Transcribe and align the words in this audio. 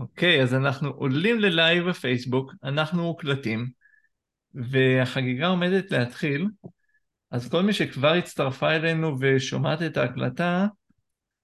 אוקיי, 0.00 0.42
אז 0.42 0.54
אנחנו 0.54 0.88
עולים 0.88 1.40
ללייב 1.40 1.88
בפייסבוק, 1.88 2.52
אנחנו 2.62 3.02
מוקלטים, 3.02 3.70
והחגיגה 4.54 5.46
עומדת 5.46 5.90
להתחיל, 5.90 6.46
אז 7.30 7.48
כל 7.48 7.62
מי 7.62 7.72
שכבר 7.72 8.12
הצטרפה 8.12 8.70
אלינו 8.76 9.16
ושומעת 9.20 9.82
את 9.82 9.96
ההקלטה, 9.96 10.66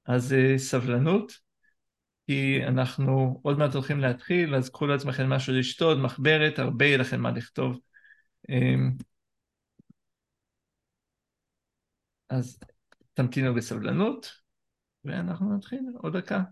אז 0.06 0.32
uh, 0.32 0.59
סבלנות, 0.59 1.32
כי 2.27 2.67
אנחנו 2.67 3.40
עוד 3.43 3.59
מעט 3.59 3.75
הולכים 3.75 4.00
להתחיל, 4.00 4.55
אז 4.55 4.71
קחו 4.71 4.86
לעצמכם 4.86 5.29
משהו 5.29 5.55
לשתות, 5.55 5.98
מחברת, 5.98 6.59
הרבה 6.59 6.84
יהיה 6.84 6.98
לכם 6.98 7.21
מה 7.21 7.30
לכתוב. 7.30 7.80
Um, 8.50 9.02
אז 12.29 12.59
תמתינו 13.14 13.55
בסבלנות, 13.55 14.32
ואנחנו 15.05 15.57
נתחיל 15.57 15.80
עוד 16.02 16.16
דקה. 16.16 16.43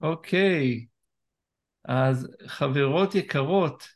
אוקיי, 0.00 0.86
אז 1.84 2.36
חברות 2.46 3.14
יקרות, 3.14 3.88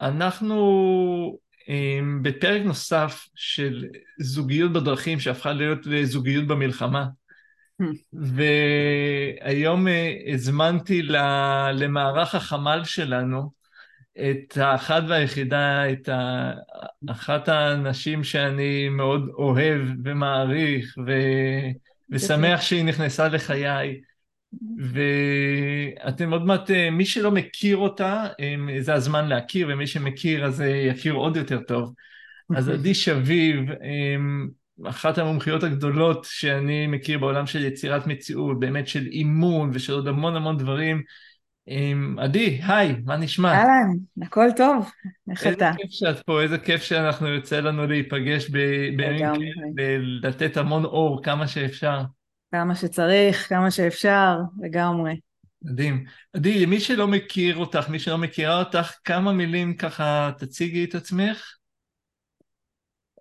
אנחנו 0.00 1.38
um, 1.60 2.22
בפרק 2.22 2.62
נוסף 2.62 3.28
של 3.34 3.84
זוגיות 4.20 4.72
בדרכים 4.72 5.20
שהפכה 5.20 5.52
להיות 5.52 5.86
לזוגיות 5.86 6.46
במלחמה. 6.46 7.06
והיום 8.12 9.86
uh, 9.86 9.90
הזמנתי 10.34 11.02
למערך 11.72 12.34
החמ"ל 12.34 12.80
שלנו 12.84 13.50
את 14.20 14.56
האחת 14.56 15.02
והיחידה, 15.08 15.92
את 15.92 16.08
אחת 17.10 17.48
האנשים 17.48 18.24
שאני 18.24 18.88
מאוד 18.88 19.28
אוהב 19.32 19.80
ומעריך 20.04 20.98
ו... 21.06 21.12
ושמח 22.10 22.60
שהיא 22.60 22.84
נכנסה 22.84 23.28
לחיי. 23.28 24.00
ואתם 24.78 26.32
עוד 26.32 26.46
מעט, 26.46 26.70
אה, 26.70 26.90
מי 26.90 27.06
שלא 27.06 27.30
מכיר 27.30 27.76
אותה, 27.76 28.26
זה 28.80 28.94
הזמן 28.94 29.28
להכיר, 29.28 29.68
ומי 29.70 29.86
שמכיר 29.86 30.44
אז 30.44 30.60
אה, 30.60 30.66
יכיר 30.66 31.14
עוד 31.14 31.36
יותר 31.36 31.60
טוב. 31.60 31.94
אז 32.56 32.68
עדי 32.68 32.94
שביב, 33.04 33.70
אחת 34.86 35.18
המומחיות 35.18 35.62
הגדולות 35.62 36.26
שאני 36.30 36.86
מכיר 36.86 37.18
בעולם 37.18 37.46
של 37.46 37.64
יצירת 37.64 38.06
מציאות, 38.06 38.60
באמת 38.60 38.88
של 38.88 39.06
אימון 39.06 39.70
ושל 39.72 39.92
עוד 39.92 40.08
המון 40.08 40.36
המון 40.36 40.58
דברים. 40.58 41.02
עדי, 42.18 42.60
היי, 42.66 42.94
מה 43.04 43.16
נשמע? 43.16 43.52
אהלן, 43.52 43.96
הכל 44.22 44.46
טוב, 44.56 44.90
איך 45.30 45.46
אתה? 45.46 45.68
איזה 45.68 45.76
כיף 45.76 45.90
שאת 45.90 46.22
פה, 46.22 46.42
איזה 46.42 46.58
כיף 46.58 46.82
שאנחנו 46.82 47.28
יוצא 47.28 47.60
לנו 47.60 47.86
להיפגש 47.86 48.48
בימים 48.48 49.34
כאלה, 49.34 49.98
לתת 50.22 50.56
המון 50.56 50.84
אור 50.84 51.22
כמה 51.22 51.46
שאפשר. 51.48 52.00
כמה 52.54 52.74
שצריך, 52.74 53.48
כמה 53.48 53.70
שאפשר, 53.70 54.36
לגמרי. 54.62 55.16
מדהים. 55.62 56.04
עדי, 56.32 56.66
מי 56.66 56.80
שלא 56.80 57.06
מכיר 57.06 57.56
אותך, 57.56 57.88
מי 57.88 57.98
שלא 57.98 58.18
מכירה 58.18 58.58
אותך, 58.58 58.92
כמה 59.04 59.32
מילים 59.32 59.76
ככה 59.76 60.30
תציגי 60.38 60.84
את 60.84 60.94
עצמך? 60.94 61.56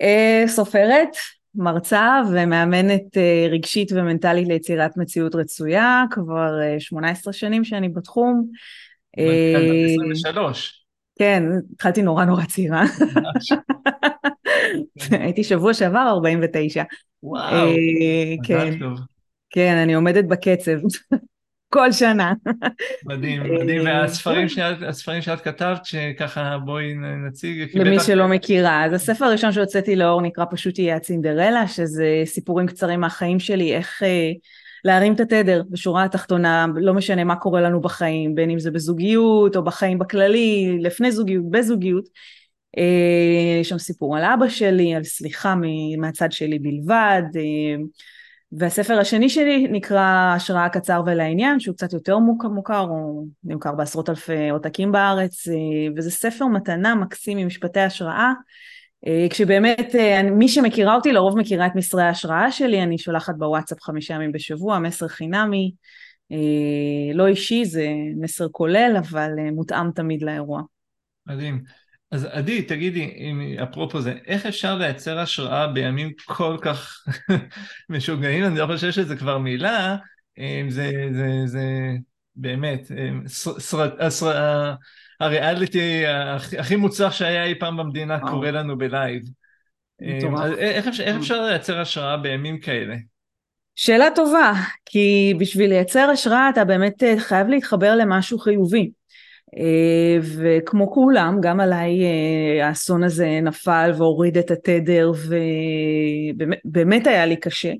אה, 0.02 0.44
סופרת, 0.48 1.10
מרצה 1.56 2.22
ומאמנת 2.32 3.18
אה, 3.18 3.48
רגשית 3.52 3.92
ומנטלית 3.92 4.48
ליצירת 4.48 4.98
מציאות 4.98 5.36
רצויה, 5.36 6.04
כבר 6.12 6.52
18 6.80 7.34
אה, 7.34 7.38
שנים 7.38 7.64
שאני 7.64 7.90
בתחום. 7.90 8.48
23. 9.18 10.86
כן, 11.20 11.44
התחלתי 11.74 12.02
נורא 12.02 12.26
נורא 12.26 12.46
צעירה. 12.46 12.84
הייתי 15.12 15.44
שבוע 15.44 15.74
שעבר 15.74 16.08
49. 16.10 16.84
וואו, 17.24 17.70
כן. 18.44 18.80
טוב. 18.80 19.00
כן, 19.54 19.76
אני 19.84 19.94
עומדת 19.94 20.26
בקצב. 20.26 20.72
כל 21.74 21.92
שנה. 21.92 22.34
מדהים, 23.06 23.44
מדהים, 23.44 23.88
אה, 23.88 24.02
והספרים 24.02 24.50
שאת, 24.50 24.78
הספרים 24.88 25.22
שאת 25.22 25.42
כתבת, 25.42 25.86
שככה 25.86 26.58
בואי 26.66 26.94
נציג. 27.28 27.78
למי 27.78 27.96
בטח... 27.96 28.08
שלא 28.08 28.28
מכירה, 28.28 28.86
אז 28.86 28.94
הספר 28.94 29.26
הראשון 29.26 29.52
שהוצאתי 29.52 29.96
לאור 29.96 30.22
נקרא 30.22 30.46
פשוט 30.52 30.80
יהיה 30.80 30.96
הצינדרלה, 30.96 31.68
שזה 31.68 32.22
סיפורים 32.26 32.68
קצרים 32.68 33.00
מהחיים 33.00 33.40
שלי, 33.40 33.76
איך 33.76 34.04
אה, 34.04 34.32
להרים 34.86 35.14
את 35.14 35.20
התדר 35.20 35.64
בשורה 35.70 36.04
התחתונה, 36.04 36.66
לא 36.76 36.94
משנה 36.94 37.24
מה 37.24 37.36
קורה 37.36 37.62
לנו 37.62 37.82
בחיים, 37.82 38.36
בין 38.36 38.50
אם 38.50 38.60
זה 38.60 38.72
בזוגיות 38.72 39.56
או 39.56 39.64
בחיים 39.64 40.00
בכללי, 40.00 40.78
לפני 40.82 41.12
זוגיות, 41.12 41.50
בזוגיות. 41.50 42.06
אה, 42.78 43.60
יש 43.62 43.70
שם 43.70 43.80
סיפור 43.80 44.18
על 44.18 44.24
אבא 44.24 44.50
שלי, 44.50 44.96
על 44.96 45.04
סליחה 45.04 45.56
מהצד 45.98 46.32
שלי 46.32 46.60
בלבד. 46.60 47.22
אה, 47.36 47.76
והספר 48.58 49.00
השני 49.00 49.30
שלי 49.30 49.68
נקרא 49.68 50.34
השראה 50.36 50.70
קצר 50.70 51.02
ולעניין, 51.06 51.60
שהוא 51.60 51.76
קצת 51.76 51.94
יותר 51.94 52.18
מוכר, 52.44 52.80
הוא 52.80 53.28
נמכר 53.44 53.72
בעשרות 53.72 54.10
אלפי 54.10 54.50
עותקים 54.50 54.92
בארץ, 54.92 55.48
אה, 55.48 55.54
וזה 55.96 56.12
ספר 56.12 56.46
מתנה 56.46 56.96
מקסים 56.96 57.38
עם 57.38 57.48
משפטי 57.48 57.80
השראה, 57.80 58.32
אה, 59.08 59.28
כשבאמת 59.30 59.96
אה, 59.96 60.24
מי 60.24 60.48
שמכירה 60.48 60.96
אותי 60.96 61.12
לרוב 61.12 61.38
מכירה 61.38 61.68
את 61.68 61.76
מסרי 61.76 62.04
ההשראה 62.04 62.52
שלי, 62.52 62.84
אני 62.84 62.98
שולחת 62.98 63.36
בוואטסאפ 63.38 63.82
חמישה 63.82 64.14
ימים 64.14 64.32
בשבוע, 64.32 64.80
מסר 64.80 65.08
חינמי, 65.08 65.72
לא 67.14 67.28
אישי, 67.28 67.66
זה 67.66 67.88
מסר 68.22 68.48
כולל, 68.52 68.96
אבל 68.98 69.30
מותאם 69.52 69.92
תמיד 69.92 70.22
לאירוע. 70.22 70.62
מדהים. 71.28 71.83
אז 72.14 72.28
עדי, 72.32 72.62
תגידי, 72.62 73.30
אפרופו 73.64 74.02
זה, 74.02 74.14
איך 74.28 74.46
אפשר 74.46 74.76
לייצר 74.76 75.20
השראה 75.20 75.68
בימים 75.68 76.12
כל 76.26 76.58
כך 76.62 77.06
משוגעים? 77.90 78.46
אני 78.46 78.60
לא 78.60 78.66
חושב 78.66 78.92
שזה 78.92 79.16
כבר 79.16 79.38
מילה, 79.38 79.96
זה, 80.70 80.92
זה, 81.12 81.30
זה 81.46 81.64
באמת, 82.36 82.92
סרט, 83.60 83.94
הריאליטי 85.20 86.04
הכי 86.60 86.76
מוצלח 86.76 87.14
שהיה 87.14 87.44
אי 87.44 87.60
פעם 87.60 87.78
במדינה 87.78 88.20
קורה 88.20 88.52
לנו 88.52 88.78
בלייב. 88.78 89.22
איך 90.58 90.88
אפשר, 90.88 91.04
איך 91.04 91.16
אפשר 91.16 91.42
לייצר 91.42 91.80
השראה 91.80 92.18
בימים 92.18 92.60
כאלה? 92.60 92.96
שאלה 93.76 94.08
טובה, 94.16 94.54
כי 94.86 95.34
בשביל 95.40 95.70
לייצר 95.70 96.10
השראה 96.14 96.50
אתה 96.50 96.66
באמת 96.66 97.04
חייב 97.18 97.48
להתחבר 97.48 97.96
למשהו 97.96 98.40
חיובי. 98.40 98.92
אה, 99.58 100.18
וכמו 100.22 100.92
כולם, 100.92 101.38
גם 101.42 101.60
עליי 101.60 102.04
אה, 102.04 102.68
האסון 102.68 103.04
הזה 103.04 103.40
נפל 103.42 103.92
והוריד 103.98 104.38
את 104.38 104.52
התדר 104.52 105.12
ובאמת 106.36 107.08
היה 107.08 107.26
לי 107.26 107.36
קשה. 107.36 107.72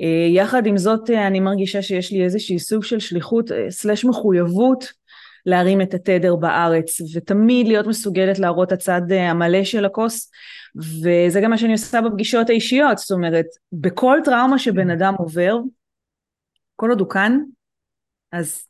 אה, 0.00 0.26
יחד 0.30 0.66
עם 0.66 0.78
זאת 0.78 1.10
אני 1.10 1.40
מרגישה 1.40 1.82
שיש 1.82 2.12
לי 2.12 2.24
איזושהי 2.24 2.58
סוג 2.58 2.84
של 2.84 2.98
שליחות 2.98 3.50
סלש 3.70 4.04
מחויבות 4.04 4.92
להרים 5.46 5.80
את 5.80 5.94
התדר 5.94 6.36
בארץ 6.36 7.00
ותמיד 7.14 7.68
להיות 7.68 7.86
מסוגלת 7.86 8.38
להראות 8.38 8.68
את 8.68 8.72
הצד 8.72 9.02
המלא 9.12 9.64
של 9.64 9.84
הכוס 9.84 10.30
וזה 10.76 11.40
גם 11.40 11.50
מה 11.50 11.58
שאני 11.58 11.72
עושה 11.72 12.00
בפגישות 12.00 12.50
האישיות 12.50 12.98
זאת 12.98 13.10
אומרת 13.10 13.46
בכל 13.72 14.18
טראומה 14.24 14.58
שבן 14.58 14.90
אדם 14.90 15.14
עובר 15.18 15.56
כל 16.76 16.90
עוד 16.90 17.00
הוא 17.00 17.08
כאן 17.08 17.38
אז 18.32 18.69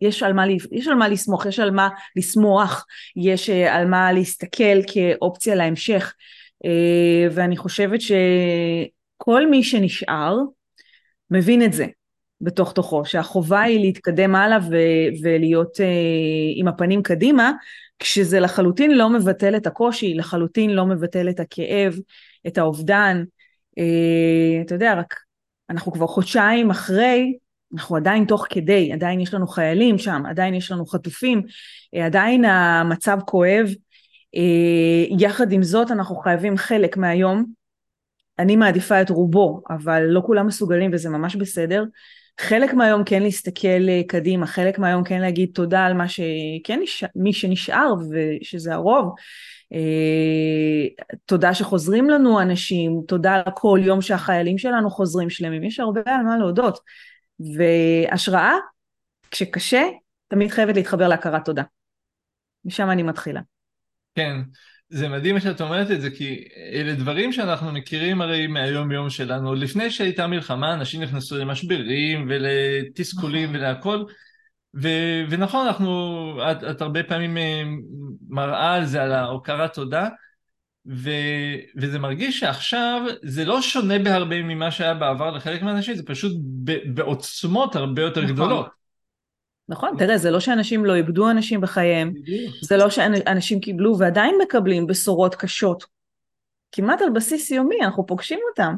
יש 0.00 0.22
על 0.22 0.32
מה, 0.32 0.44
יש 0.72 0.88
על 0.88 0.94
מה 0.94 1.08
לסמוך, 1.08 1.46
יש 1.46 1.58
על 1.58 1.70
מה 1.70 1.88
לשמוח, 2.16 2.86
יש 3.16 3.50
אה, 3.50 3.74
על 3.74 3.86
מה 3.86 4.12
להסתכל 4.12 4.82
כאופציה 4.86 5.54
להמשך 5.54 6.14
אה, 6.64 7.28
ואני 7.30 7.56
חושבת 7.56 8.00
שכל 8.00 9.50
מי 9.50 9.62
שנשאר 9.62 10.38
מבין 11.30 11.62
את 11.62 11.72
זה 11.72 11.86
בתוך 12.40 12.72
תוכו, 12.72 13.04
שהחובה 13.04 13.60
היא 13.60 13.80
להתקדם 13.80 14.34
הלאה 14.34 14.58
ו- 14.70 15.22
ולהיות 15.22 15.76
uh, 15.76 15.82
עם 16.56 16.68
הפנים 16.68 17.02
קדימה, 17.02 17.52
כשזה 17.98 18.40
לחלוטין 18.40 18.90
לא 18.90 19.10
מבטל 19.10 19.56
את 19.56 19.66
הקושי, 19.66 20.14
לחלוטין 20.14 20.70
לא 20.70 20.86
מבטל 20.86 21.28
את 21.28 21.40
הכאב, 21.40 21.98
את 22.46 22.58
האובדן. 22.58 23.24
אתה 24.64 24.74
יודע, 24.74 24.94
רק 24.94 25.14
אנחנו 25.70 25.92
כבר 25.92 26.06
חודשיים 26.06 26.70
אחרי 26.70 27.34
אנחנו 27.74 27.96
עדיין 27.96 28.24
תוך 28.24 28.46
כדי, 28.50 28.92
עדיין 28.92 29.20
יש 29.20 29.34
לנו 29.34 29.46
חיילים 29.46 29.98
שם, 29.98 30.22
עדיין 30.28 30.54
יש 30.54 30.70
לנו 30.70 30.86
חטופים, 30.86 31.42
אה, 31.94 32.06
עדיין 32.06 32.44
המצב 32.44 33.18
כואב. 33.26 33.66
אה, 34.36 35.16
יחד 35.18 35.52
עם 35.52 35.62
זאת 35.62 35.90
אנחנו 35.90 36.16
חייבים 36.16 36.56
חלק 36.56 36.96
מהיום, 36.96 37.44
אני 38.38 38.56
מעדיפה 38.56 39.02
את 39.02 39.10
רובו, 39.10 39.62
אבל 39.70 40.02
לא 40.02 40.22
כולם 40.26 40.46
מסוגלים 40.46 40.90
וזה 40.94 41.08
ממש 41.08 41.36
בסדר. 41.36 41.84
חלק 42.40 42.74
מהיום 42.74 43.04
כן 43.04 43.22
להסתכל 43.22 43.88
אה, 43.88 44.00
קדימה, 44.08 44.46
חלק 44.46 44.78
מהיום 44.78 45.04
כן 45.04 45.20
להגיד 45.20 45.50
תודה 45.54 45.84
על 45.86 45.94
מה 45.94 46.08
שכן, 46.08 46.80
מי 47.16 47.32
שנשאר 47.32 47.94
ושזה 48.10 48.74
הרוב. 48.74 49.14
תודה 51.26 51.54
שחוזרים 51.54 52.10
לנו 52.10 52.40
אנשים, 52.40 53.00
תודה 53.08 53.34
על 53.34 53.52
כל 53.54 53.80
יום 53.82 54.00
שהחיילים 54.02 54.58
שלנו 54.58 54.90
חוזרים 54.90 55.30
שלמים, 55.30 55.64
יש 55.64 55.80
הרבה 55.80 56.00
על 56.06 56.22
מה 56.22 56.38
להודות. 56.38 56.80
והשראה, 57.56 58.52
כשקשה, 59.30 59.82
תמיד 60.28 60.50
חייבת 60.50 60.76
להתחבר 60.76 61.08
להכרת 61.08 61.44
תודה. 61.44 61.62
משם 62.64 62.90
אני 62.90 63.02
מתחילה. 63.02 63.40
כן, 64.14 64.36
זה 64.88 65.08
מדהים 65.08 65.40
שאת 65.40 65.60
אומרת 65.60 65.90
את 65.90 66.00
זה, 66.00 66.10
כי 66.10 66.44
אלה 66.72 66.94
דברים 66.94 67.32
שאנחנו 67.32 67.72
מכירים 67.72 68.20
הרי 68.20 68.46
מהיום 68.46 68.92
יום 68.92 69.10
שלנו. 69.10 69.54
לפני 69.54 69.90
שהייתה 69.90 70.26
מלחמה, 70.26 70.74
אנשים 70.74 71.02
נכנסו 71.02 71.38
למשברים 71.38 72.26
ולתסכולים 72.28 73.48
נכון. 73.50 73.56
ולהכל. 73.56 74.04
ו- 74.82 75.22
ונכון, 75.30 75.66
אנחנו, 75.66 76.40
את, 76.50 76.64
את 76.64 76.80
הרבה 76.80 77.02
פעמים 77.02 77.36
אה, 77.36 77.62
מראה 78.28 78.74
על 78.74 78.84
זה, 78.84 79.02
על 79.02 79.12
ההוקרת 79.12 79.74
תודה, 79.74 80.08
ו- 80.86 81.56
וזה 81.76 81.98
מרגיש 81.98 82.40
שעכשיו 82.40 83.02
זה 83.22 83.44
לא 83.44 83.62
שונה 83.62 83.98
בהרבה 83.98 84.42
ממה 84.42 84.70
שהיה 84.70 84.94
בעבר 84.94 85.30
לחלק 85.30 85.62
מהאנשים, 85.62 85.94
זה 85.94 86.02
פשוט 86.06 86.32
ב- 86.64 86.94
בעוצמות 86.94 87.76
הרבה 87.76 88.02
יותר 88.02 88.20
נכון. 88.20 88.34
גדולות. 88.34 88.66
נכון, 89.68 89.94
תראה, 89.98 90.18
זה 90.18 90.30
לא 90.30 90.40
שאנשים 90.40 90.84
לא 90.84 90.94
איבדו 90.94 91.30
אנשים 91.30 91.60
בחייהם, 91.60 92.12
זה 92.62 92.76
לא 92.76 92.90
שאנשים 92.90 93.60
קיבלו 93.60 93.98
ועדיין 93.98 94.34
מקבלים 94.42 94.86
בשורות 94.86 95.34
קשות. 95.34 95.84
כמעט 96.72 97.02
על 97.02 97.10
בסיס 97.10 97.50
יומי, 97.50 97.76
אנחנו 97.82 98.06
פוגשים 98.06 98.38
אותם. 98.50 98.74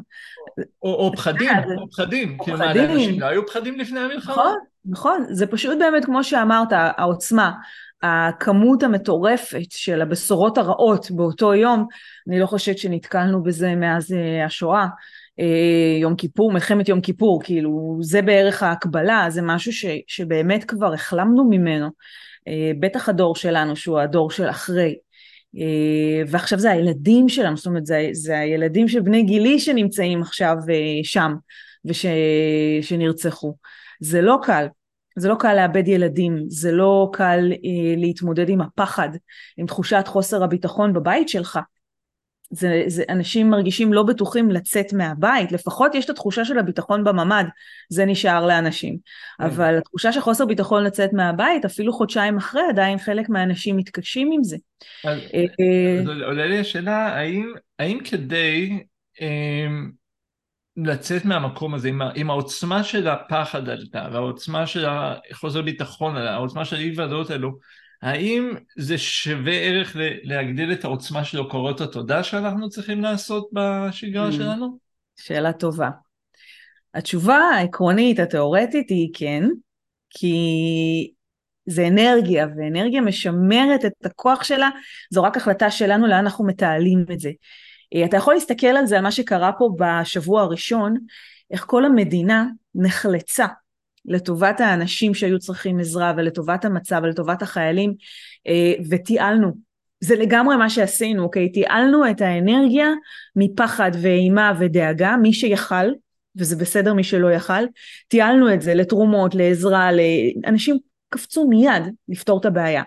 או, 0.83 0.93
או 0.93 1.11
פחדים, 1.15 1.51
או 1.77 1.89
פחדים. 1.89 2.37
כאילו 2.43 2.57
מה, 2.57 2.73
לאנשים 2.73 3.19
לא 3.19 3.25
היו 3.25 3.47
פחדים 3.47 3.79
לפני 3.79 3.99
המלחמה? 3.99 4.33
נכון, 4.33 4.57
נכון, 4.85 5.25
זה 5.29 5.47
פשוט 5.47 5.77
באמת 5.79 6.05
כמו 6.05 6.23
שאמרת, 6.23 6.67
העוצמה, 6.71 7.51
הכמות 8.03 8.83
המטורפת 8.83 9.71
של 9.71 10.01
הבשורות 10.01 10.57
הרעות 10.57 11.11
באותו 11.11 11.53
יום, 11.53 11.87
אני 12.27 12.39
לא 12.39 12.45
חושבת 12.45 12.77
שנתקלנו 12.77 13.43
בזה 13.43 13.75
מאז 13.75 14.13
אה, 14.13 14.45
השואה. 14.45 14.87
אה, 15.39 15.97
יום 16.01 16.15
כיפור, 16.15 16.51
מלחמת 16.51 16.89
יום 16.89 17.01
כיפור, 17.01 17.43
כאילו 17.43 17.97
זה 18.01 18.21
בערך 18.21 18.63
ההקבלה, 18.63 19.25
זה 19.29 19.41
משהו 19.41 19.73
ש, 19.73 19.85
שבאמת 20.07 20.63
כבר 20.63 20.93
החלמנו 20.93 21.49
ממנו, 21.49 21.87
אה, 22.47 22.71
בטח 22.79 23.09
הדור 23.09 23.35
שלנו 23.35 23.75
שהוא 23.75 23.99
הדור 23.99 24.31
של 24.31 24.49
אחרי, 24.49 24.95
ועכשיו 26.27 26.59
זה 26.59 26.71
הילדים 26.71 27.29
שלנו, 27.29 27.57
זאת 27.57 27.65
אומרת 27.65 27.85
זה, 27.85 28.09
זה 28.11 28.39
הילדים 28.39 28.87
של 28.87 28.99
בני 28.99 29.23
גילי 29.23 29.59
שנמצאים 29.59 30.21
עכשיו 30.21 30.55
שם 31.03 31.33
ושנרצחו, 31.85 33.55
זה 33.99 34.21
לא 34.21 34.37
קל, 34.43 34.67
זה 35.15 35.29
לא 35.29 35.35
קל 35.39 35.53
לאבד 35.53 35.87
ילדים, 35.87 36.43
זה 36.47 36.71
לא 36.71 37.09
קל 37.13 37.51
להתמודד 37.97 38.49
עם 38.49 38.61
הפחד, 38.61 39.09
עם 39.57 39.65
תחושת 39.65 40.03
חוסר 40.07 40.43
הביטחון 40.43 40.93
בבית 40.93 41.29
שלך, 41.29 41.59
זה, 42.53 42.83
זה, 42.87 43.03
אנשים 43.09 43.49
מרגישים 43.49 43.93
לא 43.93 44.03
בטוחים 44.03 44.51
לצאת 44.51 44.93
מהבית, 44.93 45.51
לפחות 45.51 45.95
יש 45.95 46.05
את 46.05 46.09
התחושה 46.09 46.45
של 46.45 46.59
הביטחון 46.59 47.03
בממ"ד, 47.03 47.45
זה 47.89 48.05
נשאר 48.05 48.45
לאנשים. 48.45 48.97
כן. 49.37 49.43
אבל 49.43 49.77
התחושה 49.77 50.11
של 50.11 50.21
חוסר 50.21 50.45
ביטחון 50.45 50.83
לצאת 50.83 51.13
מהבית, 51.13 51.65
אפילו 51.65 51.93
חודשיים 51.93 52.37
אחרי, 52.37 52.61
עדיין 52.69 52.97
חלק 52.97 53.29
מהאנשים 53.29 53.77
מתקשים 53.77 54.29
עם 54.33 54.43
זה. 54.43 54.57
אז, 55.03 55.19
אה, 55.33 55.99
אז 56.01 56.07
עולה 56.07 56.47
לי 56.47 56.59
השאלה, 56.59 57.07
האם, 57.07 57.53
האם 57.79 57.99
כדי 58.03 58.83
אה, 59.21 59.67
לצאת 60.77 61.25
מהמקום 61.25 61.73
הזה, 61.73 61.87
עם, 61.87 62.01
עם 62.15 62.29
העוצמה 62.29 62.83
של 62.83 63.07
הפחד 63.07 63.69
עלתה, 63.69 64.07
והעוצמה 64.11 64.67
של 64.67 64.85
החוסר 64.87 65.61
ביטחון, 65.61 66.17
העוצמה 66.17 66.65
של 66.65 66.75
אי 66.75 66.91
ודאות 66.91 67.29
האלו, 67.29 67.51
האם 68.01 68.53
זה 68.77 68.97
שווה 68.97 69.53
ערך 69.53 69.95
להגדיל 70.23 70.71
את 70.71 70.83
העוצמה 70.83 71.23
של 71.23 71.37
הוקרות 71.37 71.81
התודה 71.81 72.23
שאנחנו 72.23 72.69
צריכים 72.69 73.01
לעשות 73.01 73.49
בשגרה 73.53 74.29
mm. 74.29 74.31
שלנו? 74.31 74.77
שאלה 75.15 75.53
טובה. 75.53 75.89
התשובה 76.93 77.37
העקרונית, 77.37 78.19
התיאורטית, 78.19 78.89
היא 78.89 79.09
כן, 79.13 79.43
כי 80.09 80.35
זה 81.65 81.87
אנרגיה, 81.87 82.47
ואנרגיה 82.57 83.01
משמרת 83.01 83.85
את 83.85 84.05
הכוח 84.05 84.43
שלה, 84.43 84.69
זו 85.11 85.23
רק 85.23 85.37
החלטה 85.37 85.71
שלנו 85.71 86.07
לאן 86.07 86.17
אנחנו 86.17 86.45
מתעלים 86.45 87.05
את 87.11 87.19
זה. 87.19 87.31
אה, 87.95 88.05
אתה 88.05 88.17
יכול 88.17 88.33
להסתכל 88.33 88.67
על 88.67 88.85
זה, 88.85 88.97
על 88.97 89.03
מה 89.03 89.11
שקרה 89.11 89.51
פה 89.57 89.69
בשבוע 89.77 90.41
הראשון, 90.41 90.95
איך 91.51 91.63
כל 91.67 91.85
המדינה 91.85 92.45
נחלצה 92.75 93.45
לטובת 94.05 94.59
האנשים 94.59 95.13
שהיו 95.13 95.39
צריכים 95.39 95.79
עזרה 95.79 96.13
ולטובת 96.17 96.65
המצב 96.65 97.01
ולטובת 97.03 97.41
החיילים 97.41 97.93
אה, 98.47 98.73
ותיעלנו. 98.89 99.51
זה 99.99 100.15
לגמרי 100.15 100.55
מה 100.55 100.69
שעשינו, 100.69 101.23
אוקיי? 101.23 101.51
תיעלנו 101.51 102.09
את 102.09 102.21
האנרגיה 102.21 102.89
מפחד 103.35 103.91
ואימה 104.01 104.53
ודאגה, 104.59 105.15
מי 105.21 105.33
שיכל, 105.33 105.91
וזה 106.35 106.55
בסדר 106.55 106.93
מי 106.93 107.03
שלא 107.03 107.31
יכל, 107.31 107.63
תיעלנו 108.07 108.53
את 108.53 108.61
זה 108.61 108.73
לתרומות, 108.73 109.35
לעזרה, 109.35 109.89
לאנשים 109.91 110.77
קפצו 111.09 111.47
מיד 111.47 111.83
לפתור 112.09 112.39
את 112.39 112.45
הבעיה. 112.45 112.83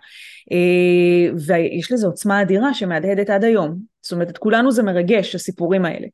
אה, 0.53 1.33
ויש 1.47 1.93
לזה 1.93 2.07
עוצמה 2.07 2.43
אדירה 2.43 2.75
שמהדהדת 2.75 3.31
עד 3.31 3.45
היום. 3.45 3.79
זאת 4.03 4.13
אומרת, 4.13 4.31
את 4.31 4.39
כולנו 4.39 4.73
זה 4.73 4.83
מרגש, 4.83 5.35
הסיפורים 5.35 5.85
האלה. 5.85 6.07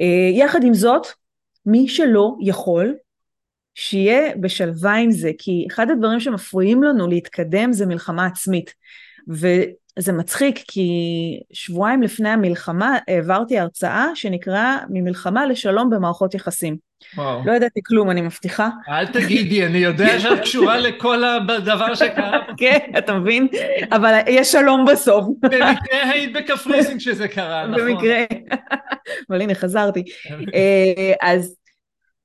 אה, 0.00 0.30
יחד 0.32 0.64
עם 0.64 0.74
זאת, 0.74 1.06
מי 1.66 1.88
שלא 1.88 2.36
יכול, 2.40 2.94
שיהיה 3.74 4.36
בשלווה 4.36 4.94
עם 4.94 5.10
זה, 5.10 5.30
כי 5.38 5.66
אחד 5.70 5.90
הדברים 5.90 6.20
שמפריעים 6.20 6.82
לנו 6.82 7.08
להתקדם 7.08 7.72
זה 7.72 7.86
מלחמה 7.86 8.26
עצמית. 8.26 8.74
וזה 9.28 10.12
מצחיק 10.12 10.58
כי 10.68 10.88
שבועיים 11.52 12.02
לפני 12.02 12.28
המלחמה 12.28 12.98
העברתי 13.08 13.58
הרצאה 13.58 14.06
שנקרא 14.14 14.76
ממלחמה 14.90 15.46
לשלום 15.46 15.90
במערכות 15.90 16.34
יחסים. 16.34 16.76
וואו. 17.16 17.42
לא 17.44 17.52
ידעתי 17.52 17.80
כלום, 17.84 18.10
אני 18.10 18.20
מבטיחה. 18.20 18.68
אל 18.88 19.06
תגידי, 19.06 19.66
אני 19.66 19.78
יודע 19.78 20.20
שאת 20.20 20.40
קשורה 20.40 20.78
לכל 20.78 21.24
הדבר 21.24 21.94
שקרה. 21.94 22.38
כן, 22.56 22.78
אתה 22.98 23.14
מבין? 23.14 23.48
אבל 23.92 24.18
יש 24.26 24.52
שלום 24.52 24.84
בסוף. 24.92 25.26
במקרה 25.42 26.10
היית 26.10 26.32
בקפריסין 26.32 26.98
כשזה 26.98 27.28
קרה, 27.28 27.66
נכון. 27.66 27.84
במקרה. 27.86 28.24
אבל 29.30 29.40
הנה, 29.40 29.54
חזרתי. 29.54 30.04
אה, 30.54 31.12
אז 31.22 31.56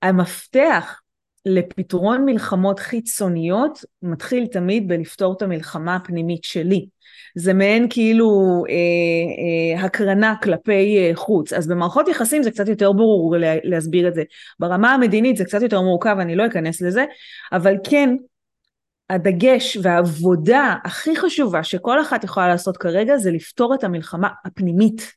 המפתח 0.01 1.01
לפתרון 1.45 2.25
מלחמות 2.25 2.79
חיצוניות 2.79 3.83
מתחיל 4.01 4.45
תמיד 4.47 4.87
בלפתור 4.87 5.33
את 5.37 5.41
המלחמה 5.41 5.95
הפנימית 5.95 6.43
שלי. 6.43 6.85
זה 7.39 7.53
מעין 7.53 7.87
כאילו 7.89 8.63
אה, 8.69 8.75
אה, 9.79 9.85
הקרנה 9.85 10.35
כלפי 10.43 10.97
אה, 10.97 11.11
חוץ. 11.15 11.53
אז 11.53 11.67
במערכות 11.67 12.07
יחסים 12.07 12.43
זה 12.43 12.51
קצת 12.51 12.67
יותר 12.67 12.91
ברור 12.91 13.35
לה, 13.37 13.55
להסביר 13.63 14.07
את 14.07 14.13
זה. 14.13 14.23
ברמה 14.59 14.93
המדינית 14.93 15.37
זה 15.37 15.45
קצת 15.45 15.61
יותר 15.61 15.81
מורכב, 15.81 16.15
אני 16.19 16.35
לא 16.35 16.45
אכנס 16.47 16.81
לזה, 16.81 17.05
אבל 17.51 17.75
כן, 17.83 18.15
הדגש 19.09 19.77
והעבודה 19.81 20.75
הכי 20.83 21.15
חשובה 21.15 21.63
שכל 21.63 22.01
אחת 22.01 22.23
יכולה 22.23 22.47
לעשות 22.47 22.77
כרגע 22.77 23.17
זה 23.17 23.31
לפתור 23.31 23.75
את 23.75 23.83
המלחמה 23.83 24.29
הפנימית. 24.45 25.13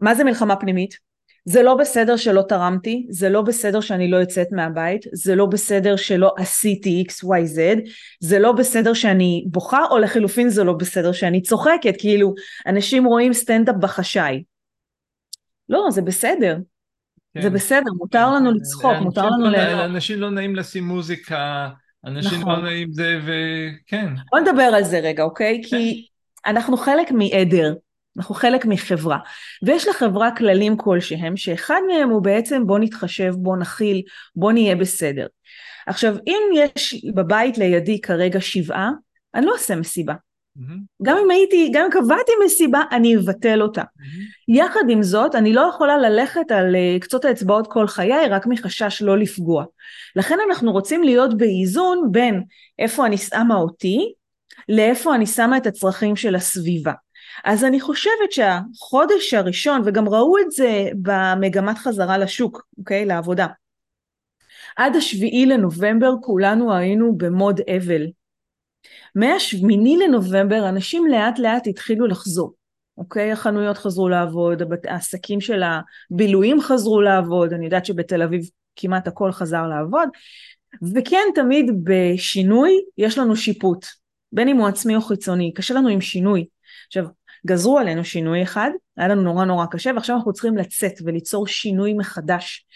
מה 0.00 0.14
זה 0.14 0.24
מלחמה 0.24 0.56
פנימית? 0.56 1.13
זה 1.44 1.62
לא 1.62 1.74
בסדר 1.74 2.16
שלא 2.16 2.42
תרמתי, 2.48 3.06
זה 3.10 3.28
לא 3.28 3.42
בסדר 3.42 3.80
שאני 3.80 4.10
לא 4.10 4.16
יוצאת 4.16 4.48
מהבית, 4.52 5.04
זה 5.12 5.34
לא 5.34 5.46
בסדר 5.46 5.96
שלא 5.96 6.34
עשיתי 6.38 7.04
XYZ, 7.08 7.88
זה 8.20 8.38
לא 8.38 8.52
בסדר 8.52 8.94
שאני 8.94 9.44
בוכה, 9.46 9.84
או 9.90 9.98
לחילופין 9.98 10.48
זה 10.48 10.64
לא 10.64 10.72
בסדר 10.72 11.12
שאני 11.12 11.42
צוחקת, 11.42 11.94
כאילו 11.98 12.34
אנשים 12.66 13.04
רואים 13.04 13.32
סטנדאפ 13.32 13.76
בחשאי. 13.76 14.42
לא, 15.68 15.86
זה 15.90 16.02
בסדר. 16.02 16.56
כן. 17.34 17.42
זה 17.42 17.50
בסדר, 17.50 17.92
מותר 17.96 18.26
כן. 18.28 18.34
לנו 18.34 18.52
לצחוק, 18.52 18.96
מותר 19.00 19.26
לנו 19.26 19.50
ל... 19.50 19.56
אנשים 19.56 20.20
לא 20.20 20.30
נעים 20.30 20.56
לשים 20.56 20.84
מוזיקה, 20.84 21.68
אנשים 22.06 22.32
לא 22.32 22.38
נכון. 22.38 22.64
לא 22.64 22.70
נעים 22.70 22.92
זה, 22.92 23.20
וכן. 23.24 24.14
בוא 24.30 24.40
נדבר 24.40 24.62
על 24.62 24.84
זה 24.84 24.98
רגע, 24.98 25.22
אוקיי? 25.22 25.62
כן. 25.62 25.68
כי 25.68 26.06
אנחנו 26.46 26.76
חלק 26.76 27.10
מעדר. 27.10 27.74
אנחנו 28.16 28.34
חלק 28.34 28.66
מחברה, 28.66 29.18
ויש 29.62 29.88
לחברה 29.88 30.36
כללים 30.36 30.76
כלשהם, 30.76 31.36
שאחד 31.36 31.80
מהם 31.88 32.10
הוא 32.10 32.22
בעצם 32.22 32.66
בוא 32.66 32.78
נתחשב, 32.78 33.34
בוא 33.36 33.56
נכיל, 33.56 34.02
בוא 34.36 34.52
נהיה 34.52 34.76
בסדר. 34.76 35.26
עכשיו, 35.86 36.16
אם 36.26 36.42
יש 36.54 37.04
בבית 37.14 37.58
לידי 37.58 38.00
כרגע 38.00 38.40
שבעה, 38.40 38.90
אני 39.34 39.46
לא 39.46 39.52
אעשה 39.52 39.76
מסיבה. 39.76 40.14
Mm-hmm. 40.58 41.02
גם 41.02 41.16
אם 41.24 41.30
הייתי, 41.30 41.70
גם 41.72 41.84
אם 41.84 41.90
קבעתי 41.90 42.32
מסיבה, 42.44 42.80
אני 42.92 43.16
אבטל 43.16 43.62
אותה. 43.62 43.82
Mm-hmm. 43.82 44.54
יחד 44.54 44.80
עם 44.88 45.02
זאת, 45.02 45.34
אני 45.34 45.52
לא 45.52 45.70
יכולה 45.74 45.98
ללכת 45.98 46.50
על 46.50 46.76
אה, 46.76 46.96
קצות 47.00 47.24
האצבעות 47.24 47.72
כל 47.72 47.86
חיי, 47.86 48.28
רק 48.30 48.46
מחשש 48.46 49.02
לא 49.02 49.18
לפגוע. 49.18 49.64
לכן 50.16 50.38
אנחנו 50.48 50.72
רוצים 50.72 51.02
להיות 51.02 51.38
באיזון 51.38 52.08
בין 52.12 52.42
איפה 52.78 53.06
אני 53.06 53.18
שמה 53.18 53.54
אותי, 53.54 54.12
לאיפה 54.68 55.14
אני 55.14 55.26
שמה 55.26 55.56
את 55.56 55.66
הצרכים 55.66 56.16
של 56.16 56.34
הסביבה. 56.34 56.92
אז 57.44 57.64
אני 57.64 57.80
חושבת 57.80 58.32
שהחודש 58.32 59.34
הראשון, 59.34 59.82
וגם 59.84 60.08
ראו 60.08 60.38
את 60.38 60.50
זה 60.50 60.88
במגמת 61.02 61.78
חזרה 61.78 62.18
לשוק, 62.18 62.66
אוקיי? 62.78 63.06
לעבודה. 63.06 63.46
עד 64.76 64.96
השביעי 64.96 65.46
לנובמבר 65.46 66.12
כולנו 66.22 66.74
היינו 66.74 67.16
במוד 67.16 67.60
אבל. 67.76 68.06
מהשמיני 69.14 69.96
לנובמבר 69.96 70.68
אנשים 70.68 71.06
לאט 71.06 71.38
לאט 71.38 71.66
התחילו 71.66 72.06
לחזור. 72.06 72.54
אוקיי? 72.98 73.32
החנויות 73.32 73.78
חזרו 73.78 74.08
לעבוד, 74.08 74.62
העסקים 74.84 75.40
של 75.40 75.62
הבילויים 75.62 76.60
חזרו 76.60 77.00
לעבוד, 77.00 77.52
אני 77.52 77.64
יודעת 77.64 77.86
שבתל 77.86 78.22
אביב 78.22 78.40
כמעט 78.76 79.08
הכל 79.08 79.32
חזר 79.32 79.66
לעבוד, 79.66 80.08
וכן 80.94 81.28
תמיד 81.34 81.70
בשינוי 81.84 82.80
יש 82.98 83.18
לנו 83.18 83.36
שיפוט. 83.36 83.86
בין 84.32 84.48
אם 84.48 84.56
הוא 84.56 84.68
עצמי 84.68 84.96
או 84.96 85.00
חיצוני, 85.00 85.52
קשה 85.54 85.74
לנו 85.74 85.88
עם 85.88 86.00
שינוי. 86.00 86.46
עכשיו, 86.86 87.04
גזרו 87.46 87.78
עלינו 87.78 88.04
שינוי 88.04 88.42
אחד, 88.42 88.70
היה 88.96 89.08
לנו 89.08 89.22
נורא 89.22 89.44
נורא 89.44 89.66
קשה, 89.66 89.90
ועכשיו 89.94 90.16
אנחנו 90.16 90.32
צריכים 90.32 90.56
לצאת 90.56 90.92
וליצור 91.04 91.46
שינוי 91.46 91.94
מחדש. 91.94 92.66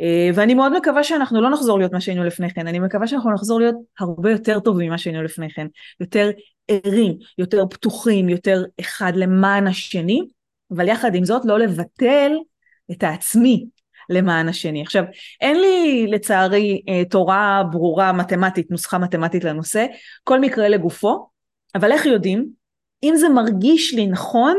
אה, 0.00 0.30
ואני 0.34 0.54
מאוד 0.54 0.76
מקווה 0.76 1.04
שאנחנו 1.04 1.42
לא 1.42 1.50
נחזור 1.50 1.78
להיות 1.78 1.92
מה 1.92 2.00
שהיינו 2.00 2.24
לפני 2.24 2.50
כן, 2.50 2.66
אני 2.66 2.78
מקווה 2.78 3.06
שאנחנו 3.06 3.34
נחזור 3.34 3.60
להיות 3.60 3.74
הרבה 3.98 4.30
יותר 4.30 4.60
טובים 4.60 4.88
ממה 4.88 4.98
שהיינו 4.98 5.22
לפני 5.22 5.50
כן, 5.50 5.66
יותר 6.00 6.30
ערים, 6.68 7.12
יותר 7.38 7.64
פתוחים, 7.70 8.28
יותר 8.28 8.64
אחד 8.80 9.12
למען 9.16 9.66
השני, 9.66 10.20
אבל 10.76 10.88
יחד 10.88 11.14
עם 11.14 11.24
זאת 11.24 11.42
לא 11.44 11.58
לבטל 11.58 12.32
את 12.92 13.02
העצמי 13.02 13.66
למען 14.10 14.48
השני. 14.48 14.82
עכשיו, 14.82 15.04
אין 15.40 15.60
לי 15.60 16.06
לצערי 16.08 16.82
אה, 16.88 17.02
תורה 17.10 17.62
ברורה 17.72 18.12
מתמטית, 18.12 18.70
נוסחה 18.70 18.98
מתמטית 18.98 19.44
לנושא, 19.44 19.86
כל 20.24 20.40
מקרה 20.40 20.68
לגופו, 20.68 21.28
אבל 21.74 21.92
איך 21.92 22.06
יודעים? 22.06 22.59
אם 23.02 23.14
זה 23.16 23.28
מרגיש 23.28 23.94
לי 23.94 24.06
נכון, 24.06 24.56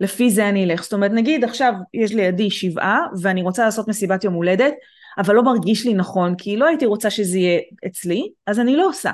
לפי 0.00 0.30
זה 0.30 0.48
אני 0.48 0.64
אלך. 0.64 0.82
זאת 0.82 0.92
אומרת, 0.92 1.10
נגיד 1.10 1.44
עכשיו 1.44 1.72
יש 1.94 2.12
לידי 2.12 2.50
שבעה 2.50 3.06
ואני 3.22 3.42
רוצה 3.42 3.64
לעשות 3.64 3.88
מסיבת 3.88 4.24
יום 4.24 4.34
הולדת, 4.34 4.74
אבל 5.18 5.34
לא 5.34 5.42
מרגיש 5.42 5.86
לי 5.86 5.94
נכון, 5.94 6.34
כי 6.38 6.56
לא 6.56 6.66
הייתי 6.66 6.86
רוצה 6.86 7.10
שזה 7.10 7.38
יהיה 7.38 7.60
אצלי, 7.86 8.28
אז 8.46 8.60
אני 8.60 8.76
לא 8.76 8.88
עושה. 8.88 9.10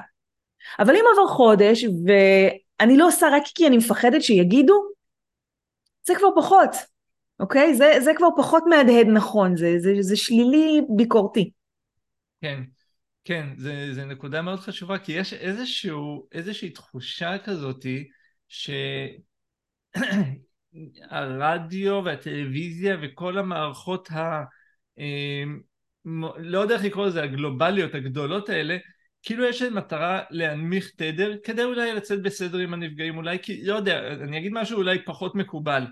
אבל 0.78 0.96
אם 0.96 1.04
עבר 1.12 1.28
חודש 1.28 1.84
ואני 1.84 2.96
לא 2.96 3.08
עושה 3.08 3.28
רק 3.32 3.42
כי 3.54 3.66
אני 3.66 3.76
מפחדת 3.76 4.22
שיגידו, 4.22 4.84
זה 6.06 6.14
כבר 6.14 6.28
פחות, 6.36 6.70
אוקיי? 7.40 7.74
זה, 7.74 7.92
זה 8.00 8.12
כבר 8.16 8.28
פחות 8.36 8.64
מהדהד 8.68 9.06
נכון, 9.06 9.56
זה, 9.56 9.74
זה, 9.78 9.94
זה 10.00 10.16
שלילי 10.16 10.80
ביקורתי. 10.96 11.50
כן, 12.40 12.62
כן, 13.24 13.46
זה 13.92 14.04
נקודה 14.04 14.42
מאוד 14.42 14.60
חשובה, 14.60 14.98
כי 14.98 15.12
יש 15.12 15.32
איזשהו, 15.32 16.26
איזושהי 16.32 16.70
תחושה 16.70 17.38
כזאתי, 17.44 18.08
שהרדיו 21.10 22.02
והטלוויזיה 22.04 22.96
וכל 23.02 23.38
המערכות 23.38 24.10
ה... 24.10 24.42
אמ, 24.98 25.60
לא 26.36 26.58
יודע 26.58 26.74
איך 26.74 26.84
לקרוא 26.84 27.06
לזה, 27.06 27.22
הגלובליות 27.22 27.94
הגדולות 27.94 28.48
האלה, 28.48 28.76
כאילו 29.22 29.44
יש 29.44 29.62
להם 29.62 29.74
מטרה 29.74 30.22
להנמיך 30.30 30.90
תדר, 30.96 31.36
כדי 31.44 31.64
אולי 31.64 31.94
לצאת 31.94 32.22
בסדר 32.22 32.58
עם 32.58 32.74
הנפגעים, 32.74 33.16
אולי 33.16 33.38
כי, 33.42 33.64
לא 33.64 33.74
יודע, 33.74 34.12
אני 34.12 34.38
אגיד 34.38 34.52
משהו 34.52 34.78
אולי 34.78 35.04
פחות 35.04 35.34
מקובל. 35.34 35.86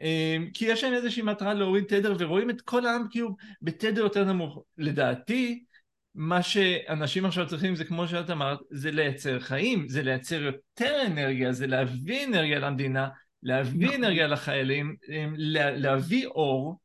אמ, 0.00 0.48
כי 0.54 0.64
יש 0.64 0.84
להם 0.84 0.94
איזושהי 0.94 1.22
מטרה 1.22 1.54
להוריד 1.54 1.84
תדר 1.84 2.14
ורואים 2.18 2.50
את 2.50 2.60
כל 2.60 2.86
העם 2.86 3.06
כאילו 3.10 3.36
בתדר 3.62 4.00
יותר 4.02 4.24
נמוך. 4.24 4.64
לדעתי, 4.78 5.64
מה 6.14 6.42
שאנשים 6.42 7.24
עכשיו 7.24 7.46
צריכים 7.46 7.74
זה 7.74 7.84
כמו 7.84 8.08
שאת 8.08 8.30
אמרת, 8.30 8.58
זה 8.70 8.90
לייצר 8.90 9.40
חיים, 9.40 9.88
זה 9.88 10.02
לייצר 10.02 10.42
יותר 10.42 11.02
אנרגיה, 11.06 11.52
זה 11.52 11.66
להביא 11.66 12.26
אנרגיה 12.26 12.58
למדינה, 12.58 13.08
להביא 13.42 13.88
נכון. 13.88 14.04
אנרגיה 14.04 14.26
לחיילים, 14.26 14.96
אמ, 15.08 15.34
להביא 15.76 16.26
אור 16.26 16.80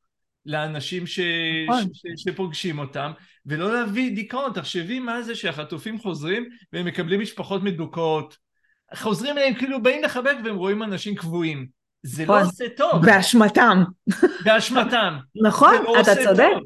לאנשים 0.45 1.07
ש... 1.07 1.19
נכון. 1.69 1.83
ש... 1.93 2.01
ש... 2.15 2.23
שפוגשים 2.23 2.79
אותם, 2.79 3.11
ולא 3.45 3.73
להביא 3.73 4.15
דיכאון. 4.15 4.53
תחשבי 4.53 4.99
מה 4.99 5.21
זה 5.21 5.35
שהחטופים 5.35 5.99
חוזרים 5.99 6.49
והם 6.73 6.85
מקבלים 6.85 7.21
משפחות 7.21 7.63
מדוכאות. 7.63 8.37
חוזרים 8.95 9.37
אליהם 9.37 9.53
כאילו 9.53 9.83
באים 9.83 10.03
לחבק 10.03 10.35
והם 10.43 10.55
רואים 10.55 10.83
אנשים 10.83 11.15
קבועים. 11.15 11.67
זה 12.03 12.25
לא 12.25 12.35
נכון. 12.35 12.45
עושה 12.45 12.65
טוב. 12.77 13.05
באשמתם. 13.05 13.83
באשמתם. 14.45 15.17
נכון, 15.43 15.75
לא 15.83 16.01
אתה 16.01 16.15
צודק. 16.23 16.47
טוב. 16.53 16.63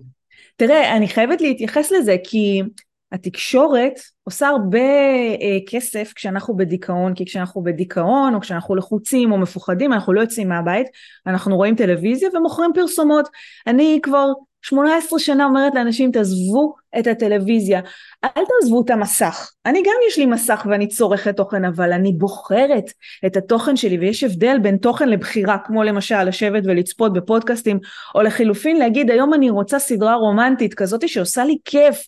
תראה, 0.60 0.98
אני 0.98 1.08
חייבת 1.08 1.42
להתייחס 1.42 1.92
לזה 1.92 2.16
כי 2.24 2.62
התקשורת 3.12 3.94
עושה 4.24 4.48
הרבה 4.48 4.80
אה, 5.42 5.58
כסף 5.68 6.14
כשאנחנו 6.16 6.58
בדיכאון, 6.58 7.14
כי 7.16 7.26
כשאנחנו 7.26 7.64
בדיכאון 7.64 8.36
או 8.36 8.40
כשאנחנו 8.40 8.76
לחוצים 8.76 9.32
או 9.32 9.38
מפוחדים 9.38 9.94
אנחנו 9.94 10.14
לא 10.14 10.22
יוצאים 10.22 10.50
מהבית, 10.50 10.88
אנחנו 11.28 11.56
רואים 11.56 11.76
טלוויזיה 11.76 12.30
ומוכרים 12.34 12.72
פרסומות. 12.76 13.30
אני 13.68 14.00
כבר 14.04 14.26
18 14.62 15.20
שנה 15.20 15.46
אומרת 15.46 15.76
לאנשים 15.76 16.12
תעזבו 16.12 16.76
את 17.00 17.08
הטלוויזיה, 17.08 17.80
אל 18.24 18.44
תעזבו 18.46 18.82
את 18.86 18.90
המסך. 18.90 19.52
אני 19.66 19.82
גם 19.82 19.94
יש 20.08 20.18
לי 20.18 20.26
מסך 20.26 20.68
ואני 20.70 20.88
צורכת 20.88 21.38
תוכן 21.38 21.66
אבל 21.66 21.94
אני 21.94 22.14
בוחרת 22.14 22.92
את 23.26 23.38
התוכן 23.38 23.76
שלי 23.76 23.98
ויש 23.98 24.24
הבדל 24.24 24.58
בין 24.62 24.78
תוכן 24.78 25.10
לבחירה 25.10 25.58
כמו 25.66 25.84
למשל 25.84 26.24
לשבת 26.24 26.64
ולצפות 26.66 27.14
בפודקאסטים 27.14 27.80
או 28.16 28.22
לחילופין 28.22 28.78
להגיד 28.78 29.12
היום 29.12 29.34
אני 29.34 29.50
רוצה 29.50 29.80
סדרה 29.80 30.16
רומנטית 30.16 30.74
כזאת 30.74 31.10
שעושה 31.10 31.46
לי 31.46 31.58
כיף 31.66 32.08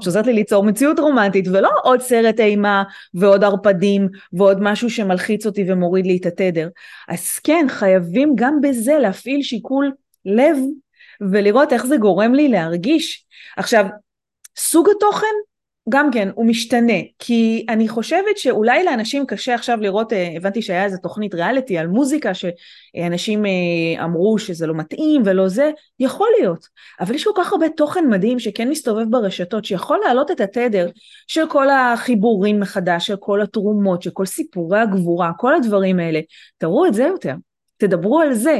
שעוזרת 0.00 0.26
לי 0.26 0.32
ליצור 0.32 0.64
מציאות 0.64 0.98
רומנטית 0.98 1.48
ולא 1.48 1.70
עוד 1.82 2.00
סרט 2.00 2.40
אימה 2.40 2.82
ועוד 3.14 3.44
ערפדים 3.44 4.08
ועוד 4.32 4.58
משהו 4.60 4.90
שמלחיץ 4.90 5.46
אותי 5.46 5.64
ומוריד 5.68 6.06
לי 6.06 6.16
את 6.16 6.26
התדר. 6.26 6.68
אז 7.08 7.38
כן 7.38 7.66
חייבים 7.68 8.32
גם 8.34 8.60
בזה 8.60 8.98
להפעיל 8.98 9.42
שיקול 9.42 9.92
לב 10.24 10.56
ולראות 11.20 11.72
איך 11.72 11.86
זה 11.86 11.96
גורם 11.96 12.34
לי 12.34 12.48
להרגיש. 12.48 13.26
עכשיו, 13.56 13.84
סוג 14.56 14.88
התוכן 14.96 15.36
גם 15.88 16.10
כן 16.10 16.28
הוא 16.34 16.46
משתנה 16.46 16.98
כי 17.18 17.66
אני 17.68 17.88
חושבת 17.88 18.38
שאולי 18.38 18.84
לאנשים 18.84 19.26
קשה 19.26 19.54
עכשיו 19.54 19.78
לראות 19.80 20.12
אה, 20.12 20.32
הבנתי 20.36 20.62
שהיה 20.62 20.84
איזה 20.84 20.96
תוכנית 20.98 21.34
ריאליטי 21.34 21.78
על 21.78 21.86
מוזיקה 21.86 22.30
שאנשים 22.34 23.46
אה, 23.46 24.04
אמרו 24.04 24.38
שזה 24.38 24.66
לא 24.66 24.74
מתאים 24.74 25.22
ולא 25.24 25.48
זה 25.48 25.70
יכול 26.00 26.28
להיות. 26.38 26.66
אבל 27.00 27.14
יש 27.14 27.24
כל 27.24 27.30
כך 27.36 27.52
הרבה 27.52 27.68
תוכן 27.68 28.04
מדהים 28.10 28.38
שכן 28.38 28.68
מסתובב 28.68 29.10
ברשתות 29.10 29.64
שיכול 29.64 29.98
להעלות 30.04 30.30
את 30.30 30.40
התדר 30.40 30.88
של 31.26 31.48
כל 31.48 31.70
החיבורים 31.70 32.60
מחדש 32.60 33.06
של 33.06 33.16
כל 33.16 33.42
התרומות 33.42 34.02
של 34.02 34.10
כל 34.10 34.26
סיפורי 34.26 34.78
הגבורה 34.78 35.32
כל 35.38 35.54
הדברים 35.54 35.98
האלה. 35.98 36.20
תראו 36.58 36.86
את 36.86 36.94
זה 36.94 37.02
יותר 37.02 37.34
תדברו 37.80 38.20
על 38.20 38.34
זה 38.34 38.58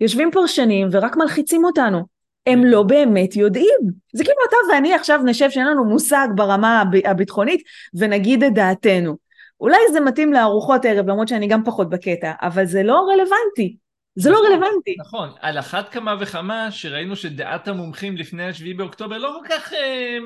יושבים 0.00 0.30
פרשנים 0.30 0.88
ורק 0.92 1.16
מלחיצים 1.16 1.64
אותנו 1.64 2.06
הם 2.46 2.64
לא 2.64 2.82
באמת 2.82 3.36
יודעים. 3.36 3.78
זה 4.12 4.24
כאילו 4.24 4.38
אתה 4.48 4.56
ואני 4.72 4.94
עכשיו 4.94 5.20
נשב 5.24 5.50
שאין 5.50 5.66
לנו 5.66 5.84
מושג 5.84 6.28
ברמה 6.34 6.82
הביטחונית 7.04 7.62
ונגיד 7.94 8.42
את 8.42 8.54
דעתנו. 8.54 9.16
אולי 9.60 9.78
זה 9.92 10.00
מתאים 10.00 10.32
לארוחות 10.32 10.84
ערב 10.84 11.08
למרות 11.08 11.28
שאני 11.28 11.46
גם 11.46 11.64
פחות 11.64 11.90
בקטע, 11.90 12.32
אבל 12.42 12.64
זה 12.64 12.82
לא 12.82 13.06
רלוונטי. 13.12 13.76
זה 14.14 14.30
לא 14.30 14.36
נכון, 14.36 14.50
לא 14.50 14.54
רלוונטי. 14.54 14.96
נכון, 15.00 15.30
על 15.40 15.58
אחת 15.58 15.88
כמה 15.88 16.14
וכמה 16.20 16.70
שראינו 16.70 17.16
שדעת 17.16 17.68
המומחים 17.68 18.16
לפני 18.16 18.48
השביעי 18.48 18.74
באוקטובר 18.74 19.18
לא 19.18 19.38
כל 19.40 19.48
כך, 19.54 19.72
אה, 19.72 20.18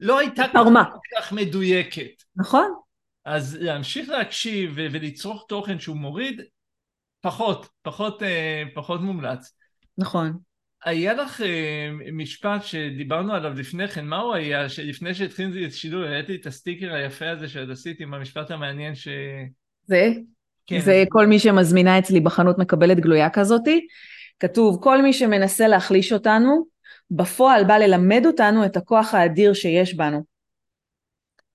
לא 0.00 0.18
הייתה 0.18 0.42
כל 0.52 1.18
כך 1.18 1.32
מדויקת. 1.32 2.22
נכון. 2.36 2.74
אז 3.24 3.58
להמשיך 3.60 4.08
להקשיב 4.08 4.72
ולצרוך 4.76 5.44
תוכן 5.48 5.78
שהוא 5.78 5.96
מוריד, 5.96 6.40
פחות, 7.22 7.68
פחות, 7.82 8.22
אה, 8.22 8.62
פחות 8.74 9.00
מומלץ. 9.00 9.56
נכון. 9.98 10.38
היה 10.84 11.14
לך 11.14 11.40
אה, 11.40 11.90
משפט 12.12 12.62
שדיברנו 12.62 13.34
עליו 13.34 13.52
לפני 13.54 13.88
כן, 13.88 14.06
מה 14.06 14.18
הוא 14.18 14.34
היה? 14.34 14.68
שלפני 14.68 15.14
שהתחיל 15.14 15.64
את 15.66 15.72
השידור, 15.72 16.04
העליתי 16.04 16.34
את 16.34 16.46
הסטיקר 16.46 16.94
היפה 16.94 17.30
הזה 17.30 17.48
שאת 17.48 17.68
עשית 17.68 18.00
עם 18.00 18.14
המשפט 18.14 18.50
המעניין 18.50 18.94
ש... 18.94 19.08
זה? 19.86 20.12
כן. 20.66 20.80
זה 20.80 21.04
כל 21.08 21.26
מי 21.26 21.38
שמזמינה 21.38 21.98
אצלי 21.98 22.20
בחנות 22.20 22.58
מקבלת 22.58 23.00
גלויה 23.00 23.30
כזאתי. 23.30 23.86
כתוב, 24.40 24.82
כל 24.82 25.02
מי 25.02 25.12
שמנסה 25.12 25.68
להחליש 25.68 26.12
אותנו, 26.12 26.64
בפועל 27.10 27.64
בא 27.64 27.78
ללמד 27.78 28.22
אותנו 28.26 28.64
את 28.66 28.76
הכוח 28.76 29.14
האדיר 29.14 29.52
שיש 29.52 29.94
בנו. 29.94 30.24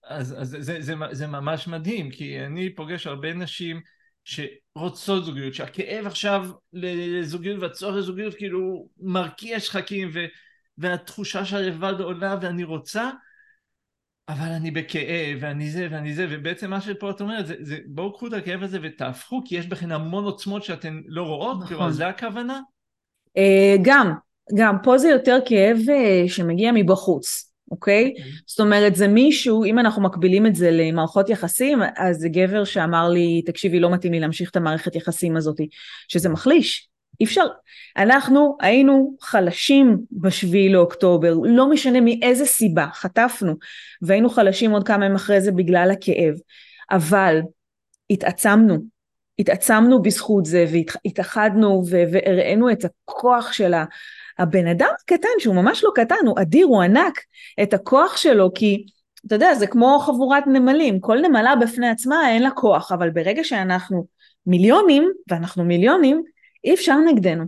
אז, 0.04 0.36
אז 0.42 0.50
זה, 0.50 0.62
זה, 0.62 0.82
זה, 0.82 0.94
זה 1.12 1.28
ממש 1.28 1.68
מדהים, 1.68 2.12
כי 2.12 2.40
אני 2.46 2.76
פוגש 2.76 3.08
הרבה 3.08 3.34
נשים 3.34 3.82
שרוצות 4.28 5.26
זוגיות, 5.26 5.54
שהכאב 5.54 6.06
עכשיו 6.06 6.50
לזוגיות 6.74 7.60
והצורך 7.60 7.96
לזוגיות 7.96 8.36
כאילו 8.36 8.88
מרקיע 8.98 9.60
שחקים 9.60 10.10
ו, 10.14 10.26
והתחושה 10.78 11.46
שהלבד 11.46 11.94
עולה 12.00 12.36
ואני 12.42 12.64
רוצה 12.64 13.10
אבל 14.30 14.48
אני 14.48 14.72
בכאב 14.72 15.38
ואני 15.40 15.72
זה 15.72 15.88
ואני 15.92 16.14
זה 16.14 16.28
ובעצם 16.30 16.70
מה 16.70 16.82
שפה 16.82 17.10
את 17.10 17.22
אומרת 17.22 17.48
זה, 17.48 17.56
זה 17.60 17.78
בואו 17.86 18.14
קחו 18.14 18.28
את 18.28 18.34
הכאב 18.34 18.64
הזה 18.64 18.80
ותהפכו 18.82 19.42
כי 19.46 19.56
יש 19.56 19.68
בכן 19.68 19.92
המון 19.92 20.24
עוצמות 20.24 20.64
שאתן 20.64 21.02
לא 21.06 21.24
רואות, 21.24 21.56
נכון. 21.56 21.68
כאילו 21.68 21.92
זה 21.92 22.08
הכוונה? 22.08 22.62
אה, 23.38 23.76
גם, 23.82 24.14
גם 24.58 24.78
פה 24.84 24.98
זה 24.98 25.10
יותר 25.10 25.38
כאב 25.46 25.78
אה, 25.90 26.24
שמגיע 26.28 26.72
מבחוץ 26.74 27.47
אוקיי? 27.72 28.14
Okay. 28.16 28.20
אוקיי. 28.20 28.34
זאת 28.46 28.60
אומרת 28.60 28.96
זה 28.96 29.08
מישהו, 29.08 29.64
אם 29.64 29.80
אנחנו 29.80 30.02
מקבילים 30.02 30.46
את 30.46 30.56
זה 30.56 30.72
למערכות 30.72 31.30
יחסים, 31.30 31.80
אז 31.98 32.18
זה 32.18 32.30
גבר 32.30 32.64
שאמר 32.64 33.10
לי, 33.10 33.42
תקשיבי 33.42 33.80
לא 33.80 33.90
מתאים 33.90 34.14
לי 34.14 34.20
להמשיך 34.20 34.50
את 34.50 34.56
המערכת 34.56 34.96
יחסים 34.96 35.38
הזאת, 35.38 35.58
שזה 36.08 36.30
מחליש, 36.30 36.90
אי 37.20 37.26
אפשר, 37.26 37.46
אנחנו 37.98 38.58
היינו 38.62 39.16
חלשים 39.22 39.98
בשביעי 40.12 40.70
לאוקטובר, 40.70 41.34
לא 41.44 41.70
משנה 41.70 42.02
מאיזה 42.02 42.46
סיבה, 42.46 42.88
חטפנו, 42.94 43.54
והיינו 44.02 44.30
חלשים 44.30 44.72
עוד 44.72 44.88
כמה 44.88 45.06
ימים 45.06 45.16
אחרי 45.16 45.42
זה 45.42 45.52
בגלל 45.52 45.92
הכאב, 45.92 46.34
אבל 46.92 47.40
התעצמנו, 48.10 48.78
התעצמנו 49.40 50.02
בזכות 50.02 50.46
זה 50.46 50.66
והתאחדנו 50.72 51.84
והראינו 51.90 52.72
את 52.72 52.86
הכוח 52.86 53.52
של 53.52 53.74
הבן 54.40 54.68
אדם 54.68 54.90
הקטן 55.04 55.30
שהוא 55.40 55.56
ממש 55.56 55.84
לא 55.84 55.92
קטן 55.96 56.26
הוא 56.26 56.36
אדיר 56.42 56.66
הוא 56.66 56.82
ענק 56.82 57.20
את 57.64 57.74
הכוח 57.74 58.18
שלו 58.18 58.52
כי 58.56 58.86
אתה 59.28 59.36
יודע, 59.36 59.54
זה 59.54 59.68
כמו 59.68 60.00
חבורת 60.00 60.44
נמלים, 60.48 61.00
כל 61.00 61.18
נמלה 61.22 61.56
בפני 61.56 61.90
עצמה 61.90 62.32
אין 62.32 62.44
לה 62.44 62.52
כוח, 62.52 62.92
אבל 62.92 63.10
ברגע 63.10 63.44
שאנחנו 63.44 64.06
מיליונים, 64.46 65.12
ואנחנו 65.30 65.64
מיליונים, 65.64 66.24
אי 66.64 66.74
אפשר 66.74 66.96
נגדנו, 66.98 67.44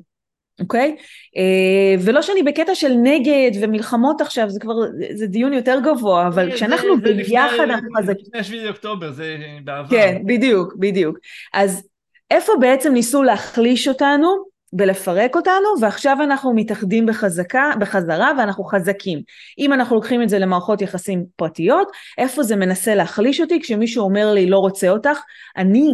אוקיי? 0.60 0.96
אה, 1.38 1.96
ולא 2.05 2.22
שאני 2.22 2.43
בקטע 2.43 2.75
של 2.75 2.93
נגד 3.03 3.51
ומלחמות 3.62 4.22
עכשיו, 4.22 4.50
זה 4.50 4.60
כבר, 4.60 4.74
זה 5.13 5.27
דיון 5.27 5.53
יותר 5.53 5.79
גבוה, 5.84 6.27
אבל 6.27 6.55
כשאנחנו 6.55 7.01
ביחד 7.01 7.63
אנחנו 7.63 7.89
חזקים. 7.98 8.25
זה 8.31 8.39
לפני 8.39 8.43
7 8.43 8.63
באוקטובר, 8.63 9.12
זה 9.12 9.38
בעבר. 9.63 9.89
כן, 9.89 10.22
בדיוק, 10.25 10.75
בדיוק. 10.75 11.17
אז 11.53 11.88
איפה 12.31 12.53
בעצם 12.60 12.93
ניסו 12.93 13.24
להחליש 13.24 13.88
אותנו? 13.88 14.50
ולפרק 14.77 15.35
אותנו 15.35 15.67
ועכשיו 15.81 16.17
אנחנו 16.23 16.53
מתאחדים 16.55 17.05
בחזקה, 17.05 17.71
בחזרה 17.79 18.31
ואנחנו 18.38 18.63
חזקים. 18.63 19.21
אם 19.59 19.73
אנחנו 19.73 19.95
לוקחים 19.95 20.21
את 20.21 20.29
זה 20.29 20.39
למערכות 20.39 20.81
יחסים 20.81 21.25
פרטיות, 21.35 21.91
איפה 22.17 22.43
זה 22.43 22.55
מנסה 22.55 22.95
להחליש 22.95 23.41
אותי 23.41 23.59
כשמישהו 23.61 24.03
אומר 24.03 24.33
לי 24.33 24.49
לא 24.49 24.57
רוצה 24.57 24.89
אותך, 24.89 25.19
אני 25.57 25.93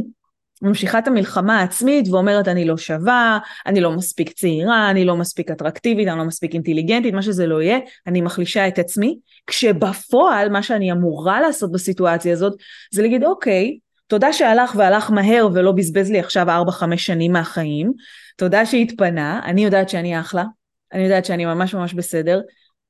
ממשיכה 0.62 1.00
את 1.00 1.08
המלחמה 1.08 1.60
העצמית 1.60 2.08
ואומרת 2.10 2.48
אני 2.48 2.66
לא 2.66 2.78
שווה, 2.78 3.40
אני 3.66 3.82
לא 3.82 3.92
מספיק 3.92 4.32
צעירה, 4.32 4.90
אני 4.90 5.06
לא 5.06 5.16
מספיק 5.16 5.52
אטרקטיבית, 5.52 6.08
אני 6.08 6.18
לא 6.18 6.24
מספיק 6.24 6.54
אינטליגנטית, 6.54 7.14
מה 7.14 7.22
שזה 7.22 7.48
לא 7.48 7.62
יהיה, 7.62 7.80
אני 8.08 8.22
מחלישה 8.22 8.68
את 8.68 8.80
עצמי, 8.80 9.18
כשבפועל 9.48 10.50
מה 10.50 10.64
שאני 10.64 10.92
אמורה 10.92 11.42
לעשות 11.42 11.72
בסיטואציה 11.72 12.34
הזאת 12.34 12.54
זה 12.92 13.02
להגיד 13.02 13.24
אוקיי, 13.24 13.78
תודה 14.08 14.34
שהלך 14.34 14.76
והלך 14.78 15.12
מהר 15.12 15.48
ולא 15.54 15.72
בזבז 15.72 16.12
לי 16.12 16.20
עכשיו 16.20 16.48
4-5 16.70 16.98
שנים 16.98 17.32
מהחיים, 17.32 17.92
תודה 18.38 18.66
שהתפנה, 18.66 19.42
אני 19.46 19.66
יודעת 19.66 19.90
שאני 19.90 20.20
אחלה, 20.20 20.44
אני 20.94 21.04
יודעת 21.04 21.26
שאני 21.26 21.46
ממש 21.46 21.76
ממש 21.76 21.94
בסדר, 21.94 22.42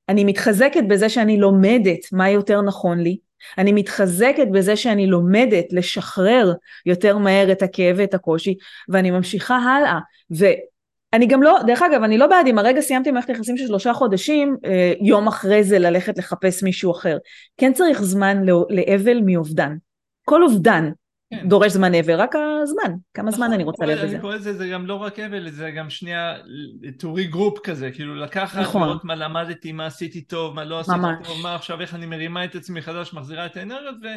אני 0.09 0.23
מתחזקת 0.23 0.83
בזה 0.87 1.09
שאני 1.09 1.37
לומדת 1.37 1.99
מה 2.11 2.29
יותר 2.29 2.61
נכון 2.61 2.99
לי, 2.99 3.17
אני 3.57 3.71
מתחזקת 3.71 4.47
בזה 4.51 4.75
שאני 4.75 5.07
לומדת 5.07 5.65
לשחרר 5.71 6.53
יותר 6.85 7.17
מהר 7.17 7.51
את 7.51 7.61
הכאב 7.61 7.95
ואת 7.99 8.13
הקושי, 8.13 8.55
ואני 8.89 9.11
ממשיכה 9.11 9.57
הלאה. 9.57 9.99
ואני 10.29 11.25
גם 11.27 11.43
לא, 11.43 11.59
דרך 11.67 11.81
אגב, 11.81 12.03
אני 12.03 12.17
לא 12.17 12.27
בעד 12.27 12.47
אם 12.47 12.57
הרגע 12.57 12.81
סיימתי 12.81 13.11
מערכת 13.11 13.29
יחסים 13.29 13.57
של 13.57 13.67
שלושה 13.67 13.93
חודשים, 13.93 14.57
אה, 14.65 14.93
יום 15.01 15.27
אחרי 15.27 15.63
זה 15.63 15.79
ללכת 15.79 16.17
לחפש 16.17 16.63
מישהו 16.63 16.91
אחר. 16.91 17.17
כן 17.57 17.73
צריך 17.73 18.01
זמן 18.01 18.43
לאבל 18.69 19.21
מאובדן. 19.25 19.75
כל 20.25 20.43
אובדן 20.43 20.89
כן. 21.41 21.49
דורש 21.49 21.71
זמן 21.71 21.95
אבל, 21.95 22.13
רק 22.13 22.35
הזמן, 22.63 22.95
כמה 23.13 23.31
זמן 23.31 23.45
נכון, 23.45 23.53
אני 23.53 23.63
רוצה 23.63 23.85
להיות 23.85 23.99
בזה. 23.99 24.11
אני 24.11 24.21
קורא 24.21 24.35
לזה, 24.35 24.53
זה 24.53 24.67
גם 24.67 24.85
לא 24.85 24.95
רק 24.95 25.19
אבל, 25.19 25.49
זה 25.49 25.71
גם 25.71 25.89
שנייה 25.89 26.35
to 27.01 27.05
regroup 27.05 27.59
כזה, 27.63 27.91
כאילו 27.91 28.15
לקחת, 28.15 28.59
נכון. 28.61 28.81
לראות 28.81 29.03
מה 29.03 29.15
למדתי, 29.15 29.71
מה 29.71 29.85
עשיתי 29.85 30.21
טוב, 30.21 30.55
מה 30.55 30.63
לא 30.63 30.79
עשיתי 30.79 30.97
ממש. 30.97 31.27
טוב, 31.27 31.41
מה 31.43 31.55
עכשיו, 31.55 31.81
איך 31.81 31.95
אני 31.95 32.05
מרימה 32.05 32.45
את 32.45 32.55
עצמי 32.55 32.81
חדש, 32.81 33.13
מחזירה 33.13 33.45
את 33.45 33.57
האנרגיות 33.57 33.95
ו- 34.03 34.07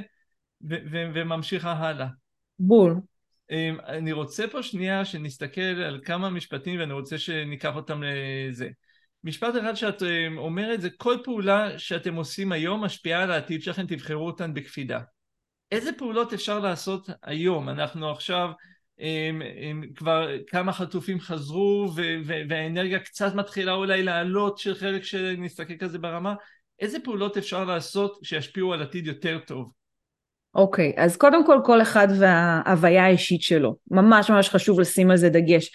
ו- 0.70 0.82
ו- 0.90 1.10
וממשיכה 1.14 1.72
הלאה. 1.72 2.06
בול. 2.58 3.00
אמ, 3.50 3.76
אני 3.86 4.12
רוצה 4.12 4.48
פה 4.48 4.62
שנייה 4.62 5.04
שנסתכל 5.04 5.60
על 5.60 6.00
כמה 6.04 6.30
משפטים 6.30 6.80
ואני 6.80 6.92
רוצה 6.92 7.18
שניקח 7.18 7.76
אותם 7.76 8.02
לזה. 8.02 8.68
משפט 9.24 9.54
אחד 9.60 9.74
שאת 9.74 10.02
אמ, 10.02 10.38
אומרת 10.38 10.80
זה 10.80 10.88
כל 10.96 11.16
פעולה 11.24 11.78
שאתם 11.78 12.14
עושים 12.14 12.52
היום 12.52 12.84
משפיעה 12.84 13.22
על 13.22 13.30
העתיד 13.30 13.62
שלכם, 13.62 13.86
תבחרו 13.86 14.26
אותן 14.26 14.54
בקפידה. 14.54 15.00
איזה 15.72 15.92
פעולות 15.92 16.32
אפשר 16.32 16.58
לעשות 16.58 17.08
היום? 17.22 17.68
אנחנו 17.68 18.10
עכשיו 18.10 18.50
הם, 18.98 19.42
הם, 19.60 19.84
כבר 19.96 20.28
כמה 20.46 20.72
חטופים 20.72 21.20
חזרו 21.20 21.92
והאנרגיה 22.48 22.98
קצת 22.98 23.34
מתחילה 23.34 23.72
אולי 23.72 24.02
לעלות 24.02 24.58
של 24.58 24.74
חלק 24.74 25.04
שנסתכל 25.04 25.76
כזה 25.76 25.98
ברמה 25.98 26.34
איזה 26.80 27.00
פעולות 27.00 27.36
אפשר 27.36 27.64
לעשות 27.64 28.18
שישפיעו 28.22 28.72
על 28.72 28.82
עתיד 28.82 29.06
יותר 29.06 29.38
טוב? 29.46 29.72
אוקיי, 30.54 30.92
okay, 30.96 31.00
אז 31.00 31.16
קודם 31.16 31.46
כל 31.46 31.58
כל 31.64 31.82
אחד 31.82 32.08
וההוויה 32.18 33.04
האישית 33.04 33.42
שלו, 33.42 33.76
ממש 33.90 34.30
ממש 34.30 34.48
חשוב 34.48 34.80
לשים 34.80 35.10
על 35.10 35.16
זה 35.16 35.28
דגש. 35.28 35.70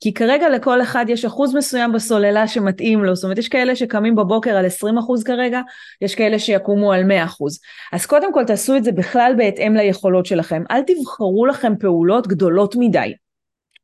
כי 0.00 0.14
כרגע 0.14 0.48
לכל 0.48 0.82
אחד 0.82 1.04
יש 1.08 1.24
אחוז 1.24 1.54
מסוים 1.54 1.92
בסוללה 1.92 2.48
שמתאים 2.48 3.04
לו, 3.04 3.14
זאת 3.14 3.24
אומרת 3.24 3.38
יש 3.38 3.48
כאלה 3.48 3.76
שקמים 3.76 4.16
בבוקר 4.16 4.56
על 4.56 4.66
20 4.66 4.98
אחוז 4.98 5.24
כרגע, 5.24 5.60
יש 6.00 6.14
כאלה 6.14 6.38
שיקומו 6.38 6.92
על 6.92 7.04
100 7.04 7.24
אחוז. 7.24 7.60
אז 7.92 8.06
קודם 8.06 8.32
כל 8.32 8.44
תעשו 8.44 8.76
את 8.76 8.84
זה 8.84 8.92
בכלל 8.92 9.34
בהתאם 9.36 9.76
ליכולות 9.76 10.26
שלכם, 10.26 10.62
אל 10.70 10.82
תבחרו 10.82 11.46
לכם 11.46 11.72
פעולות 11.80 12.26
גדולות 12.26 12.74
מדי. 12.78 13.12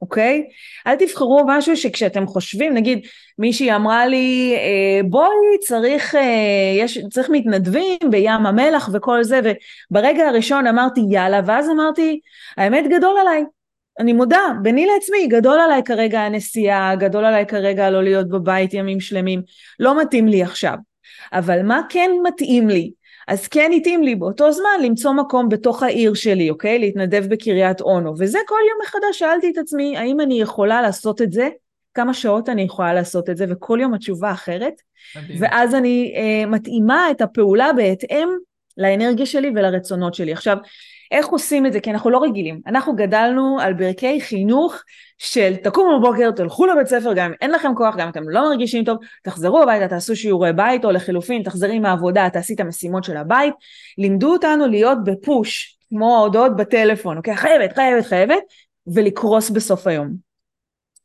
אוקיי? 0.02 0.44
אל 0.86 0.96
תבחרו 0.96 1.42
משהו 1.46 1.76
שכשאתם 1.76 2.26
חושבים, 2.26 2.74
נגיד 2.74 3.06
מישהי 3.38 3.74
אמרה 3.74 4.06
לי 4.06 4.54
אה, 4.56 5.00
בואי 5.08 5.58
צריך, 5.66 6.14
אה, 6.14 6.20
יש, 6.78 6.98
צריך 7.10 7.30
מתנדבים 7.30 7.98
בים 8.10 8.46
המלח 8.46 8.90
וכל 8.92 9.22
זה 9.22 9.40
וברגע 9.90 10.28
הראשון 10.28 10.66
אמרתי 10.66 11.00
יאללה 11.10 11.40
ואז 11.46 11.70
אמרתי 11.70 12.20
האמת 12.56 12.84
גדול 12.90 13.16
עליי 13.20 13.44
אני 13.98 14.12
מודה, 14.12 14.42
ביני 14.62 14.86
לעצמי, 14.86 15.26
גדול 15.26 15.60
עליי 15.60 15.82
כרגע 15.84 16.20
הנסיעה, 16.20 16.96
גדול 16.96 17.24
עליי 17.24 17.46
כרגע 17.46 17.90
לא 17.90 18.02
להיות 18.02 18.28
בבית 18.28 18.74
ימים 18.74 19.00
שלמים, 19.00 19.42
לא 19.80 20.00
מתאים 20.00 20.28
לי 20.28 20.42
עכשיו. 20.42 20.74
אבל 21.32 21.62
מה 21.62 21.80
כן 21.88 22.10
מתאים 22.22 22.68
לי? 22.68 22.90
אז 23.28 23.48
כן 23.48 23.70
התאים 23.76 24.02
לי 24.02 24.14
באותו 24.14 24.52
זמן 24.52 24.82
למצוא 24.82 25.12
מקום 25.12 25.48
בתוך 25.48 25.82
העיר 25.82 26.14
שלי, 26.14 26.50
אוקיי? 26.50 26.78
להתנדב 26.78 27.26
בקריית 27.28 27.80
אונו. 27.80 28.14
וזה 28.18 28.38
כל 28.46 28.58
יום 28.70 28.78
מחדש 28.82 29.18
שאלתי 29.18 29.50
את 29.50 29.58
עצמי, 29.58 29.96
האם 29.96 30.20
אני 30.20 30.40
יכולה 30.40 30.82
לעשות 30.82 31.22
את 31.22 31.32
זה? 31.32 31.48
כמה 31.94 32.14
שעות 32.14 32.48
אני 32.48 32.62
יכולה 32.62 32.94
לעשות 32.94 33.30
את 33.30 33.36
זה? 33.36 33.44
וכל 33.48 33.78
יום 33.82 33.94
התשובה 33.94 34.32
אחרת. 34.32 34.74
מדהים. 35.16 35.38
ואז 35.40 35.74
אני 35.74 36.14
אה, 36.16 36.46
מתאימה 36.46 37.10
את 37.10 37.20
הפעולה 37.20 37.72
בהתאם 37.72 38.28
לאנרגיה 38.78 39.26
שלי 39.26 39.48
ולרצונות 39.48 40.14
שלי. 40.14 40.32
עכשיו, 40.32 40.56
איך 41.14 41.26
עושים 41.26 41.66
את 41.66 41.72
זה? 41.72 41.80
כי 41.80 41.90
אנחנו 41.90 42.10
לא 42.10 42.22
רגילים. 42.22 42.60
אנחנו 42.66 42.96
גדלנו 42.96 43.58
על 43.60 43.72
ברכי 43.72 44.20
חינוך 44.20 44.76
של 45.18 45.56
תקומו 45.56 45.98
בבוקר, 45.98 46.30
תלכו 46.30 46.66
לבית 46.66 46.86
ספר, 46.86 47.12
גם 47.14 47.30
אם 47.30 47.34
אין 47.40 47.50
לכם 47.50 47.72
כוח, 47.76 47.96
גם 47.96 48.00
אם 48.00 48.08
אתם 48.08 48.28
לא 48.28 48.48
מרגישים 48.48 48.84
טוב, 48.84 48.98
תחזרו 49.22 49.62
הביתה, 49.62 49.88
תעשו 49.88 50.16
שיעורי 50.16 50.52
בית, 50.52 50.84
או 50.84 50.90
לחילופין, 50.90 51.42
תחזרי 51.42 51.78
מהעבודה, 51.78 52.30
תעשי 52.32 52.54
את 52.54 52.60
המשימות 52.60 53.04
של 53.04 53.16
הבית. 53.16 53.54
לימדו 53.98 54.32
אותנו 54.32 54.66
להיות 54.66 54.98
ב 55.04 55.17
push, 55.17 55.78
כמו 55.88 56.16
ההודעות 56.16 56.56
בטלפון, 56.56 57.16
אוקיי? 57.16 57.36
חייבת, 57.36 57.72
חייבת, 57.72 58.06
חייבת, 58.06 58.42
ולקרוס 58.86 59.50
בסוף 59.50 59.86
היום. 59.86 60.14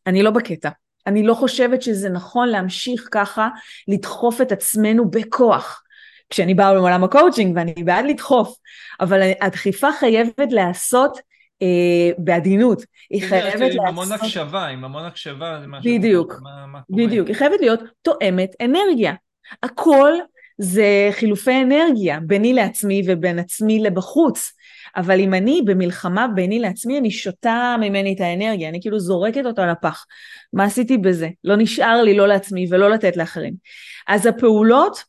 אני 0.07 0.23
לא 0.23 0.31
בקטע. 0.31 0.69
אני 1.07 1.23
לא 1.23 1.33
חושבת 1.33 1.81
שזה 1.81 2.09
נכון 2.09 2.49
להמשיך 2.49 3.07
ככה 3.11 3.49
לדחוף 3.87 4.41
את 4.41 4.51
עצמנו 4.51 5.09
בכוח. 5.09 5.83
כשאני 6.29 6.53
באה 6.53 6.73
לעולם 6.73 7.03
הקואוצ'ינג 7.03 7.55
ואני 7.55 7.73
בעד 7.83 8.05
לדחוף, 8.05 8.55
אבל 8.99 9.31
הדחיפה 9.41 9.87
חייבת 9.99 10.51
להיעשות 10.51 11.19
אה, 11.61 12.11
בעדינות, 12.17 12.83
היא 13.09 13.23
חייבת 13.23 13.59
לעשות... 13.59 13.81
עם 13.81 13.87
המון 13.87 14.11
הקשבה, 14.11 14.67
עם 14.67 14.83
המון 14.83 15.05
הקשבה, 15.05 15.57
זה 15.61 15.67
משהו... 15.67 15.91
בדיוק, 15.91 16.33
מה, 16.41 16.65
מה 16.67 16.79
בדיוק, 16.89 17.27
היא 17.27 17.35
חייבת 17.35 17.59
להיות 17.59 17.79
תואמת 18.01 18.55
אנרגיה. 18.61 19.13
הכל 19.63 20.11
זה 20.57 21.09
חילופי 21.11 21.61
אנרגיה 21.61 22.19
ביני 22.19 22.53
לעצמי 22.53 23.01
ובין 23.07 23.39
עצמי 23.39 23.79
לבחוץ. 23.79 24.51
אבל 24.95 25.19
אם 25.19 25.33
אני 25.33 25.61
במלחמה 25.65 26.27
ביני 26.27 26.59
לעצמי, 26.59 26.99
אני 26.99 27.11
שותה 27.11 27.75
ממני 27.79 28.13
את 28.13 28.21
האנרגיה, 28.21 28.69
אני 28.69 28.81
כאילו 28.81 28.99
זורקת 28.99 29.45
אותה 29.45 29.65
לפח. 29.65 30.05
מה 30.53 30.63
עשיתי 30.63 30.97
בזה? 30.97 31.29
לא 31.43 31.55
נשאר 31.55 32.01
לי 32.01 32.13
לא 32.13 32.27
לעצמי 32.27 32.67
ולא 32.69 32.89
לתת 32.89 33.17
לאחרים. 33.17 33.53
אז 34.07 34.25
הפעולות 34.25 35.03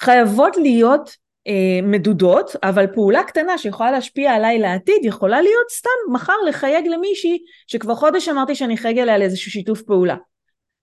חייבות 0.00 0.56
להיות 0.56 1.16
אה, 1.46 1.80
מדודות, 1.82 2.56
אבל 2.62 2.86
פעולה 2.94 3.22
קטנה 3.22 3.58
שיכולה 3.58 3.90
להשפיע 3.90 4.32
עליי 4.34 4.58
לעתיד 4.58 5.04
יכולה 5.04 5.40
להיות 5.40 5.70
סתם 5.70 6.12
מחר 6.12 6.36
לחייג 6.48 6.86
למישהי 6.86 7.38
שכבר 7.66 7.94
חודש 7.94 8.28
אמרתי 8.28 8.54
שאני 8.54 8.74
אחייג 8.74 8.98
אליה 8.98 9.18
לאיזשהו 9.18 9.50
שיתוף 9.50 9.82
פעולה. 9.82 10.16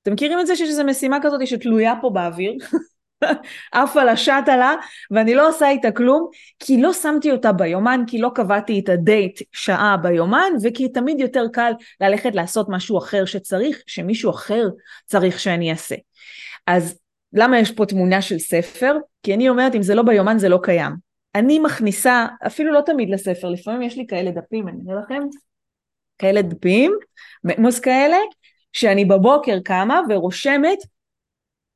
אתם 0.03 0.13
מכירים 0.13 0.39
את 0.39 0.47
זה 0.47 0.55
שיש 0.55 0.69
איזו 0.69 0.83
משימה 0.83 1.17
כזאת 1.21 1.47
שתלויה 1.47 1.93
פה 2.01 2.09
באוויר? 2.09 2.53
עפה 3.71 4.03
לה 4.03 4.17
שטה 4.17 4.57
לה 4.57 4.75
ואני 5.11 5.35
לא 5.35 5.49
עושה 5.49 5.69
איתה 5.69 5.91
כלום 5.91 6.29
כי 6.59 6.81
לא 6.81 6.93
שמתי 6.93 7.31
אותה 7.31 7.51
ביומן 7.51 8.03
כי 8.07 8.17
לא 8.17 8.29
קבעתי 8.35 8.79
את 8.79 8.89
הדייט 8.89 9.39
שעה 9.51 9.97
ביומן 9.97 10.51
וכי 10.63 10.89
תמיד 10.89 11.19
יותר 11.19 11.45
קל 11.53 11.71
ללכת 12.01 12.35
לעשות 12.35 12.69
משהו 12.69 12.97
אחר 12.97 13.25
שצריך 13.25 13.83
שמישהו 13.87 14.31
אחר 14.31 14.67
צריך 15.05 15.39
שאני 15.39 15.71
אעשה 15.71 15.95
אז 16.67 17.00
למה 17.33 17.59
יש 17.59 17.71
פה 17.71 17.85
תמונה 17.85 18.21
של 18.21 18.39
ספר? 18.39 18.97
כי 19.23 19.33
אני 19.33 19.49
אומרת 19.49 19.75
אם 19.75 19.81
זה 19.81 19.95
לא 19.95 20.03
ביומן 20.03 20.37
זה 20.37 20.49
לא 20.49 20.59
קיים. 20.63 20.91
אני 21.35 21.59
מכניסה, 21.59 22.25
אפילו 22.47 22.73
לא 22.73 22.81
תמיד 22.85 23.09
לספר, 23.09 23.49
לפעמים 23.49 23.81
יש 23.81 23.97
לי 23.97 24.05
כאלה 24.07 24.31
דפים, 24.31 24.67
אני 24.67 24.77
אראה 24.89 25.01
לכם, 25.01 25.23
כאלה 26.17 26.41
דפים, 26.41 26.97
ממוס 27.43 27.79
כאלה, 27.79 28.17
שאני 28.73 29.05
בבוקר 29.05 29.59
קמה 29.63 30.01
ורושמת 30.09 30.77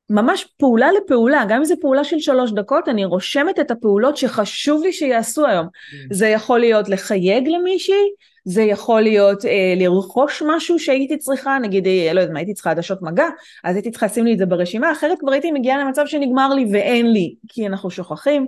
ממש 0.10 0.46
פעולה 0.58 0.88
לפעולה, 0.91 1.44
גם 1.50 1.58
אם 1.58 1.65
זו 1.65 1.76
פעולה 1.82 2.04
של 2.04 2.20
שלוש 2.20 2.52
דקות, 2.52 2.89
אני 2.89 3.06
רושמת 3.06 3.60
את 3.60 3.72
הפעולות 3.72 4.18
שחשוב 4.18 4.84
לי 4.84 4.94
שיעשו 4.94 5.48
היום. 5.48 5.65
Mm. 5.65 6.13
זה 6.13 6.28
יכול 6.28 6.60
להיות 6.60 6.89
לחייג 6.89 7.48
למישהי, 7.48 8.10
זה 8.45 8.63
יכול 8.63 9.01
להיות 9.01 9.45
אה, 9.45 9.73
לרכוש 9.77 10.43
משהו 10.47 10.79
שהייתי 10.79 11.17
צריכה, 11.17 11.58
נגיד, 11.62 11.88
אה, 11.88 12.13
לא 12.13 12.19
יודעת 12.19 12.34
מה, 12.34 12.39
הייתי 12.39 12.53
צריכה 12.53 12.71
עדשות 12.71 13.01
מגע, 13.01 13.27
אז 13.63 13.75
הייתי 13.75 13.91
צריכה 13.91 14.05
לשים 14.05 14.25
לי 14.25 14.34
את 14.34 14.38
זה 14.38 14.45
ברשימה, 14.45 14.91
אחרת 14.91 15.19
כבר 15.19 15.31
הייתי 15.31 15.51
מגיעה 15.51 15.77
למצב 15.77 16.05
שנגמר 16.05 16.49
לי 16.53 16.65
ואין 16.71 17.12
לי, 17.12 17.36
כי 17.49 17.67
אנחנו 17.67 17.91
שוכחים. 17.91 18.45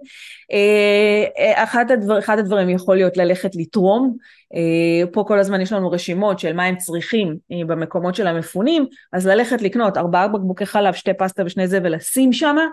אה, 0.52 1.26
אה, 1.40 1.64
אחד, 1.64 1.92
הדבר, 1.92 2.20
אחד 2.20 2.40
הדברים 2.40 2.70
יכול 2.70 2.96
להיות 2.96 3.18
ללכת 3.18 3.56
לתרום, 3.56 4.18
אה, 4.56 5.08
פה 5.12 5.24
כל 5.28 5.40
הזמן 5.40 5.62
יש 5.62 5.74
לנו 5.74 5.92
רשימות 5.92 6.40
של 6.40 6.54
מה 6.54 6.64
הם 6.64 6.78
צריכים 6.78 7.38
אה, 7.52 7.66
במקומות 7.68 8.16
של 8.16 8.28
המפונים, 8.28 8.86
אז 9.14 9.28
ללכת 9.28 9.62
לקנות 9.62 9.98
ארבעה 9.98 10.28
בקבוקי 10.28 10.66
חלב, 10.66 10.94
שתי 10.94 11.14
פסטה 11.14 11.44
ושני 11.46 11.68
זה 11.68 11.80
ולשים 11.84 12.34
שמה, 12.34 12.66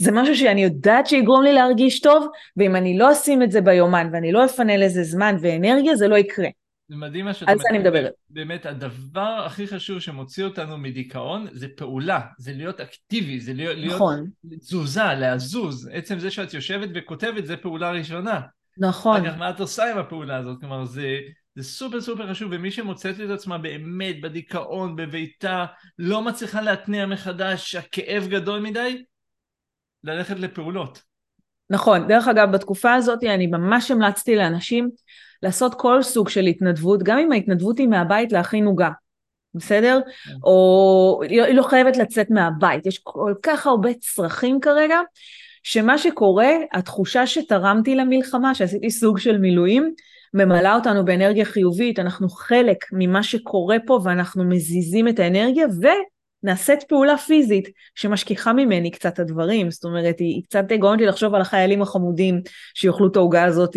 זה 0.00 0.12
משהו 0.12 0.36
שאני 0.36 0.64
יודעת 0.64 1.06
שיגרום 1.06 1.42
לי 1.42 1.52
להרגיש 1.52 2.00
טוב, 2.00 2.26
ואם 2.56 2.76
אני 2.76 2.98
לא 2.98 3.12
אשים 3.12 3.42
את 3.42 3.50
זה 3.50 3.60
ביומן 3.60 4.08
ואני 4.12 4.32
לא 4.32 4.44
אפנה 4.44 4.76
לזה 4.76 5.02
זמן 5.02 5.36
ואנרגיה, 5.40 5.96
זה 5.96 6.08
לא 6.08 6.16
יקרה. 6.16 6.48
זה 6.88 6.96
מדהים 6.96 7.24
מה 7.24 7.34
שאת 7.34 7.42
אומרת. 7.42 7.56
על 7.56 7.62
זה 7.62 7.68
אני 7.70 7.78
מדברת. 7.78 8.12
באמת, 8.30 8.66
הדבר 8.66 9.42
הכי 9.46 9.66
חשוב 9.66 9.98
שמוציא 9.98 10.44
אותנו 10.44 10.78
מדיכאון 10.78 11.46
זה 11.52 11.66
פעולה, 11.76 12.20
זה 12.38 12.52
להיות 12.52 12.80
אקטיבי, 12.80 13.40
זה 13.40 13.54
להיות, 13.54 13.94
נכון. 13.94 14.30
להיות 14.44 14.60
תזוזה, 14.60 15.04
להזוז. 15.04 15.90
עצם 15.92 16.18
זה 16.18 16.30
שאת 16.30 16.54
יושבת 16.54 16.88
וכותבת 16.94 17.46
זה 17.46 17.56
פעולה 17.56 17.90
ראשונה. 17.90 18.40
נכון. 18.78 19.26
אגב, 19.26 19.36
מה 19.36 19.50
את 19.50 19.60
עושה 19.60 19.90
עם 19.90 19.98
הפעולה 19.98 20.36
הזאת? 20.36 20.60
כלומר, 20.60 20.84
זה, 20.84 21.18
זה 21.54 21.62
סופר 21.62 22.00
סופר 22.00 22.30
חשוב, 22.30 22.48
ומי 22.52 22.70
שמוצאת 22.70 23.20
את 23.20 23.30
עצמה 23.30 23.58
באמת 23.58 24.20
בדיכאון, 24.20 24.96
בביתה, 24.96 25.66
לא 25.98 26.22
מצליחה 26.22 26.60
להתניע 26.60 27.06
מחדש, 27.06 27.74
הכאב 27.74 28.26
גדול 28.28 28.60
מדי, 28.60 29.04
ללכת 30.04 30.38
לפעולות. 30.38 31.02
נכון, 31.70 32.08
דרך 32.08 32.28
אגב 32.28 32.52
בתקופה 32.52 32.94
הזאת 32.94 33.24
אני 33.24 33.46
ממש 33.46 33.90
המלצתי 33.90 34.36
לאנשים 34.36 34.90
לעשות 35.42 35.74
כל 35.74 36.02
סוג 36.02 36.28
של 36.28 36.46
התנדבות, 36.46 37.02
גם 37.02 37.18
אם 37.18 37.32
ההתנדבות 37.32 37.78
היא 37.78 37.88
מהבית 37.88 38.32
להכין 38.32 38.66
עוגה, 38.66 38.90
בסדר? 39.54 40.00
כן. 40.04 40.32
או 40.44 41.20
היא 41.28 41.54
לא 41.54 41.62
חייבת 41.62 41.96
לצאת 41.96 42.30
מהבית, 42.30 42.86
יש 42.86 42.98
כל 42.98 43.34
כך 43.42 43.66
הרבה 43.66 43.94
צרכים 43.94 44.60
כרגע, 44.60 44.96
שמה 45.62 45.98
שקורה, 45.98 46.50
התחושה 46.72 47.26
שתרמתי 47.26 47.94
למלחמה, 47.94 48.54
שעשיתי 48.54 48.90
סוג 48.90 49.18
של 49.18 49.38
מילואים, 49.38 49.94
ממלאה 50.34 50.74
אותנו 50.74 51.04
באנרגיה 51.04 51.44
חיובית, 51.44 51.98
אנחנו 51.98 52.28
חלק 52.28 52.76
ממה 52.92 53.22
שקורה 53.22 53.76
פה 53.86 54.00
ואנחנו 54.04 54.44
מזיזים 54.44 55.08
את 55.08 55.18
האנרגיה 55.18 55.66
ו... 55.82 55.86
נעשית 56.46 56.82
פעולה 56.82 57.16
פיזית 57.16 57.68
שמשכיחה 57.94 58.52
ממני 58.52 58.90
קצת 58.90 59.12
את 59.12 59.18
הדברים, 59.18 59.70
זאת 59.70 59.84
אומרת 59.84 60.18
היא, 60.18 60.34
היא 60.34 60.42
קצת 60.42 60.64
גורמת 60.80 61.00
לי 61.00 61.06
לחשוב 61.06 61.34
על 61.34 61.40
החיילים 61.40 61.82
החמודים 61.82 62.40
שיאכלו 62.74 63.06
את 63.06 63.16
העוגה 63.16 63.44
הזאת, 63.44 63.76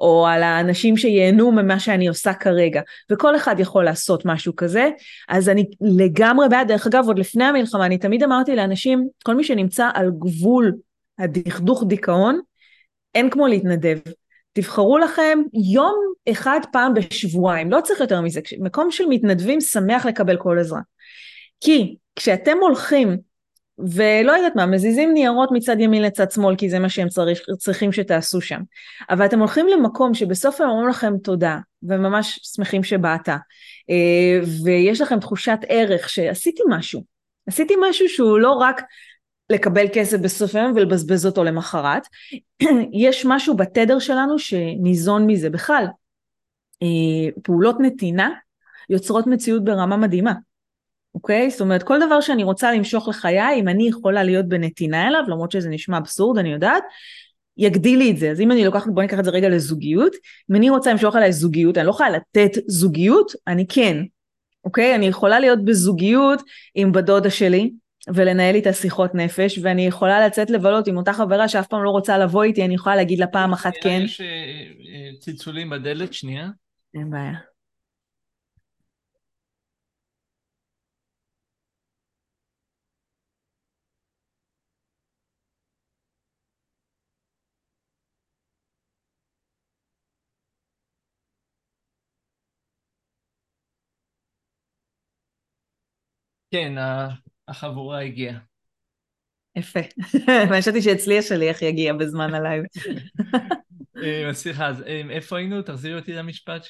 או 0.00 0.26
על 0.26 0.42
האנשים 0.42 0.96
שייהנו 0.96 1.52
ממה 1.52 1.80
שאני 1.80 2.08
עושה 2.08 2.34
כרגע, 2.34 2.80
וכל 3.12 3.36
אחד 3.36 3.60
יכול 3.60 3.84
לעשות 3.84 4.24
משהו 4.24 4.56
כזה, 4.56 4.88
אז 5.28 5.48
אני 5.48 5.64
לגמרי 5.80 6.48
בעד, 6.48 6.68
דרך 6.68 6.86
אגב 6.86 7.04
עוד 7.06 7.18
לפני 7.18 7.44
המלחמה 7.44 7.86
אני 7.86 7.98
תמיד 7.98 8.22
אמרתי 8.22 8.56
לאנשים, 8.56 9.08
כל 9.24 9.34
מי 9.34 9.44
שנמצא 9.44 9.90
על 9.94 10.10
גבול 10.18 10.72
הדכדוך 11.18 11.84
דיכאון, 11.86 12.40
אין 13.14 13.30
כמו 13.30 13.46
להתנדב. 13.46 13.98
תבחרו 14.52 14.98
לכם 14.98 15.38
יום 15.72 15.94
אחד 16.30 16.60
פעם 16.72 16.94
בשבועיים, 16.94 17.70
לא 17.70 17.80
צריך 17.80 18.00
יותר 18.00 18.20
מזה, 18.20 18.40
מקום 18.60 18.90
של 18.90 19.04
מתנדבים 19.06 19.60
שמח 19.60 20.06
לקבל 20.06 20.36
כל 20.36 20.58
עזרה. 20.58 20.80
כי 21.60 21.96
כשאתם 22.18 22.56
הולכים 22.60 23.16
ולא 23.78 24.32
יודעת 24.32 24.56
מה, 24.56 24.66
מזיזים 24.66 25.14
ניירות 25.14 25.48
מצד 25.52 25.76
ימין 25.80 26.02
לצד 26.02 26.30
שמאל 26.30 26.56
כי 26.56 26.70
זה 26.70 26.78
מה 26.78 26.88
שהם 26.88 27.08
צריך, 27.08 27.40
צריכים 27.58 27.92
שתעשו 27.92 28.40
שם. 28.40 28.60
אבל 29.10 29.26
אתם 29.26 29.38
הולכים 29.38 29.66
למקום 29.68 30.14
שבסוף 30.14 30.60
הם 30.60 30.68
אומרים 30.68 30.88
לכם 30.88 31.12
תודה, 31.22 31.58
וממש 31.82 32.40
שמחים 32.42 32.84
שבאת, 32.84 33.28
אה, 33.28 34.40
ויש 34.64 35.00
לכם 35.00 35.20
תחושת 35.20 35.58
ערך 35.68 36.08
שעשיתי 36.08 36.62
משהו. 36.68 37.04
עשיתי 37.46 37.74
משהו 37.90 38.08
שהוא 38.08 38.38
לא 38.38 38.52
רק 38.52 38.82
לקבל 39.50 39.86
כסף 39.92 40.18
בסוף 40.18 40.54
היום 40.54 40.72
ולבזבז 40.76 41.26
אותו 41.26 41.44
למחרת, 41.44 42.02
יש 43.06 43.26
משהו 43.26 43.56
בתדר 43.56 43.98
שלנו 43.98 44.38
שניזון 44.38 45.26
מזה. 45.26 45.50
בכלל, 45.50 45.84
אה, 46.82 47.40
פעולות 47.42 47.76
נתינה 47.80 48.30
יוצרות 48.90 49.26
מציאות 49.26 49.64
ברמה 49.64 49.96
מדהימה. 49.96 50.32
אוקיי? 51.18 51.50
זאת 51.50 51.60
אומרת, 51.60 51.82
כל 51.82 51.98
דבר 52.06 52.20
שאני 52.20 52.44
רוצה 52.44 52.72
למשוך 52.72 53.08
לחיי, 53.08 53.60
אם 53.60 53.68
אני 53.68 53.88
יכולה 53.88 54.22
להיות 54.22 54.48
בנתינה 54.48 55.08
אליו, 55.08 55.22
למרות 55.28 55.52
שזה 55.52 55.68
נשמע 55.68 55.98
אבסורד, 55.98 56.38
אני 56.38 56.52
יודעת, 56.52 56.82
יגדיל 57.56 57.98
לי 57.98 58.10
את 58.10 58.16
זה. 58.16 58.30
אז 58.30 58.40
אם 58.40 58.52
אני 58.52 58.64
לוקחת, 58.64 58.86
בואי 58.86 59.06
ניקח 59.06 59.18
את 59.18 59.24
זה 59.24 59.30
רגע 59.30 59.48
לזוגיות, 59.48 60.12
אם 60.50 60.56
אני 60.56 60.70
רוצה 60.70 60.92
למשוך 60.92 61.16
עליי 61.16 61.32
זוגיות, 61.32 61.78
אני 61.78 61.86
לא 61.86 61.90
יכולה 61.90 62.10
לתת 62.10 62.50
זוגיות, 62.66 63.32
אני 63.46 63.66
כן, 63.68 63.96
אוקיי? 64.64 64.94
אני 64.94 65.06
יכולה 65.06 65.40
להיות 65.40 65.64
בזוגיות 65.64 66.42
עם 66.74 66.92
בדודה 66.92 67.30
שלי, 67.30 67.70
ולנהל 68.14 68.54
איתה 68.54 68.72
שיחות 68.72 69.14
נפש, 69.14 69.58
ואני 69.62 69.86
יכולה 69.86 70.26
לצאת 70.26 70.50
לבלות 70.50 70.86
עם 70.86 70.96
אותה 70.96 71.12
חברה 71.12 71.48
שאף 71.48 71.66
פעם 71.66 71.84
לא 71.84 71.90
רוצה 71.90 72.18
לבוא 72.18 72.42
איתי, 72.42 72.64
אני 72.64 72.74
יכולה 72.74 72.96
להגיד 72.96 73.18
לה 73.18 73.26
פעם 73.26 73.52
אחת 73.52 73.72
כן. 73.82 74.00
יש 74.04 74.20
אה, 74.20 74.26
אה, 74.26 75.10
צלצולים 75.18 75.70
בדלת, 75.70 76.12
שנייה. 76.12 76.48
אין 76.94 77.10
בעיה. 77.10 77.32
כן, 96.50 96.72
החבילה 97.48 98.00
הגיעה. 98.00 98.38
יפה. 99.56 99.80
חשבתי 100.58 100.82
שאצלי 100.82 101.18
השליח 101.18 101.62
יגיע 101.62 101.92
בזמן 101.92 102.34
ה 102.34 102.39
live. 102.39 102.64
אה, 104.02 104.34
סליחה, 104.34 104.66
אז 104.66 104.82
אה, 104.82 105.02
איפה 105.10 105.36
היינו? 105.36 105.62
תחזירי 105.62 105.98
אותי 105.98 106.12
למשפט 106.12 106.66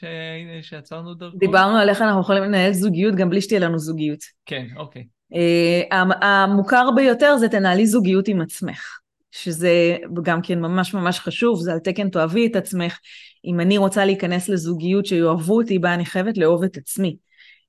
שעצרנו 0.62 1.14
דרכו. 1.14 1.38
דיברנו 1.38 1.76
על 1.76 1.88
איך 1.88 2.02
אנחנו 2.02 2.20
יכולים 2.20 2.42
לנהל 2.42 2.72
זוגיות 2.72 3.14
גם 3.14 3.30
בלי 3.30 3.40
שתהיה 3.40 3.60
לנו 3.60 3.78
זוגיות. 3.78 4.20
כן, 4.46 4.66
אוקיי. 4.76 5.04
אה, 5.34 6.02
המוכר 6.20 6.90
ביותר 6.96 7.36
זה 7.36 7.48
תנהלי 7.48 7.86
זוגיות 7.86 8.28
עם 8.28 8.40
עצמך. 8.40 8.98
שזה 9.30 9.96
גם 10.22 10.42
כן 10.42 10.60
ממש 10.60 10.94
ממש 10.94 11.20
חשוב, 11.20 11.60
זה 11.60 11.72
על 11.72 11.78
תקן 11.78 12.10
תאהבי 12.10 12.46
את 12.46 12.56
עצמך. 12.56 12.98
אם 13.44 13.60
אני 13.60 13.78
רוצה 13.78 14.04
להיכנס 14.04 14.48
לזוגיות 14.48 15.06
שיאהבו 15.06 15.56
אותי 15.60 15.78
בה, 15.78 15.94
אני 15.94 16.04
חייבת 16.04 16.38
לאהוב 16.38 16.64
את 16.64 16.76
עצמי. 16.76 17.16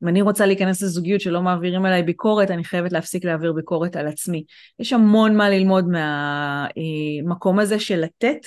אם 0.04 0.08
אני 0.08 0.22
רוצה 0.22 0.46
להיכנס 0.46 0.82
לזוגיות 0.82 1.22
שלא 1.22 1.42
מעבירים 1.42 1.86
עליי 1.86 2.04
ביקורת, 2.04 2.52
אני 2.52 2.64
חייבת 2.64 2.92
להפסיק 2.92 3.26
להעביר 3.26 3.54
ביקורת 3.54 3.96
על 3.96 4.08
עצמי. 4.08 4.44
יש 4.80 4.94
המון 4.94 5.38
מה 5.38 5.50
ללמוד 5.50 5.86
מהמקום 5.88 7.60
הזה 7.60 7.80
של 7.80 8.00
לתת 8.00 8.46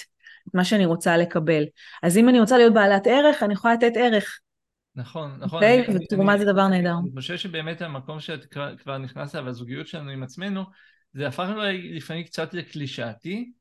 את 0.48 0.54
מה 0.54 0.64
שאני 0.64 0.86
רוצה 0.86 1.16
לקבל. 1.16 1.64
אז 2.02 2.16
אם 2.16 2.28
אני 2.28 2.40
רוצה 2.40 2.58
להיות 2.58 2.74
בעלת 2.74 3.06
ערך, 3.06 3.42
אני 3.42 3.52
יכולה 3.52 3.74
לתת 3.74 3.92
ערך. 3.96 4.38
נכון, 4.94 5.36
נכון. 5.38 5.62
Okay, 5.62 5.64
אוקיי? 5.64 5.86
ותרומה 5.94 6.38
זה 6.38 6.44
דבר 6.44 6.68
נהדר. 6.68 6.94
אני 7.02 7.10
חושב 7.14 7.36
שבאמת 7.36 7.82
המקום 7.82 8.20
שאת 8.20 8.44
כבר, 8.44 8.76
כבר 8.76 8.98
נכנסת 8.98 9.34
אליו, 9.34 9.48
הזוגיות 9.48 9.86
שלנו 9.86 10.10
עם 10.10 10.22
עצמנו, 10.22 10.64
זה 11.14 11.28
הפך 11.28 11.48
אולי 11.54 11.92
לפעמים 11.92 12.24
קצת 12.24 12.54
לקלישאתי, 12.54 13.52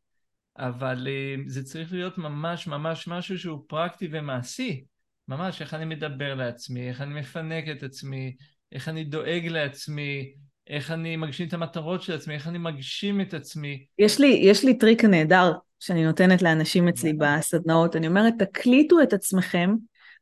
אבל 0.58 1.08
אה, 1.08 1.36
זה 1.48 1.64
צריך 1.64 1.94
להיות 1.94 2.18
ממש 2.18 2.68
ממש 2.68 3.08
משהו 3.08 3.40
שהוא 3.40 3.66
פרקטי 3.68 4.10
ומעשי. 4.12 4.84
ממש 5.32 5.62
איך 5.62 5.74
אני 5.74 5.86
מדבר 5.86 6.34
לעצמי, 6.36 6.90
איך 6.90 7.02
אני 7.02 7.20
מפנק 7.20 7.64
את 7.72 7.84
עצמי, 7.84 8.36
איך 8.72 8.90
אני 8.90 9.04
דואג 9.04 9.48
לעצמי, 9.48 10.34
איך 10.68 10.92
אני 10.92 11.16
מגשים 11.16 11.48
את 11.48 11.54
המטרות 11.54 12.02
של 12.02 12.14
עצמי, 12.14 12.34
איך 12.34 12.48
אני 12.48 12.58
מגשים 12.58 13.22
את 13.22 13.34
עצמי. 13.34 13.86
יש 14.00 14.20
לי, 14.20 14.28
יש 14.28 14.64
לי 14.64 14.78
טריק 14.78 15.06
נהדר 15.06 15.52
שאני 15.80 16.06
נותנת 16.06 16.42
לאנשים 16.42 16.88
אצלי 16.88 17.14
בסדנאות, 17.14 17.96
אני 17.96 18.08
אומרת, 18.08 18.34
תקליטו 18.40 19.02
את 19.02 19.14
עצמכם 19.14 19.76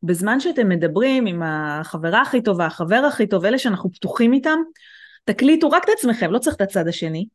בזמן 0.03 0.39
שאתם 0.39 0.69
מדברים 0.69 1.25
עם 1.25 1.41
החברה 1.43 2.21
הכי 2.21 2.41
טובה, 2.41 2.65
החבר 2.65 3.01
הכי 3.07 3.27
טוב, 3.27 3.45
אלה 3.45 3.59
שאנחנו 3.59 3.91
פתוחים 3.91 4.33
איתם, 4.33 4.59
תקליטו 5.25 5.69
רק 5.69 5.83
את 5.83 5.89
עצמכם, 5.97 6.31
לא 6.31 6.39
צריך 6.39 6.55
את 6.55 6.61
הצד 6.61 6.87
השני, 6.87 7.25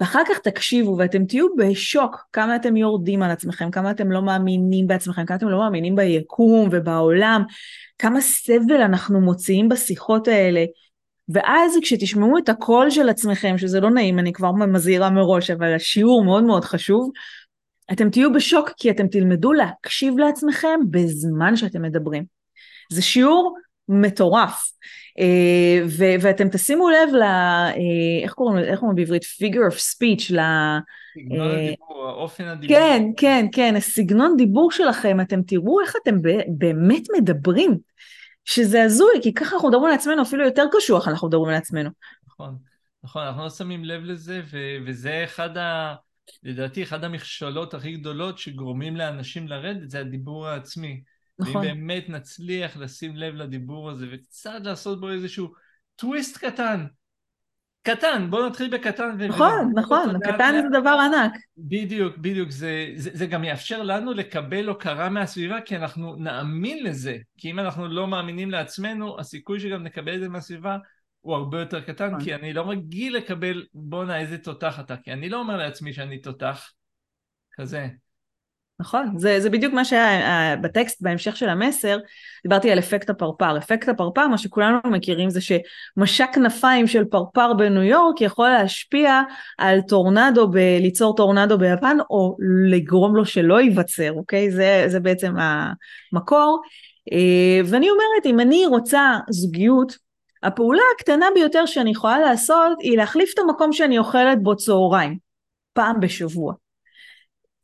ואחר 0.00 0.22
כך 0.28 0.38
תקשיבו 0.38 0.96
ואתם 0.98 1.24
תהיו 1.24 1.46
בשוק 1.56 2.16
כמה 2.32 2.56
אתם 2.56 2.76
יורדים 2.76 3.22
על 3.22 3.30
עצמכם, 3.30 3.70
כמה 3.70 3.90
אתם 3.90 4.12
לא 4.12 4.22
מאמינים 4.22 4.86
בעצמכם, 4.86 5.26
כמה 5.26 5.36
אתם 5.36 5.48
לא 5.48 5.58
מאמינים 5.58 5.96
ביקום 5.96 6.68
ובעולם, 6.72 7.42
כמה 7.98 8.20
סבל 8.20 8.82
אנחנו 8.82 9.20
מוציאים 9.20 9.68
בשיחות 9.68 10.28
האלה. 10.28 10.64
ואז 11.28 11.78
כשתשמעו 11.82 12.38
את 12.38 12.48
הקול 12.48 12.90
של 12.90 13.08
עצמכם, 13.08 13.58
שזה 13.58 13.80
לא 13.80 13.90
נעים, 13.90 14.18
אני 14.18 14.32
כבר 14.32 14.52
מזהירה 14.52 15.10
מראש, 15.10 15.50
אבל 15.50 15.74
השיעור 15.74 16.24
מאוד 16.24 16.44
מאוד 16.44 16.64
חשוב, 16.64 17.10
אתם 17.92 18.10
תהיו 18.10 18.32
בשוק 18.32 18.70
כי 18.76 18.90
אתם 18.90 19.08
תלמדו 19.08 19.52
להקשיב 19.52 20.18
לעצמכם 20.18 20.80
בזמן 20.90 21.56
שאתם 21.56 21.82
מדברים. 21.82 22.24
זה 22.92 23.02
שיעור 23.02 23.56
מטורף. 23.88 24.70
אה, 25.18 25.86
ו- 25.86 26.14
ואתם 26.20 26.48
תשימו 26.48 26.90
לב 26.90 27.14
ל... 27.14 27.22
אה, 27.22 27.74
איך 28.22 28.32
קוראים 28.32 28.56
לזה? 28.56 28.70
איך 28.70 28.80
קוראים 28.80 28.96
בעברית? 28.96 29.22
figure 29.22 29.72
of 29.72 29.74
speech, 29.74 30.32
סגנון 31.18 31.50
הדיבור, 31.50 32.08
האופן 32.08 32.44
הדיבור. 32.44 32.76
כן, 32.76 33.02
כן, 33.16 33.46
כן, 33.52 33.74
הסגנון 33.76 34.36
דיבור 34.36 34.72
שלכם, 34.72 35.20
אתם 35.20 35.42
תראו 35.42 35.80
איך 35.80 35.94
אתם 36.02 36.18
באמת 36.48 37.02
מדברים, 37.18 37.78
שזה 38.44 38.82
הזוי, 38.82 39.14
כי 39.22 39.34
ככה 39.34 39.54
אנחנו 39.54 39.68
מדברים 39.68 39.90
על 39.90 39.98
עצמנו, 39.98 40.22
אפילו 40.22 40.44
יותר 40.44 40.64
קשוח 40.72 41.08
אנחנו 41.08 41.28
מדברים 41.28 41.50
על 41.50 41.56
עצמנו. 41.56 41.90
נכון, 42.28 42.56
נכון, 43.04 43.22
אנחנו 43.22 43.42
לא 43.42 43.50
שמים 43.50 43.84
לב 43.84 44.04
לזה, 44.04 44.42
ו- 44.50 44.76
וזה 44.86 45.24
אחד 45.24 45.56
ה... 45.56 45.94
לדעתי, 46.42 46.82
אחד 46.82 47.04
המכשלות 47.04 47.74
הכי 47.74 47.92
גדולות 47.92 48.38
שגורמים 48.38 48.96
לאנשים 48.96 49.48
לרדת, 49.48 49.90
זה 49.90 50.00
הדיבור 50.00 50.48
העצמי. 50.48 51.02
נכון. 51.38 51.56
ואם 51.56 51.62
באמת 51.62 52.08
נצליח 52.08 52.76
לשים 52.76 53.16
לב 53.16 53.34
לדיבור 53.34 53.90
הזה 53.90 54.06
וקצת 54.12 54.60
לעשות 54.64 55.00
בו 55.00 55.10
איזשהו 55.10 55.52
טוויסט 55.96 56.38
קטן, 56.44 56.86
קטן, 57.86 58.26
בואו 58.30 58.48
נתחיל 58.48 58.70
בקטן. 58.70 59.16
נכון, 59.28 59.72
נכון, 59.74 60.18
קטן 60.24 60.54
זה 60.62 60.80
דבר 60.80 60.98
ענק. 61.04 61.32
בדיוק, 61.58 62.16
בדיוק, 62.16 62.50
זה, 62.50 62.92
זה, 62.94 63.10
זה 63.12 63.26
גם 63.26 63.44
יאפשר 63.44 63.82
לנו 63.82 64.12
לקבל 64.12 64.68
הוקרה 64.68 65.08
מהסביבה 65.08 65.60
כי 65.60 65.76
אנחנו 65.76 66.16
נאמין 66.16 66.84
לזה, 66.84 67.16
כי 67.38 67.50
אם 67.50 67.58
אנחנו 67.58 67.88
לא 67.88 68.06
מאמינים 68.06 68.50
לעצמנו, 68.50 69.20
הסיכוי 69.20 69.60
שגם 69.60 69.82
נקבל 69.82 70.14
את 70.14 70.20
זה 70.20 70.28
מהסביבה 70.28 70.78
הוא 71.20 71.34
הרבה 71.34 71.60
יותר 71.60 71.80
קטן, 71.80 72.06
נכון. 72.06 72.24
כי 72.24 72.34
אני 72.34 72.52
לא 72.52 72.70
רגיל 72.70 73.16
לקבל 73.16 73.64
בואנה 73.74 74.18
איזה 74.18 74.38
תותח 74.38 74.80
אתה, 74.80 74.96
כי 74.96 75.12
אני 75.12 75.28
לא 75.28 75.38
אומר 75.40 75.56
לעצמי 75.56 75.92
שאני 75.92 76.18
תותח, 76.18 76.72
כזה. 77.52 77.88
נכון, 78.80 79.18
זה, 79.18 79.40
זה 79.40 79.50
בדיוק 79.50 79.74
מה 79.74 79.84
שהיה 79.84 80.20
אה, 80.20 80.56
בטקסט 80.56 81.02
בהמשך 81.02 81.36
של 81.36 81.48
המסר, 81.48 81.98
דיברתי 82.42 82.70
על 82.70 82.78
אפקט 82.78 83.10
הפרפר. 83.10 83.58
אפקט 83.58 83.88
הפרפר, 83.88 84.28
מה 84.28 84.38
שכולנו 84.38 84.78
מכירים 84.84 85.30
זה 85.30 85.40
שמשק 85.40 86.28
כנפיים 86.32 86.86
של 86.86 87.04
פרפר 87.04 87.52
בניו 87.52 87.82
יורק 87.82 88.20
יכול 88.20 88.48
להשפיע 88.48 89.22
על 89.58 89.80
טורנדו, 89.80 90.48
ב, 90.48 90.56
ליצור 90.56 91.16
טורנדו 91.16 91.58
ביפן, 91.58 91.96
או 92.10 92.36
לגרום 92.70 93.16
לו 93.16 93.24
שלא 93.24 93.60
ייווצר, 93.60 94.12
אוקיי? 94.12 94.50
זה, 94.50 94.84
זה 94.86 95.00
בעצם 95.00 95.34
המקור. 95.38 96.62
אה, 97.12 97.60
ואני 97.64 97.90
אומרת, 97.90 98.26
אם 98.26 98.40
אני 98.40 98.66
רוצה 98.66 99.16
זוגיות, 99.30 99.96
הפעולה 100.42 100.82
הקטנה 100.96 101.26
ביותר 101.34 101.66
שאני 101.66 101.90
יכולה 101.90 102.18
לעשות 102.18 102.78
היא 102.80 102.96
להחליף 102.96 103.30
את 103.34 103.38
המקום 103.38 103.72
שאני 103.72 103.98
אוכלת 103.98 104.42
בו 104.42 104.56
צהריים, 104.56 105.18
פעם 105.72 106.00
בשבוע. 106.00 106.65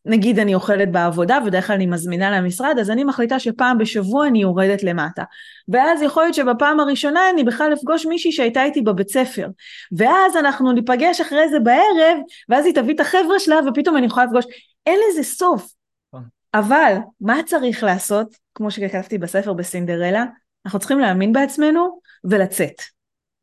נגיד 0.07 0.39
אני 0.39 0.55
אוכלת 0.55 0.93
בעבודה 0.93 1.39
ובדרך 1.43 1.67
כלל 1.67 1.77
אני 1.77 1.87
מזמינה 1.87 2.31
למשרד 2.31 2.77
אז 2.81 2.91
אני 2.91 3.05
מחליטה 3.05 3.39
שפעם 3.39 3.79
בשבוע 3.79 4.27
אני 4.27 4.43
יורדת 4.43 4.83
למטה. 4.83 5.23
ואז 5.69 6.03
יכול 6.03 6.23
להיות 6.23 6.35
שבפעם 6.35 6.81
הראשונה 6.81 7.21
אני 7.31 7.45
בכלל 7.45 7.73
אפגוש 7.73 8.07
מישהי 8.07 8.33
שהייתה 8.33 8.65
איתי 8.65 8.83
בבית 8.83 9.09
ספר. 9.09 9.49
ואז 9.93 10.37
אנחנו 10.37 10.73
ניפגש 10.73 11.21
אחרי 11.21 11.49
זה 11.49 11.61
בערב 11.61 12.19
ואז 12.49 12.67
היא 12.67 12.75
תביא 12.75 12.95
את 12.95 13.01
החבר'ה 13.01 13.39
שלה 13.39 13.57
ופתאום 13.69 13.97
אני 13.97 14.07
יכולה 14.07 14.27
לפגוש. 14.27 14.45
אין 14.87 14.99
לזה 15.11 15.23
סוף. 15.23 15.73
נכון. 16.09 16.25
אבל 16.55 16.97
מה 17.21 17.41
צריך 17.47 17.85
לעשות? 17.85 18.37
כמו 18.55 18.71
שכתבתי 18.71 19.19
בספר 19.19 19.53
בסינדרלה 19.53 20.25
אנחנו 20.67 20.79
צריכים 20.79 20.99
להאמין 20.99 21.33
בעצמנו 21.33 22.01
ולצאת. 22.25 22.75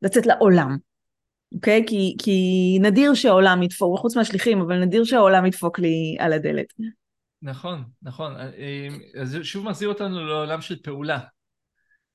לצאת 0.01 0.25
לעולם 0.25 0.88
אוקיי? 1.55 1.83
כי, 1.87 2.15
כי 2.23 2.77
נדיר 2.81 3.13
שהעולם 3.13 3.63
ידפוק, 3.63 3.99
חוץ 3.99 4.17
מהשליחים, 4.17 4.61
אבל 4.61 4.79
נדיר 4.79 5.03
שהעולם 5.03 5.45
ידפוק 5.45 5.79
לי 5.79 6.15
על 6.19 6.33
הדלת. 6.33 6.73
נכון, 7.41 7.83
נכון. 8.01 8.33
אז 9.21 9.37
שוב 9.43 9.65
מחזיר 9.65 9.89
אותנו 9.89 10.25
לעולם 10.25 10.61
של 10.61 10.75
פעולה. 10.83 11.19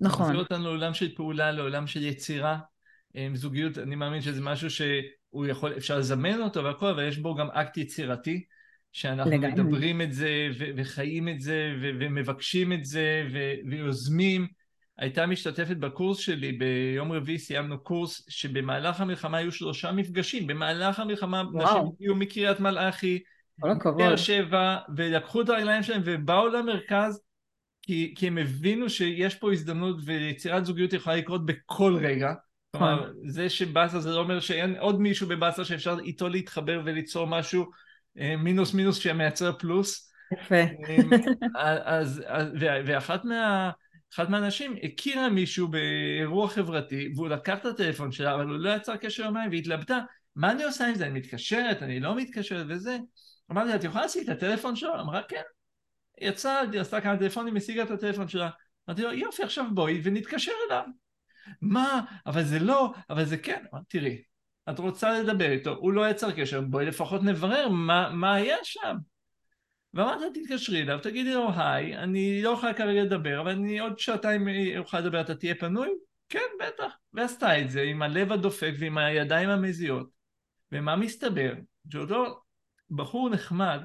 נכון. 0.01 0.27
מחזיר 0.27 0.41
אותנו 0.41 0.65
לעולם 0.65 0.95
של 0.95 1.15
פעולה, 1.15 1.53
לעולם 1.53 1.87
של 1.87 2.03
יצירה. 2.03 2.59
זוגיות, 3.35 3.79
אני 3.79 3.95
מאמין 3.95 4.21
שזה 4.21 4.41
משהו 4.41 4.71
שהוא 4.71 5.47
יכול, 5.47 5.73
אפשר 5.77 5.99
לזמן 5.99 6.41
אותו 6.41 6.65
והכל, 6.65 6.87
אבל 6.87 7.09
יש 7.09 7.19
בו 7.19 7.35
גם 7.35 7.51
אקט 7.51 7.77
יצירתי, 7.77 8.45
שאנחנו 8.93 9.31
לגמרי. 9.31 9.63
מדברים 9.63 10.01
את 10.01 10.13
זה 10.13 10.49
וחיים 10.77 11.29
את 11.29 11.41
זה 11.41 11.73
ומבקשים 11.81 12.73
את 12.73 12.85
זה 12.85 13.29
ויוזמים. 13.71 14.47
הייתה 14.99 15.27
משתתפת 15.27 15.77
בקורס 15.77 16.19
שלי, 16.19 16.53
ביום 16.53 17.13
רביעי 17.13 17.39
סיימנו 17.39 17.79
קורס 17.79 18.27
שבמהלך 18.29 19.01
המלחמה 19.01 19.39
היו 19.39 19.53
שלושה 19.53 19.93
מפגשים, 19.93 20.47
במהלך 20.47 20.99
המלחמה 20.99 21.43
וואו. 21.53 21.65
נשים 21.65 21.93
הגיעו 21.95 22.17
מקריית 22.17 22.61
מלאכי, 22.61 23.23
מבאר 23.59 24.17
שבע, 24.17 24.79
ולקחו 24.97 25.41
את 25.41 25.49
הרגליים 25.49 25.83
שלהם 25.83 26.03
ובאו 26.05 26.49
למרכז 26.49 27.21
כי, 27.83 28.15
כי 28.17 28.27
הם 28.27 28.39
הבינו 28.39 28.91
שיש 28.91 29.35
פה 29.35 29.53
הזדמנות 29.53 29.97
ויצירת 30.05 30.67
זוגיות 30.67 30.93
יכולה 30.93 31.17
לקרות 31.17 31.47
בכל 31.47 31.99
רגע. 32.03 32.33
כלומר, 32.71 32.95
נכון. 32.95 33.13
זה 33.25 33.49
שבאסה 33.49 34.01
זה 34.01 34.11
לא 34.11 34.21
אומר 34.21 34.41
שאין 34.41 34.77
עוד 34.79 35.01
מישהו 35.01 35.29
בבאסה 35.29 35.65
שאפשר 35.65 35.97
איתו 36.05 36.29
להתחבר 36.29 36.83
וליצור 36.85 37.27
משהו 37.27 37.67
אה, 38.19 38.37
מינוס 38.37 38.75
מינוס 38.75 38.97
שמייצר 38.97 39.53
פלוס. 39.53 40.13
יפה. 40.33 40.63
אז, 41.85 42.23
אז, 42.27 42.51
ואחת 42.61 43.25
מה... 43.25 43.71
אחת 44.15 44.29
מהאנשים 44.29 44.77
הכירה 44.83 45.29
מישהו 45.29 45.69
באירוע 45.69 46.49
חברתי 46.49 47.13
והוא 47.15 47.29
לקח 47.29 47.59
את 47.59 47.65
הטלפון 47.65 48.13
שלה 48.13 48.35
אבל 48.35 48.47
הוא 48.47 48.57
לא 48.57 48.71
יצר 48.77 48.97
קשר 48.97 49.25
יומיים 49.25 49.51
והתלבטה 49.51 50.01
מה 50.37 50.53
אני 50.53 50.65
עושה 50.65 50.87
עם 50.87 50.95
זה? 50.95 51.07
אני 51.07 51.19
מתקשרת? 51.19 51.83
אני 51.83 52.01
לא 52.01 52.17
מתקשרת 52.17 52.67
וזה? 52.69 52.99
אמרתי 53.51 53.75
את 53.75 53.85
יכולה 53.85 54.03
להשיג 54.03 54.31
את 54.31 54.37
הטלפון 54.37 54.77
שלו? 54.77 55.01
אמרה 55.01 55.23
כן 55.23 55.43
יצאה, 56.21 56.61
עשתה 56.81 57.01
כמה 57.01 57.17
טלפונים, 57.17 57.57
השיגה 57.57 57.83
את 57.83 57.91
הטלפון 57.91 58.29
שלה 58.29 58.51
אמרתי 58.89 59.03
לו 59.03 59.13
יופי 59.13 59.43
עכשיו 59.43 59.65
בואי 59.75 60.01
ונתקשר 60.05 60.53
אליו 60.67 60.85
מה? 61.61 62.01
אבל 62.27 62.45
זה 62.45 62.59
לא, 62.59 62.95
אבל 63.11 63.25
זה 63.25 63.37
כן 63.37 63.65
אמרתי 63.73 63.99
תראי 63.99 64.23
את 64.71 64.79
רוצה 64.79 65.19
לדבר 65.19 65.51
איתו, 65.51 65.71
הוא 65.71 65.93
לא 65.93 66.11
יצר 66.11 66.33
קשר, 66.33 66.61
בואי 66.61 66.87
לפחות 66.87 67.23
נברר 67.23 67.69
מה, 67.69 68.11
מה 68.11 68.35
היה 68.35 68.57
שם 68.63 68.97
ואמרת 69.95 70.23
תתקשרי 70.35 70.83
אליו, 70.83 70.99
תגידי 71.03 71.35
לו 71.35 71.51
היי, 71.57 71.97
אני 71.97 72.43
לא 72.43 72.51
יכולה 72.51 72.75
כרגע 72.75 73.03
לדבר, 73.03 73.41
אבל 73.41 73.51
אני 73.51 73.79
עוד 73.79 73.99
שעתיים 73.99 74.49
אוכל 74.79 75.01
לדבר, 75.01 75.21
אתה 75.21 75.35
תהיה 75.35 75.55
פנוי? 75.55 75.89
כן, 76.29 76.39
בטח. 76.61 76.93
ועשתה 77.13 77.61
את 77.61 77.71
זה 77.71 77.83
עם 77.83 78.03
הלב 78.03 78.33
הדופק 78.33 78.73
ועם 78.79 78.99
הידיים 78.99 79.49
המזיעות. 79.49 80.09
ומה 80.73 80.97
מסתבר? 80.97 81.53
שאותו 81.93 82.41
בחור 82.91 83.31
נחמד 83.31 83.81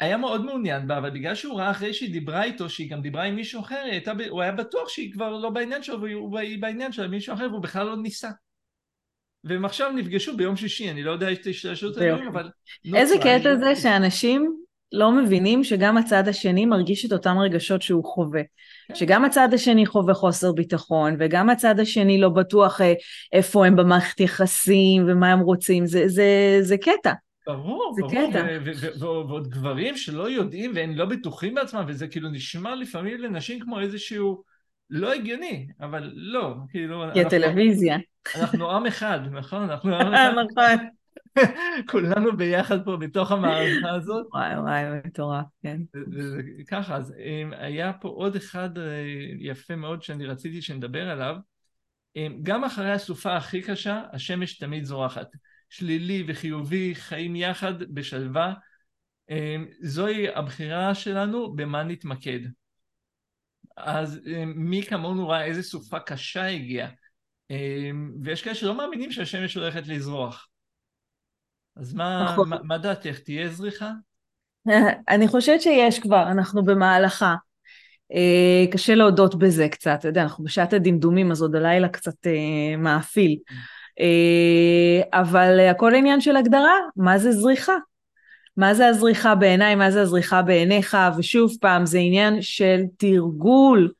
היה 0.00 0.16
מאוד 0.16 0.44
מעוניין 0.44 0.88
בה, 0.88 0.98
אבל 0.98 1.10
בגלל 1.10 1.34
שהוא 1.34 1.58
ראה 1.58 1.70
אחרי 1.70 1.94
שהיא 1.94 2.12
דיברה 2.12 2.44
איתו, 2.44 2.68
שהיא 2.68 2.90
גם 2.90 3.02
דיברה 3.02 3.22
עם 3.22 3.36
מישהו 3.36 3.60
אחר, 3.60 3.82
הייתה, 3.90 4.12
הוא 4.28 4.42
היה 4.42 4.52
בטוח 4.52 4.88
שהיא 4.88 5.12
כבר 5.12 5.38
לא 5.38 5.50
בעניין 5.50 5.82
שלו, 5.82 6.02
והיא 6.32 6.62
בעניין 6.62 6.92
של 6.92 7.08
מישהו 7.08 7.34
אחר, 7.34 7.48
והוא 7.50 7.62
בכלל 7.62 7.86
לא 7.86 7.96
ניסה. 7.96 8.30
והם 9.44 9.64
עכשיו 9.64 9.92
נפגשו 9.92 10.36
ביום 10.36 10.56
שישי, 10.56 10.90
אני 10.90 11.02
לא 11.02 11.10
יודע 11.10 11.32
את 11.32 11.46
הדברים, 11.96 12.28
אבל... 12.28 12.50
איזה 12.94 13.14
קטע 13.18 13.56
זה 13.56 13.76
שאנשים 13.76 14.65
לא 14.92 15.12
מבינים 15.12 15.64
שגם 15.64 15.96
הצד 15.96 16.28
השני 16.28 16.66
מרגיש 16.66 17.04
את 17.04 17.12
אותם 17.12 17.38
רגשות 17.38 17.82
שהוא 17.82 18.04
חווה. 18.04 18.42
שגם 18.94 19.24
הצד 19.24 19.48
השני 19.52 19.86
חווה 19.86 20.14
חוסר 20.14 20.52
ביטחון, 20.52 21.16
וגם 21.18 21.50
הצד 21.50 21.80
השני 21.80 22.20
לא 22.20 22.28
בטוח 22.28 22.80
אה, 22.80 22.92
איפה 23.32 23.66
הם 23.66 23.76
במערכת 23.76 24.20
יחסים 24.20 25.04
ומה 25.08 25.32
הם 25.32 25.40
רוצים, 25.40 25.86
זה, 25.86 26.08
זה, 26.08 26.58
זה 26.60 26.76
קטע. 26.78 27.12
ברור, 27.46 27.94
זה 27.96 28.02
ברור, 28.02 28.30
קטע. 28.30 28.46
ועוד 29.00 29.48
גברים 29.48 29.96
שלא 29.96 30.30
יודעים 30.30 30.72
והם 30.74 30.96
לא 30.96 31.04
בטוחים 31.04 31.54
בעצמם, 31.54 31.84
וזה 31.86 32.08
כאילו 32.08 32.28
נשמע 32.28 32.74
לפעמים 32.74 33.20
לנשים 33.20 33.60
כמו 33.60 33.80
איזשהו 33.80 34.42
לא 34.90 35.12
הגיוני, 35.12 35.66
אבל 35.80 36.10
לא, 36.14 36.54
כאילו... 36.70 37.04
כי 37.14 37.20
הטלוויזיה. 37.20 37.96
אנחנו 38.36 38.70
עם 38.70 38.86
אחד, 38.86 39.20
נכון? 39.32 39.62
אנחנו 39.62 39.94
עם 39.94 40.14
אחד. 40.14 40.32
נכון. 40.32 40.86
כולנו 41.90 42.36
ביחד 42.36 42.84
פה 42.84 42.96
בתוך 42.96 43.32
המערכה 43.32 43.90
הזאת. 43.90 44.26
וואי 44.32 44.58
וואי, 44.58 44.82
מטורף, 45.04 45.44
כן. 45.62 45.80
ככה, 46.68 46.96
אז 46.96 47.14
היה 47.52 47.92
פה 47.92 48.08
עוד 48.08 48.36
אחד 48.36 48.78
אה, 48.78 49.04
יפה 49.38 49.76
מאוד 49.76 50.02
שאני 50.02 50.26
רציתי 50.26 50.62
שנדבר 50.62 51.10
עליו. 51.10 51.36
גם 52.42 52.64
אחרי 52.64 52.92
הסופה 52.92 53.36
הכי 53.36 53.62
קשה, 53.62 54.02
השמש 54.12 54.58
תמיד 54.58 54.84
זורחת. 54.84 55.28
שלילי 55.70 56.24
וחיובי, 56.28 56.94
חיים 56.94 57.36
יחד 57.36 57.82
בשלווה. 57.82 58.54
זוהי 59.80 60.28
הבחירה 60.28 60.94
שלנו 60.94 61.56
במה 61.56 61.82
נתמקד. 61.82 62.40
אז 63.76 64.20
מי 64.46 64.82
כמונו 64.82 65.28
ראה 65.28 65.44
איזה 65.44 65.62
סופה 65.62 66.00
קשה 66.00 66.46
הגיעה. 66.46 66.88
ויש 68.22 68.42
כאלה 68.42 68.54
שלא 68.54 68.76
מאמינים 68.76 69.12
שהשמש 69.12 69.54
הולכת 69.54 69.86
לזרוח. 69.86 70.48
אז 71.76 71.94
מה, 71.94 72.28
נכון. 72.32 72.48
מה, 72.48 72.56
מה 72.64 72.78
דעתך? 72.78 73.18
תהיה 73.18 73.48
זריחה? 73.48 73.90
אני 75.08 75.28
חושבת 75.28 75.60
שיש 75.60 75.98
כבר, 75.98 76.22
אנחנו 76.30 76.64
במהלכה. 76.64 77.34
אה, 78.12 78.64
קשה 78.70 78.94
להודות 78.94 79.34
בזה 79.34 79.68
קצת, 79.68 79.96
אתה 79.98 80.08
יודע, 80.08 80.22
אנחנו 80.22 80.44
בשעת 80.44 80.72
הדמדומים, 80.72 81.30
אז 81.30 81.42
עוד 81.42 81.56
הלילה 81.56 81.88
קצת 81.88 82.26
אה, 82.26 82.76
מאפיל. 82.78 83.38
אה, 84.00 85.20
אבל 85.20 85.60
הכל 85.60 85.94
עניין 85.94 86.20
של 86.20 86.36
הגדרה, 86.36 86.74
מה 86.96 87.18
זה 87.18 87.32
זריחה? 87.32 87.76
מה 88.56 88.74
זה 88.74 88.86
הזריחה 88.86 89.34
בעיניי, 89.34 89.74
מה 89.74 89.90
זה 89.90 90.02
הזריחה 90.02 90.42
בעיניך, 90.42 90.96
ושוב 91.18 91.52
פעם, 91.60 91.86
זה 91.86 91.98
עניין 91.98 92.42
של 92.42 92.80
תרגול. 92.96 93.92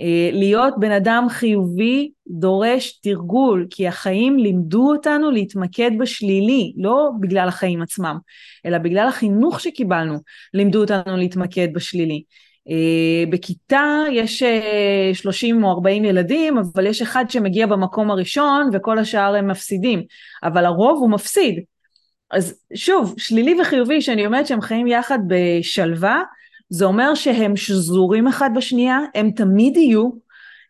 אה, 0.00 0.30
להיות 0.32 0.74
בן 0.78 0.90
אדם 0.90 1.26
חיובי 1.28 2.10
דורש 2.28 3.00
תרגול, 3.02 3.66
כי 3.70 3.88
החיים 3.88 4.38
לימדו 4.38 4.92
אותנו 4.92 5.30
להתמקד 5.30 5.90
בשלילי, 5.98 6.72
לא 6.76 7.10
בגלל 7.20 7.48
החיים 7.48 7.82
עצמם, 7.82 8.18
אלא 8.66 8.78
בגלל 8.78 9.08
החינוך 9.08 9.60
שקיבלנו, 9.60 10.18
לימדו 10.54 10.80
אותנו 10.80 11.16
להתמקד 11.16 11.68
בשלילי. 11.72 12.22
אה, 12.70 13.24
בכיתה 13.30 14.02
יש 14.12 14.42
30 15.12 15.64
או 15.64 15.70
40 15.70 16.04
ילדים, 16.04 16.58
אבל 16.58 16.86
יש 16.86 17.02
אחד 17.02 17.24
שמגיע 17.28 17.66
במקום 17.66 18.10
הראשון 18.10 18.70
וכל 18.72 18.98
השאר 18.98 19.34
הם 19.34 19.50
מפסידים, 19.50 20.02
אבל 20.42 20.64
הרוב 20.64 20.98
הוא 21.00 21.10
מפסיד. 21.10 21.60
אז 22.30 22.60
שוב, 22.74 23.14
שלילי 23.18 23.60
וחיובי, 23.60 24.02
שאני 24.02 24.26
אומרת 24.26 24.46
שהם 24.46 24.60
חיים 24.60 24.86
יחד 24.86 25.18
בשלווה, 25.26 26.22
זה 26.74 26.84
אומר 26.84 27.14
שהם 27.14 27.56
שזורים 27.56 28.28
אחד 28.28 28.50
בשנייה, 28.56 28.98
הם 29.14 29.30
תמיד 29.30 29.76
יהיו. 29.76 30.10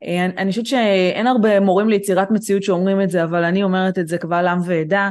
אה, 0.05 0.25
אני 0.25 0.51
חושבת 0.51 0.67
שאין 0.67 1.27
הרבה 1.27 1.61
מורים 1.61 1.89
ליצירת 1.89 2.31
מציאות 2.31 2.63
שאומרים 2.63 3.01
את 3.01 3.11
זה, 3.11 3.25
אבל 3.25 3.45
אני 3.45 3.63
אומרת 3.63 3.99
את 3.99 4.09
זה 4.09 4.19
קבל 4.19 4.47
עם 4.47 4.59
ועדה. 4.65 5.11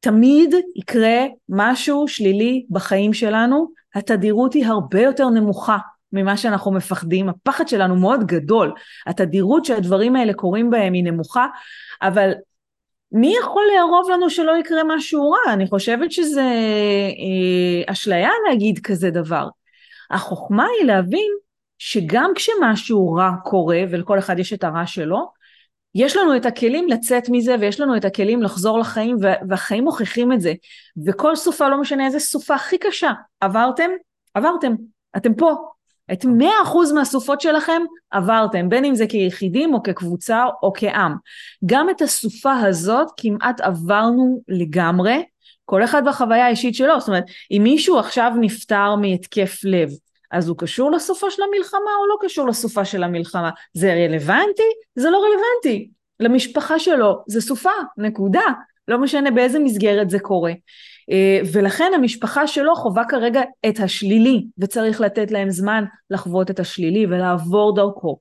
תמיד 0.00 0.54
יקרה 0.76 1.26
משהו 1.48 2.08
שלילי 2.08 2.66
בחיים 2.70 3.12
שלנו, 3.12 3.72
התדירות 3.94 4.54
היא 4.54 4.66
הרבה 4.66 5.00
יותר 5.00 5.28
נמוכה 5.28 5.78
ממה 6.12 6.36
שאנחנו 6.36 6.72
מפחדים, 6.72 7.28
הפחד 7.28 7.68
שלנו 7.68 7.96
מאוד 7.96 8.26
גדול, 8.26 8.72
התדירות 9.06 9.64
שהדברים 9.64 10.16
האלה 10.16 10.34
קורים 10.34 10.70
בהם 10.70 10.92
היא 10.92 11.04
נמוכה, 11.04 11.46
אבל 12.02 12.30
מי 13.12 13.34
יכול 13.40 13.62
לערוב 13.74 14.10
לנו 14.10 14.30
שלא 14.30 14.56
יקרה 14.60 14.82
משהו 14.86 15.30
רע? 15.30 15.52
אני 15.52 15.66
חושבת 15.66 16.12
שזה 16.12 16.42
אה, 17.20 17.92
אשליה 17.92 18.30
להגיד 18.48 18.78
כזה 18.78 19.10
דבר. 19.10 19.46
החוכמה 20.10 20.66
היא 20.78 20.86
להבין 20.86 21.32
שגם 21.78 22.30
כשמשהו 22.34 23.12
רע 23.12 23.30
קורה, 23.44 23.82
ולכל 23.90 24.18
אחד 24.18 24.38
יש 24.38 24.52
את 24.52 24.64
הרע 24.64 24.86
שלו, 24.86 25.40
יש 25.94 26.16
לנו 26.16 26.36
את 26.36 26.46
הכלים 26.46 26.88
לצאת 26.88 27.28
מזה 27.28 27.56
ויש 27.60 27.80
לנו 27.80 27.96
את 27.96 28.04
הכלים 28.04 28.42
לחזור 28.42 28.78
לחיים 28.78 29.16
והחיים 29.48 29.84
מוכיחים 29.84 30.32
את 30.32 30.40
זה. 30.40 30.52
וכל 31.06 31.36
סופה 31.36 31.68
לא 31.68 31.80
משנה 31.80 32.06
איזה 32.06 32.18
סופה 32.18 32.54
הכי 32.54 32.78
קשה 32.78 33.12
עברתם? 33.40 33.90
עברתם. 34.34 34.74
אתם 35.16 35.34
פה. 35.34 35.54
את 36.12 36.24
מאה 36.24 36.62
אחוז 36.62 36.92
מהסופות 36.92 37.40
שלכם 37.40 37.82
עברתם 38.10 38.68
בין 38.68 38.84
אם 38.84 38.94
זה 38.94 39.06
כיחידים 39.06 39.74
או 39.74 39.82
כקבוצה 39.82 40.44
או 40.62 40.72
כעם. 40.76 41.16
גם 41.66 41.90
את 41.90 42.02
הסופה 42.02 42.52
הזאת 42.52 43.08
כמעט 43.16 43.60
עברנו 43.60 44.42
לגמרי 44.48 45.24
כל 45.70 45.84
אחד 45.84 46.02
בחוויה 46.06 46.46
האישית 46.46 46.74
שלו, 46.74 47.00
זאת 47.00 47.08
אומרת, 47.08 47.24
אם 47.50 47.60
מישהו 47.62 47.98
עכשיו 47.98 48.32
נפטר 48.40 48.94
מהתקף 48.94 49.60
לב, 49.64 49.88
אז 50.30 50.48
הוא 50.48 50.56
קשור 50.58 50.90
לסופה 50.90 51.30
של 51.30 51.42
המלחמה 51.42 51.90
או 52.00 52.08
לא 52.08 52.16
קשור 52.20 52.48
לסופה 52.48 52.84
של 52.84 53.02
המלחמה? 53.02 53.50
זה 53.74 53.94
רלוונטי? 53.94 54.62
זה 54.94 55.10
לא 55.10 55.16
רלוונטי. 55.16 55.90
למשפחה 56.20 56.78
שלו 56.78 57.22
זה 57.28 57.40
סופה, 57.40 57.70
נקודה. 57.96 58.44
לא 58.88 58.98
משנה 58.98 59.30
באיזה 59.30 59.58
מסגרת 59.58 60.10
זה 60.10 60.18
קורה. 60.18 60.52
אה, 61.10 61.40
ולכן 61.52 61.92
המשפחה 61.94 62.46
שלו 62.46 62.74
חווה 62.74 63.04
כרגע 63.08 63.42
את 63.68 63.80
השלילי, 63.80 64.44
וצריך 64.58 65.00
לתת 65.00 65.30
להם 65.30 65.50
זמן 65.50 65.84
לחוות 66.10 66.50
את 66.50 66.60
השלילי 66.60 67.06
ולעבור 67.06 67.76
דרכו. 67.76 68.18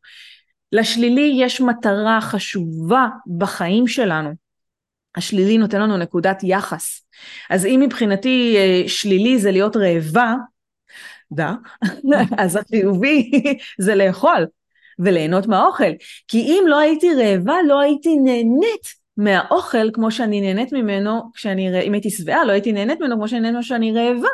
לשלילי 0.71 1.33
יש 1.35 1.61
מטרה 1.61 2.21
חשובה 2.21 3.07
בחיים 3.37 3.87
שלנו. 3.87 4.48
השלילי 5.15 5.57
נותן 5.57 5.81
לנו 5.81 5.97
נקודת 5.97 6.39
יחס. 6.43 7.01
אז 7.49 7.65
אם 7.65 7.79
מבחינתי 7.83 8.55
אה, 8.57 8.83
שלילי 8.87 9.39
זה 9.39 9.51
להיות 9.51 9.75
רעבה, 9.75 10.35
דה, 11.31 11.53
אז 12.37 12.55
החיובי 12.55 13.31
זה 13.85 13.95
לאכול 13.95 14.47
וליהנות 14.99 15.47
מהאוכל. 15.47 15.91
כי 16.27 16.37
אם 16.37 16.63
לא 16.67 16.79
הייתי 16.79 17.13
רעבה, 17.13 17.55
לא 17.67 17.79
הייתי 17.79 18.15
נהנית 18.15 18.99
מהאוכל 19.17 19.91
כמו 19.93 20.11
שאני 20.11 20.41
נהנית 20.41 20.73
ממנו, 20.73 21.21
כשאני, 21.33 21.81
אם 21.83 21.93
הייתי 21.93 22.09
שבעה, 22.09 22.45
לא 22.45 22.51
הייתי 22.51 22.71
נהנית 22.71 23.01
ממנו 23.01 23.15
כמו 23.15 23.27
שאני 23.27 23.41
נהנית 23.41 23.61
כשאני 23.61 23.91
רעבה. 23.91 24.29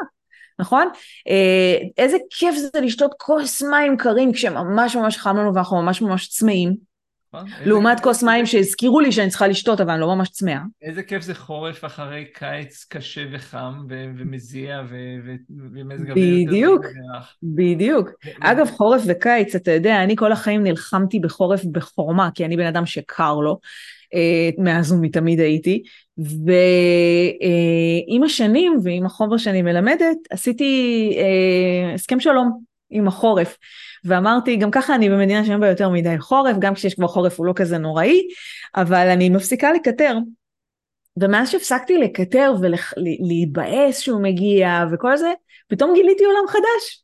נכון? 0.59 0.87
אה, 1.27 1.77
איזה 1.97 2.17
כיף 2.29 2.55
זה 2.55 2.81
לשתות 2.81 3.11
כוס 3.17 3.61
מים 3.61 3.97
קרים 3.97 4.33
כשממש 4.33 4.95
ממש 4.95 5.17
חם 5.17 5.37
לנו 5.37 5.55
ואנחנו 5.55 5.81
ממש 5.81 6.01
ממש 6.01 6.27
צמאים. 6.27 6.94
נכון. 7.43 7.63
לעומת 7.65 7.99
כוס 7.99 8.23
מים 8.23 8.45
שהזכירו 8.45 8.99
לי 8.99 9.11
שאני 9.11 9.29
צריכה 9.29 9.47
לשתות, 9.47 9.81
אבל 9.81 9.91
אני 9.91 10.01
לא 10.01 10.15
ממש 10.15 10.29
צמאה. 10.29 10.59
איזה 10.81 11.03
כיף 11.03 11.23
זה 11.23 11.35
חורף 11.35 11.85
אחרי 11.85 12.25
קיץ 12.33 12.85
קשה 12.89 13.21
וחם 13.31 13.73
ומזיע 13.89 14.81
ומזג 15.49 16.09
אוויר. 16.09 16.47
בדיוק, 16.47 16.85
בדיוק. 17.43 18.09
אגב, 18.39 18.69
חורף 18.69 19.01
וקיץ, 19.07 19.55
אתה 19.55 19.71
יודע, 19.71 20.03
אני 20.03 20.15
כל 20.15 20.31
החיים 20.31 20.63
נלחמתי 20.63 21.19
בחורף 21.19 21.65
בחורמה, 21.65 22.29
כי 22.33 22.45
אני 22.45 22.57
בן 22.57 22.65
אדם 22.65 22.85
שקר 22.85 23.35
לו. 23.35 23.59
אה, 24.13 24.49
מאז 24.57 24.91
ומתמיד 24.91 25.39
הייתי, 25.39 25.83
ועם 26.17 28.23
השנים 28.23 28.77
ועם 28.83 29.05
החומר 29.05 29.37
שאני 29.37 29.61
מלמדת, 29.61 30.17
עשיתי 30.29 31.13
אה, 31.17 31.93
הסכם 31.93 32.19
שלום 32.19 32.59
עם 32.95 33.07
החורף. 33.07 33.57
ואמרתי, 34.03 34.55
גם 34.55 34.71
ככה 34.71 34.95
אני 34.95 35.09
במדינה 35.09 35.45
שאין 35.45 35.59
בה 35.59 35.69
יותר 35.69 35.89
מדי 35.89 36.19
חורף, 36.19 36.55
גם 36.59 36.73
כשיש 36.73 36.93
כבר 36.93 37.07
חורף 37.07 37.37
הוא 37.37 37.45
לא 37.45 37.53
כזה 37.55 37.77
נוראי, 37.77 38.27
אבל 38.75 39.07
אני 39.09 39.29
מפסיקה 39.29 39.73
לקטר. 39.73 40.17
ומאז 41.19 41.49
שהפסקתי 41.49 41.97
לקטר 41.97 42.53
ולהיבאס 42.61 43.99
שהוא 43.99 44.21
מגיע 44.21 44.85
וכל 44.91 45.17
זה, 45.17 45.31
פתאום 45.67 45.93
גיליתי 45.93 46.25
עולם 46.25 46.47
חדש. 46.47 47.03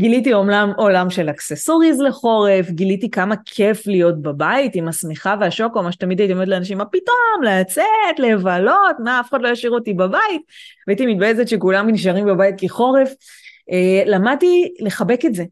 גיליתי 0.00 0.32
עולם, 0.32 0.72
עולם 0.76 1.10
של 1.10 1.30
אקססוריז 1.30 2.00
לחורף, 2.00 2.70
גיליתי 2.70 3.10
כמה 3.10 3.34
כיף 3.44 3.86
להיות 3.86 4.22
בבית 4.22 4.74
עם 4.74 4.88
השמיכה 4.88 5.34
והשוקו, 5.40 5.82
מה 5.82 5.92
שתמיד 5.92 6.20
הייתי 6.20 6.32
אומרת 6.32 6.48
לאנשים, 6.48 6.78
מה 6.78 6.84
פתאום, 6.84 7.42
לצאת, 7.42 8.18
לבלות, 8.18 8.96
מה, 9.04 9.20
אף 9.20 9.28
אחד 9.28 9.42
לא 9.42 9.48
ישאיר 9.48 9.72
אותי 9.72 9.94
בבית, 9.94 10.42
והייתי 10.86 11.06
מתבאסת 11.06 11.48
שכולם 11.48 11.90
נשארים 11.90 12.26
בבית 12.26 12.54
כי 12.58 12.68
חורף. 12.68 13.14
אה, 13.70 14.02
למדתי 14.06 14.74
לחבק 14.80 15.20
את 15.26 15.34
זה, 15.34 15.44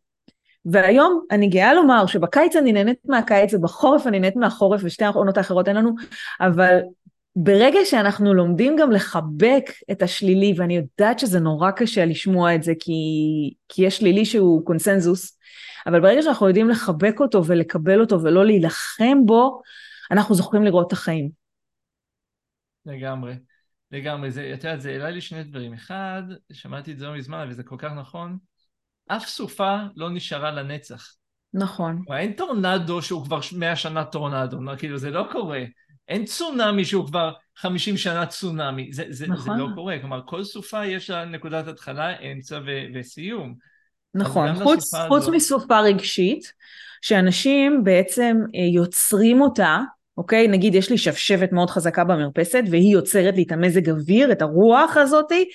והיום 0.65 1.25
אני 1.31 1.49
גאה 1.49 1.75
לומר 1.75 2.07
שבקיץ 2.07 2.57
אני 2.57 2.73
נהנית 2.73 2.99
מהקיץ 3.05 3.55
ובחורף 3.55 4.07
אני 4.07 4.21
נהנית 4.21 4.37
מהחורף 4.37 4.81
ושתי 4.85 5.05
העונות 5.05 5.37
האחרות 5.37 5.69
אין 5.69 5.77
לנו, 5.77 5.95
אבל 6.41 6.81
ברגע 7.37 7.79
שאנחנו 7.85 8.35
לומדים 8.35 8.77
גם 8.77 8.91
לחבק 8.91 9.71
את 9.91 10.03
השלילי, 10.03 10.55
ואני 10.57 10.77
יודעת 10.77 11.19
שזה 11.19 11.41
נורא 11.41 11.71
קשה 11.71 12.05
לשמוע 12.05 12.55
את 12.55 12.63
זה 12.63 12.73
כי, 12.81 12.93
כי 13.69 13.87
יש 13.87 13.97
שלילי 13.99 14.25
שהוא 14.25 14.65
קונסנזוס, 14.65 15.39
אבל 15.87 16.01
ברגע 16.01 16.23
שאנחנו 16.23 16.49
יודעים 16.49 16.69
לחבק 16.69 17.21
אותו 17.21 17.45
ולקבל 17.45 18.01
אותו 18.01 18.23
ולא 18.23 18.45
להילחם 18.45 19.19
בו, 19.27 19.61
אנחנו 20.11 20.35
זוכרים 20.35 20.63
לראות 20.63 20.87
את 20.87 20.93
החיים. 20.93 21.31
לגמרי, 22.87 23.33
לגמרי. 23.91 24.31
זה, 24.31 24.51
את 24.55 24.65
יודעת, 24.65 24.81
זה 24.81 24.91
העלה 24.91 25.11
לי 25.11 25.21
שני 25.21 25.45
דברים. 25.45 25.75
אחד, 25.75 26.23
שמעתי 26.53 26.93
את 26.93 26.99
זה 26.99 27.07
לא 27.07 27.15
מזמן, 27.15 27.47
וזה 27.51 27.63
כל 27.63 27.77
כך 27.79 27.93
נכון, 27.93 28.39
אף 29.09 29.27
סופה 29.27 29.77
לא 29.97 30.11
נשארה 30.11 30.51
לנצח. 30.51 31.15
נכון. 31.55 32.03
אין 32.17 32.33
טורנדו 32.33 33.03
שהוא 33.03 33.25
כבר 33.25 33.41
מאה 33.53 33.77
שנה 33.77 34.05
טורנדו, 34.05 34.59
כאילו 34.79 34.99
זה 34.99 35.11
לא 35.11 35.29
קורה. 35.33 35.65
אין 36.09 36.25
צונאמי 36.25 36.85
שהוא 36.85 37.07
כבר 37.07 37.33
חמישים 37.57 37.97
שנה 37.97 38.27
צונאמי, 38.27 38.93
זה, 38.93 39.05
זה, 39.09 39.27
נכון. 39.27 39.57
זה 39.57 39.63
לא 39.63 39.69
קורה, 39.75 39.99
כלומר 40.01 40.21
כל 40.27 40.45
סופה 40.45 40.87
יש 40.87 41.11
לה 41.11 41.25
נקודת 41.25 41.69
התחלה, 41.69 42.19
אמצע 42.19 42.61
ו- 42.67 42.87
וסיום. 42.95 43.55
נכון, 44.15 44.55
חוץ, 44.55 44.95
חוץ 45.09 45.23
הזאת... 45.23 45.35
מסופה 45.35 45.81
רגשית, 45.81 46.53
שאנשים 47.03 47.85
בעצם 47.85 48.37
אה, 48.55 48.61
יוצרים 48.61 49.41
אותה, 49.41 49.79
אוקיי? 50.17 50.49
נגיד 50.49 50.75
יש 50.75 50.91
לי 50.91 50.99
שבשבת 50.99 51.53
מאוד 51.53 51.71
חזקה 51.71 52.05
במרפסת 52.05 52.63
והיא 52.71 52.93
יוצרת 52.93 53.37
לי 53.37 53.43
את 53.43 53.53
המזג 53.53 53.91
אוויר, 53.91 54.33
את 54.33 54.43
הרוח 54.43 54.97
הזאתי, 54.97 55.49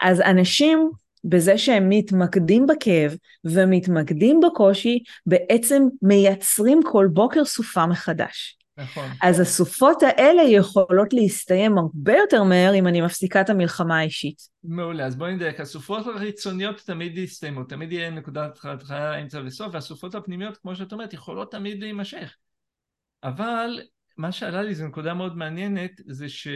אז 0.00 0.20
אנשים 0.20 0.90
בזה 1.24 1.58
שהם 1.58 1.88
מתמקדים 1.88 2.66
בכאב 2.66 3.16
ומתמקדים 3.44 4.40
בקושי, 4.40 5.02
בעצם 5.26 5.82
מייצרים 6.02 6.80
כל 6.82 7.08
בוקר 7.12 7.44
סופה 7.44 7.86
מחדש. 7.86 8.56
נכון. 8.76 9.08
אז 9.22 9.40
הסופות 9.40 10.02
האלה 10.02 10.42
יכולות 10.42 11.12
להסתיים 11.12 11.78
הרבה 11.78 12.16
יותר 12.16 12.42
מהר 12.42 12.74
אם 12.74 12.86
אני 12.86 13.00
מפסיקה 13.00 13.40
את 13.40 13.50
המלחמה 13.50 13.98
האישית. 13.98 14.42
מעולה, 14.64 15.06
אז 15.06 15.16
בואי 15.16 15.34
נדייק, 15.34 15.60
הסופות 15.60 16.06
החיצוניות 16.16 16.82
תמיד 16.86 17.18
יסתיימו, 17.18 17.64
תמיד 17.64 17.92
יהיה 17.92 18.10
נקודת 18.10 18.62
התחלה, 18.64 19.18
אמצע 19.20 19.40
וסוף, 19.44 19.68
והסופות 19.72 20.14
הפנימיות, 20.14 20.56
כמו 20.56 20.76
שאת 20.76 20.92
אומרת, 20.92 21.14
יכולות 21.14 21.52
תמיד 21.52 21.80
להימשך. 21.80 22.36
אבל 23.24 23.80
מה 24.16 24.32
שעלה 24.32 24.62
לי 24.62 24.74
זו 24.74 24.86
נקודה 24.86 25.14
מאוד 25.14 25.36
מעניינת, 25.36 25.90
זה 26.06 26.28
ש... 26.28 26.48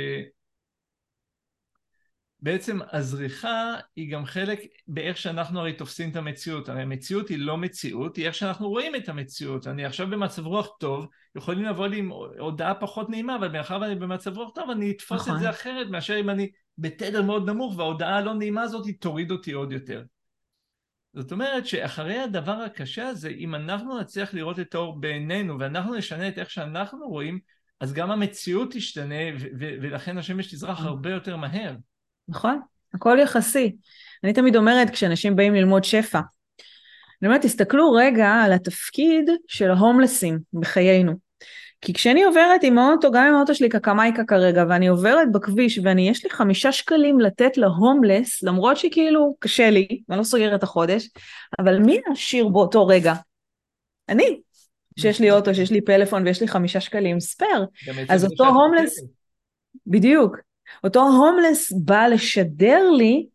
בעצם 2.40 2.78
הזריחה 2.92 3.74
היא 3.96 4.12
גם 4.12 4.24
חלק 4.24 4.60
באיך 4.88 5.16
שאנחנו 5.16 5.60
הרי 5.60 5.72
תופסים 5.72 6.10
את 6.10 6.16
המציאות. 6.16 6.68
הרי 6.68 6.82
המציאות 6.82 7.28
היא 7.28 7.38
לא 7.38 7.56
מציאות, 7.56 8.16
היא 8.16 8.26
איך 8.26 8.34
שאנחנו 8.34 8.68
רואים 8.68 8.96
את 8.96 9.08
המציאות. 9.08 9.66
אני 9.66 9.84
עכשיו 9.84 10.06
במצב 10.06 10.46
רוח 10.46 10.68
טוב, 10.80 11.06
יכולים 11.36 11.64
לבוא 11.64 11.86
לי 11.86 11.98
עם 11.98 12.10
הודעה 12.38 12.74
פחות 12.74 13.10
נעימה, 13.10 13.36
אבל 13.36 13.52
מאחר 13.52 13.78
ואני 13.80 13.94
במצב 13.94 14.36
רוח 14.36 14.50
טוב, 14.54 14.70
אני 14.70 14.90
אתפוס 14.90 15.20
נכון. 15.20 15.34
את 15.34 15.40
זה 15.40 15.50
אחרת 15.50 15.86
מאשר 15.90 16.20
אם 16.20 16.30
אני 16.30 16.50
בתדר 16.78 17.22
מאוד 17.22 17.50
נמוך, 17.50 17.78
וההודעה 17.78 18.16
הלא 18.16 18.34
נעימה 18.34 18.62
הזאת 18.62 18.86
תוריד 19.00 19.30
אותי 19.30 19.52
עוד 19.52 19.72
יותר. 19.72 20.02
זאת 21.16 21.32
אומרת 21.32 21.66
שאחרי 21.66 22.18
הדבר 22.18 22.52
הקשה 22.52 23.08
הזה, 23.08 23.28
אם 23.28 23.54
אנחנו 23.54 24.00
נצליח 24.00 24.34
לראות 24.34 24.60
את 24.60 24.74
האור 24.74 25.00
בעינינו 25.00 25.58
ואנחנו 25.58 25.94
נשנה 25.94 26.28
את 26.28 26.38
איך 26.38 26.50
שאנחנו 26.50 27.08
רואים, 27.08 27.38
אז 27.80 27.92
גם 27.92 28.10
המציאות 28.10 28.68
תשתנה 28.72 29.14
ולכן 29.58 30.18
השמש 30.18 30.54
תזרח 30.54 30.78
נכון. 30.78 30.86
הרבה 30.86 31.10
יותר 31.10 31.36
מהר. 31.36 31.74
נכון, 32.28 32.60
הכל 32.94 33.18
יחסי. 33.22 33.76
אני 34.24 34.32
תמיד 34.32 34.56
אומרת 34.56 34.90
כשאנשים 34.90 35.36
באים 35.36 35.54
ללמוד 35.54 35.84
שפע, 35.84 36.20
אני 37.22 37.28
אומרת, 37.28 37.42
תסתכלו 37.42 37.92
רגע 37.92 38.28
על 38.28 38.52
התפקיד 38.52 39.30
של 39.48 39.70
ההומלסים 39.70 40.38
בחיינו. 40.52 41.25
כי 41.86 41.92
כשאני 41.92 42.24
עוברת 42.24 42.62
עם 42.62 42.78
האוטו, 42.78 43.10
גם 43.10 43.26
עם 43.26 43.34
האוטו 43.34 43.54
שלי 43.54 43.68
קקמייקה 43.68 44.24
כרגע, 44.24 44.64
ואני 44.68 44.86
עוברת 44.86 45.32
בכביש 45.32 45.78
ואני, 45.82 46.08
יש 46.08 46.24
לי 46.24 46.30
חמישה 46.30 46.72
שקלים 46.72 47.20
לתת 47.20 47.56
להומלס, 47.56 48.42
למרות 48.42 48.76
שכאילו 48.76 49.36
קשה 49.38 49.70
לי, 49.70 50.02
ואני 50.08 50.18
לא 50.18 50.24
סוגרת 50.24 50.58
את 50.58 50.62
החודש, 50.62 51.08
אבל 51.58 51.78
מי 51.78 52.00
העשיר 52.06 52.48
באותו 52.48 52.86
רגע? 52.86 53.14
אני. 54.08 54.40
שיש 54.98 55.20
לי 55.20 55.30
אוטו, 55.30 55.54
שיש 55.54 55.70
לי 55.70 55.80
פלאפון 55.80 56.26
ויש 56.26 56.40
לי 56.40 56.48
חמישה 56.48 56.80
שקלים 56.80 57.20
ספייר. 57.20 57.66
אז 58.08 58.24
אותו 58.24 58.46
הומלס, 58.46 59.04
בדיוק, 59.86 60.36
אותו 60.84 61.00
הומלס 61.00 61.72
בא 61.72 62.06
לשדר 62.06 62.90
לי 62.90 63.26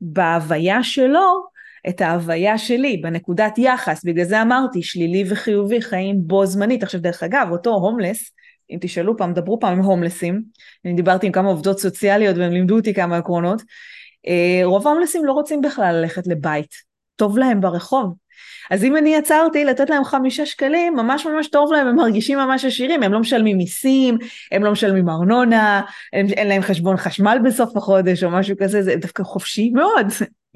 בהוויה 0.00 0.82
שלו 0.82 1.46
את 1.88 2.00
ההוויה 2.00 2.58
שלי 2.58 2.96
בנקודת 2.96 3.58
יחס, 3.58 4.04
בגלל 4.04 4.24
זה 4.24 4.42
אמרתי 4.42 4.82
שלילי 4.82 5.24
וחיובי 5.28 5.82
חיים 5.82 6.16
בו 6.20 6.46
זמנית. 6.46 6.82
עכשיו 6.82 7.00
דרך 7.00 7.22
אגב, 7.22 7.48
אותו 7.50 7.70
הומלס, 7.70 8.32
אם 8.70 8.78
תשאלו 8.80 9.16
פעם, 9.16 9.34
דברו 9.34 9.60
פעם 9.60 9.72
עם 9.72 9.84
הומלסים, 9.84 10.42
אני 10.84 10.94
דיברתי 10.94 11.26
עם 11.26 11.32
כמה 11.32 11.48
עובדות 11.48 11.78
סוציאליות 11.78 12.36
והם 12.36 12.52
לימדו 12.52 12.76
אותי 12.76 12.94
כמה 12.94 13.16
עקרונות, 13.16 13.62
אה, 14.28 14.60
רוב 14.64 14.86
ההומלסים 14.86 15.24
לא 15.24 15.32
רוצים 15.32 15.60
בכלל 15.60 15.94
ללכת 15.94 16.26
לבית, 16.26 16.74
טוב 17.16 17.38
להם 17.38 17.60
ברחוב. 17.60 18.14
אז 18.70 18.84
אם 18.84 18.96
אני 18.96 19.16
עצרתי 19.16 19.64
לתת 19.64 19.90
להם 19.90 20.04
חמישה 20.04 20.46
שקלים, 20.46 20.94
ממש 20.94 21.26
ממש 21.26 21.48
טוב 21.48 21.72
להם, 21.72 21.86
הם 21.86 21.96
מרגישים 21.96 22.38
ממש 22.38 22.64
עשירים, 22.64 23.02
הם 23.02 23.12
לא 23.12 23.20
משלמים 23.20 23.56
מיסים, 23.56 24.18
הם 24.52 24.64
לא 24.64 24.72
משלמים 24.72 25.08
ארנונה, 25.08 25.82
אין 26.12 26.48
להם 26.48 26.62
חשבון 26.62 26.96
חשמל 26.96 27.38
בסוף 27.44 27.76
החודש 27.76 28.24
או 28.24 28.30
משהו 28.30 28.56
כזה, 28.60 28.82
זה 28.82 28.96
דווקא 28.96 29.22
חופשי 29.22 29.70
מאוד. 29.70 30.06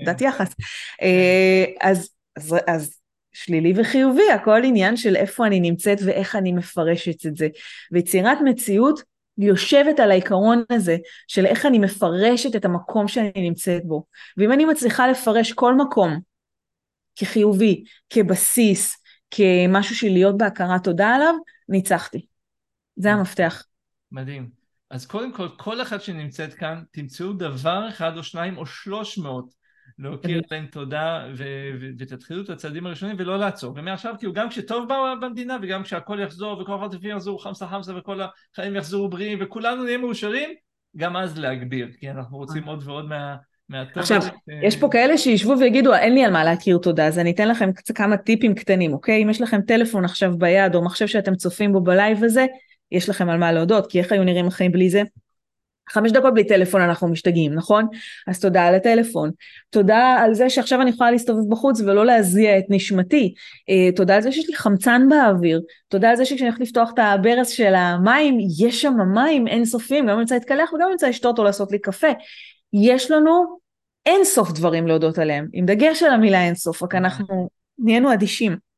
דת 0.04 0.18
כן. 0.18 0.24
יחס. 0.24 0.54
אה, 1.02 1.64
אז, 1.80 2.10
אז, 2.36 2.56
אז 2.66 3.02
שלילי 3.32 3.72
וחיובי, 3.76 4.30
הכל 4.34 4.64
עניין 4.64 4.96
של 4.96 5.16
איפה 5.16 5.46
אני 5.46 5.60
נמצאת 5.60 5.98
ואיך 6.04 6.36
אני 6.36 6.52
מפרשת 6.52 7.26
את 7.26 7.36
זה. 7.36 7.48
ויצירת 7.92 8.38
מציאות 8.44 9.02
יושבת 9.38 10.00
על 10.00 10.10
העיקרון 10.10 10.62
הזה 10.70 10.96
של 11.28 11.46
איך 11.46 11.66
אני 11.66 11.78
מפרשת 11.78 12.56
את 12.56 12.64
המקום 12.64 13.08
שאני 13.08 13.32
נמצאת 13.36 13.84
בו. 13.84 14.04
ואם 14.36 14.52
אני 14.52 14.64
מצליחה 14.64 15.08
לפרש 15.08 15.52
כל 15.52 15.74
מקום 15.74 16.20
כחיובי, 17.16 17.84
כבסיס, 18.10 18.96
כמשהו 19.30 19.96
של 19.96 20.08
להיות 20.08 20.36
בהכרת 20.38 20.84
תודה 20.84 21.14
עליו, 21.14 21.34
ניצחתי. 21.68 22.26
זה 22.96 23.12
המפתח. 23.12 23.62
מדהים. 24.12 24.50
אז 24.90 25.06
קודם 25.06 25.32
כל, 25.32 25.48
כל 25.56 25.82
אחת 25.82 26.02
שנמצאת 26.02 26.54
כאן, 26.54 26.82
תמצאו 26.90 27.32
דבר 27.32 27.88
אחד 27.88 28.16
או 28.16 28.22
שניים 28.22 28.58
או 28.58 28.66
שלוש 28.66 29.18
מאות 29.18 29.54
להכיר 29.98 30.40
להם 30.50 30.66
תודה 30.66 31.26
ותתחילו 31.98 32.42
את 32.42 32.50
הצעדים 32.50 32.86
הראשונים 32.86 33.16
ולא 33.18 33.38
לעצור. 33.38 33.72
ומעכשיו 33.76 34.14
כאילו 34.18 34.32
גם 34.32 34.48
כשטוב 34.48 34.88
במדינה 35.20 35.56
וגם 35.62 35.82
כשהכל 35.82 36.18
יחזור 36.20 36.60
וכל 36.60 36.74
החטופים 36.74 37.10
יחזרו 37.10 37.38
חמסה 37.38 37.66
חמסה 37.66 37.96
וכל 37.96 38.20
החיים 38.52 38.76
יחזרו 38.76 39.08
בריאים 39.08 39.38
וכולנו 39.40 39.84
נהיה 39.84 39.98
מאושרים, 39.98 40.50
גם 40.96 41.16
אז 41.16 41.38
להגביר, 41.38 41.88
כי 41.98 42.10
אנחנו 42.10 42.36
רוצים 42.36 42.64
עוד 42.64 42.82
ועוד 42.86 43.04
מה... 43.04 43.36
עכשיו, 43.96 44.20
יש 44.62 44.76
פה 44.76 44.88
כאלה 44.92 45.18
שישבו 45.18 45.54
ויגידו, 45.60 45.94
אין 45.94 46.14
לי 46.14 46.24
על 46.24 46.32
מה 46.32 46.44
להכיר 46.44 46.78
תודה, 46.78 47.06
אז 47.06 47.18
אני 47.18 47.30
אתן 47.30 47.48
לכם 47.48 47.70
כמה 47.94 48.16
טיפים 48.16 48.54
קטנים, 48.54 48.92
אוקיי? 48.92 49.22
אם 49.22 49.30
יש 49.30 49.40
לכם 49.40 49.60
טלפון 49.60 50.04
עכשיו 50.04 50.38
ביד, 50.38 50.74
או 50.74 50.84
מחשב 50.84 51.06
שאתם 51.06 51.34
צופים 51.34 51.72
בו 51.72 51.80
בלייב 51.80 52.24
הזה, 52.24 52.46
יש 52.92 53.08
לכם 53.08 53.28
על 53.28 53.38
מה 53.38 53.52
להודות, 53.52 53.90
כי 53.90 53.98
איך 53.98 54.12
היו 54.12 54.24
נראים 54.24 54.46
החיים 54.46 54.72
בלי 54.72 54.90
זה? 54.90 55.02
חמש 55.90 56.12
דקות 56.12 56.34
בלי 56.34 56.46
טלפון 56.46 56.80
אנחנו 56.80 57.08
משתגעים, 57.08 57.54
נכון? 57.54 57.86
אז 58.28 58.40
תודה 58.40 58.66
על 58.66 58.74
הטלפון. 58.74 59.30
תודה 59.70 60.16
על 60.20 60.34
זה 60.34 60.50
שעכשיו 60.50 60.82
אני 60.82 60.90
יכולה 60.90 61.10
להסתובב 61.10 61.50
בחוץ 61.50 61.80
ולא 61.80 62.06
להזיע 62.06 62.58
את 62.58 62.64
נשמתי. 62.68 63.34
Uh, 63.70 63.96
תודה 63.96 64.16
על 64.16 64.22
זה 64.22 64.32
שיש 64.32 64.48
לי 64.48 64.56
חמצן 64.56 65.08
באוויר. 65.08 65.60
תודה 65.88 66.10
על 66.10 66.16
זה 66.16 66.24
שכשאני 66.24 66.48
הולכת 66.48 66.60
לפתוח 66.60 66.90
את 66.94 66.98
הברז 66.98 67.48
של 67.48 67.74
המים, 67.74 68.38
יש 68.58 68.82
שם 68.82 68.94
מים 69.14 69.48
אינסופיים, 69.48 70.04
גם 70.06 70.10
אם 70.10 70.18
אני 70.18 70.26
להתקלח 70.30 70.72
וגם 70.72 70.86
אם 70.88 70.96
אני 71.02 71.10
לשתות 71.10 71.38
או 71.38 71.44
לעשות 71.44 71.72
לי 71.72 71.78
קפה. 71.78 72.10
יש 72.72 73.10
לנו 73.10 73.58
אינסוף 74.06 74.52
דברים 74.52 74.86
להודות 74.86 75.18
עליהם, 75.18 75.48
עם 75.52 75.66
דגש 75.66 76.02
על 76.02 76.12
המילה 76.12 76.46
אינסוף, 76.46 76.82
רק 76.82 76.94
אנחנו 76.94 77.48
נהיינו 77.78 78.12
אדישים. 78.12 78.71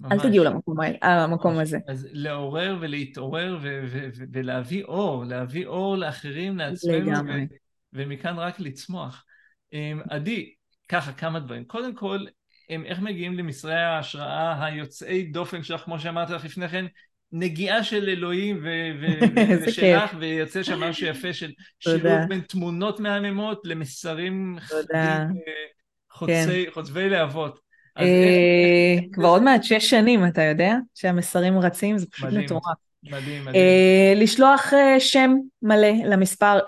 ממש. 0.00 0.12
אל 0.12 0.28
תגיעו 0.28 0.44
למקום, 0.44 0.76
למקום 1.04 1.58
הזה. 1.58 1.78
אז 1.88 2.08
לעורר 2.12 2.76
ולהתעורר 2.80 3.58
ו- 3.62 3.84
ו- 3.86 4.08
ו- 4.16 4.24
ולהביא 4.32 4.84
אור, 4.84 5.24
להביא 5.24 5.66
אור 5.66 5.96
לאחרים, 5.96 6.58
לעצמנו, 6.58 7.10
ו- 7.10 7.54
ומכאן 7.92 8.38
רק 8.38 8.60
לצמוח. 8.60 9.24
אמ, 9.72 10.00
עדי, 10.10 10.52
ככה, 10.88 11.12
כמה 11.12 11.40
דברים. 11.40 11.64
קודם 11.64 11.94
כל, 11.94 12.24
הם 12.70 12.84
איך 12.84 13.00
מגיעים 13.00 13.34
למסרי 13.34 13.74
ההשראה 13.74 14.64
היוצאי 14.64 15.22
דופן 15.22 15.62
שלך, 15.62 15.80
כמו 15.80 15.98
שאמרתי 15.98 16.32
לך 16.32 16.44
לפני 16.44 16.68
כן, 16.68 16.86
נגיעה 17.32 17.84
של 17.84 18.08
אלוהים 18.08 18.66
ושלך, 19.66 20.14
ויוצא 20.18 20.62
שם 20.62 20.80
משהו 20.80 21.06
יפה 21.06 21.32
של 21.32 21.52
שילוב 21.80 22.18
בין 22.28 22.40
תמונות 22.40 23.00
מהממות 23.00 23.60
למסרים 23.64 24.58
אה, 24.94 25.26
חוצבי 26.70 27.10
להבות. 27.10 27.69
אה, 28.02 28.96
כבר 29.12 29.28
עוד 29.28 29.42
מעט 29.42 29.64
שש 29.64 29.90
שנים, 29.90 30.26
אתה 30.26 30.42
יודע? 30.42 30.74
שהמסרים 30.94 31.58
רצים, 31.58 31.98
זה 31.98 32.06
פשוט 32.06 32.28
מטורף. 32.32 32.62
מדהים, 33.04 33.44
מדהים. 33.44 33.54
אה, 33.54 34.12
לשלוח 34.16 34.74
אה, 34.74 35.00
שם 35.00 35.34
מלא 35.62 35.88
למספר 36.04 36.58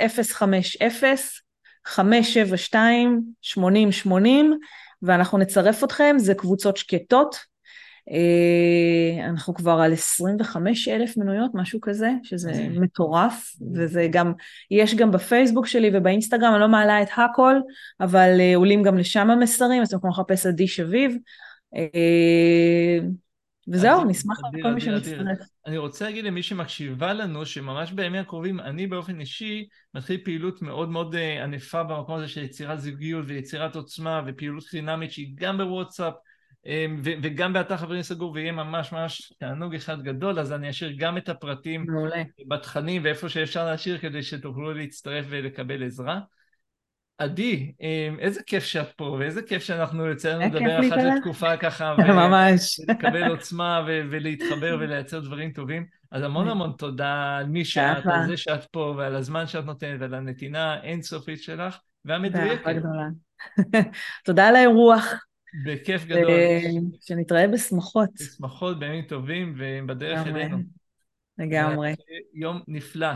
050-572-8080, 1.88 1.98
ואנחנו 5.02 5.38
נצרף 5.38 5.84
אתכם, 5.84 6.16
זה 6.18 6.34
קבוצות 6.34 6.76
שקטות, 6.76 7.51
אנחנו 9.28 9.54
כבר 9.54 9.80
על 9.80 9.92
25 9.92 10.88
אלף 10.88 11.16
מנויות, 11.16 11.50
משהו 11.54 11.80
כזה, 11.80 12.10
שזה 12.22 12.68
מטורף, 12.70 13.56
וזה 13.74 14.06
גם, 14.10 14.32
יש 14.70 14.94
גם 14.94 15.10
בפייסבוק 15.10 15.66
שלי 15.66 15.90
ובאינסטגרם, 15.94 16.52
אני 16.52 16.60
לא 16.60 16.68
מעלה 16.68 17.02
את 17.02 17.08
הכל, 17.16 17.54
אבל 18.00 18.40
אה, 18.40 18.56
עולים 18.56 18.82
גם 18.82 18.98
לשם 18.98 19.30
המסרים, 19.30 19.82
אז 19.82 19.88
אתם 19.88 19.96
יכולים 19.96 20.12
לחפש 20.12 20.46
עדי 20.46 20.68
שביב. 20.68 21.16
אה, 21.76 22.98
וזהו, 23.68 24.04
נשמח 24.04 24.36
לכל 24.52 24.74
מי 24.74 24.80
שמצטרף. 24.80 25.38
אני 25.66 25.78
רוצה 25.78 26.04
להגיד 26.04 26.24
למי 26.24 26.42
שמקשיבה 26.42 27.12
לנו, 27.12 27.46
שממש 27.46 27.92
בימים 27.92 28.20
הקרובים, 28.20 28.60
אני 28.60 28.86
באופן 28.86 29.20
אישי 29.20 29.68
מתחיל 29.94 30.20
פעילות 30.24 30.62
מאוד 30.62 30.88
מאוד 30.88 31.16
ענפה 31.44 31.82
במקום 31.82 32.14
הזה 32.14 32.28
של 32.28 32.42
יצירת 32.42 32.80
זוגיות 32.80 33.24
ויצירת 33.28 33.76
עוצמה 33.76 34.22
ופעילות 34.26 34.64
חינמית 34.64 35.12
שהיא 35.12 35.32
גם 35.34 35.58
בוואטסאפ, 35.58 36.14
וגם 37.22 37.52
באתר 37.52 37.76
חברים 37.76 38.02
סגור 38.02 38.32
ויהיה 38.32 38.52
ממש 38.52 38.92
ממש 38.92 39.32
תענוג 39.38 39.74
אחד 39.74 40.02
גדול, 40.02 40.38
אז 40.38 40.52
אני 40.52 40.70
אשאיר 40.70 40.92
גם 40.98 41.16
את 41.16 41.28
הפרטים 41.28 41.84
מעולה. 41.88 42.22
בתכנים 42.48 43.02
ואיפה 43.04 43.28
שאפשר 43.28 43.66
להשאיר 43.66 43.98
כדי 43.98 44.22
שתוכלו 44.22 44.72
להצטרף 44.72 45.24
ולקבל 45.28 45.84
עזרה. 45.84 46.20
עדי, 47.18 47.72
אמ, 47.80 48.16
איזה 48.18 48.42
כיף 48.42 48.64
שאת 48.64 48.92
פה, 48.96 49.04
ואיזה 49.04 49.42
כיף 49.42 49.62
שאנחנו 49.62 50.06
יוצא 50.06 50.34
לנו 50.34 50.44
לדבר 50.44 50.80
אחת 50.88 50.96
לתקופה 50.96 51.56
ככה, 51.56 51.94
ממש. 52.08 52.80
ולקבל 52.88 53.30
עוצמה 53.30 53.84
ולהתחבר 53.86 54.76
ולייצר 54.80 55.20
דברים 55.20 55.52
טובים. 55.52 55.86
אז 56.10 56.22
המון 56.22 56.48
המון 56.52 56.72
תודה 56.78 57.36
על 57.38 57.46
מי 57.46 57.64
שאת, 57.64 58.06
על 58.06 58.26
זה 58.26 58.36
שאת 58.36 58.64
פה, 58.64 58.94
ועל 58.98 59.16
הזמן 59.16 59.46
שאת 59.46 59.64
נותנת, 59.64 60.00
ועל 60.00 60.14
הנתינה 60.14 60.74
האינסופית 60.74 61.42
שלך, 61.42 61.78
והמדויקת. 62.04 62.74
תודה 64.24 64.48
על 64.48 64.56
האירוח. 64.56 65.14
בכיף 65.64 66.04
גדול. 66.04 66.40
שנתראה 67.00 67.48
בשמחות. 67.48 68.10
בשמחות, 68.14 68.78
בימים 68.78 69.04
טובים 69.04 69.54
ובדרך 69.58 70.26
אלינו. 70.26 70.58
לגמרי. 71.38 71.94
יום 72.34 72.62
נפלא. 72.68 73.12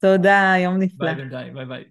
תודה, 0.00 0.54
יום 0.58 0.78
נפלא. 0.78 1.12
ביי 1.12 1.24
ביי 1.28 1.50
ביי 1.50 1.66
ביי. 1.66 1.84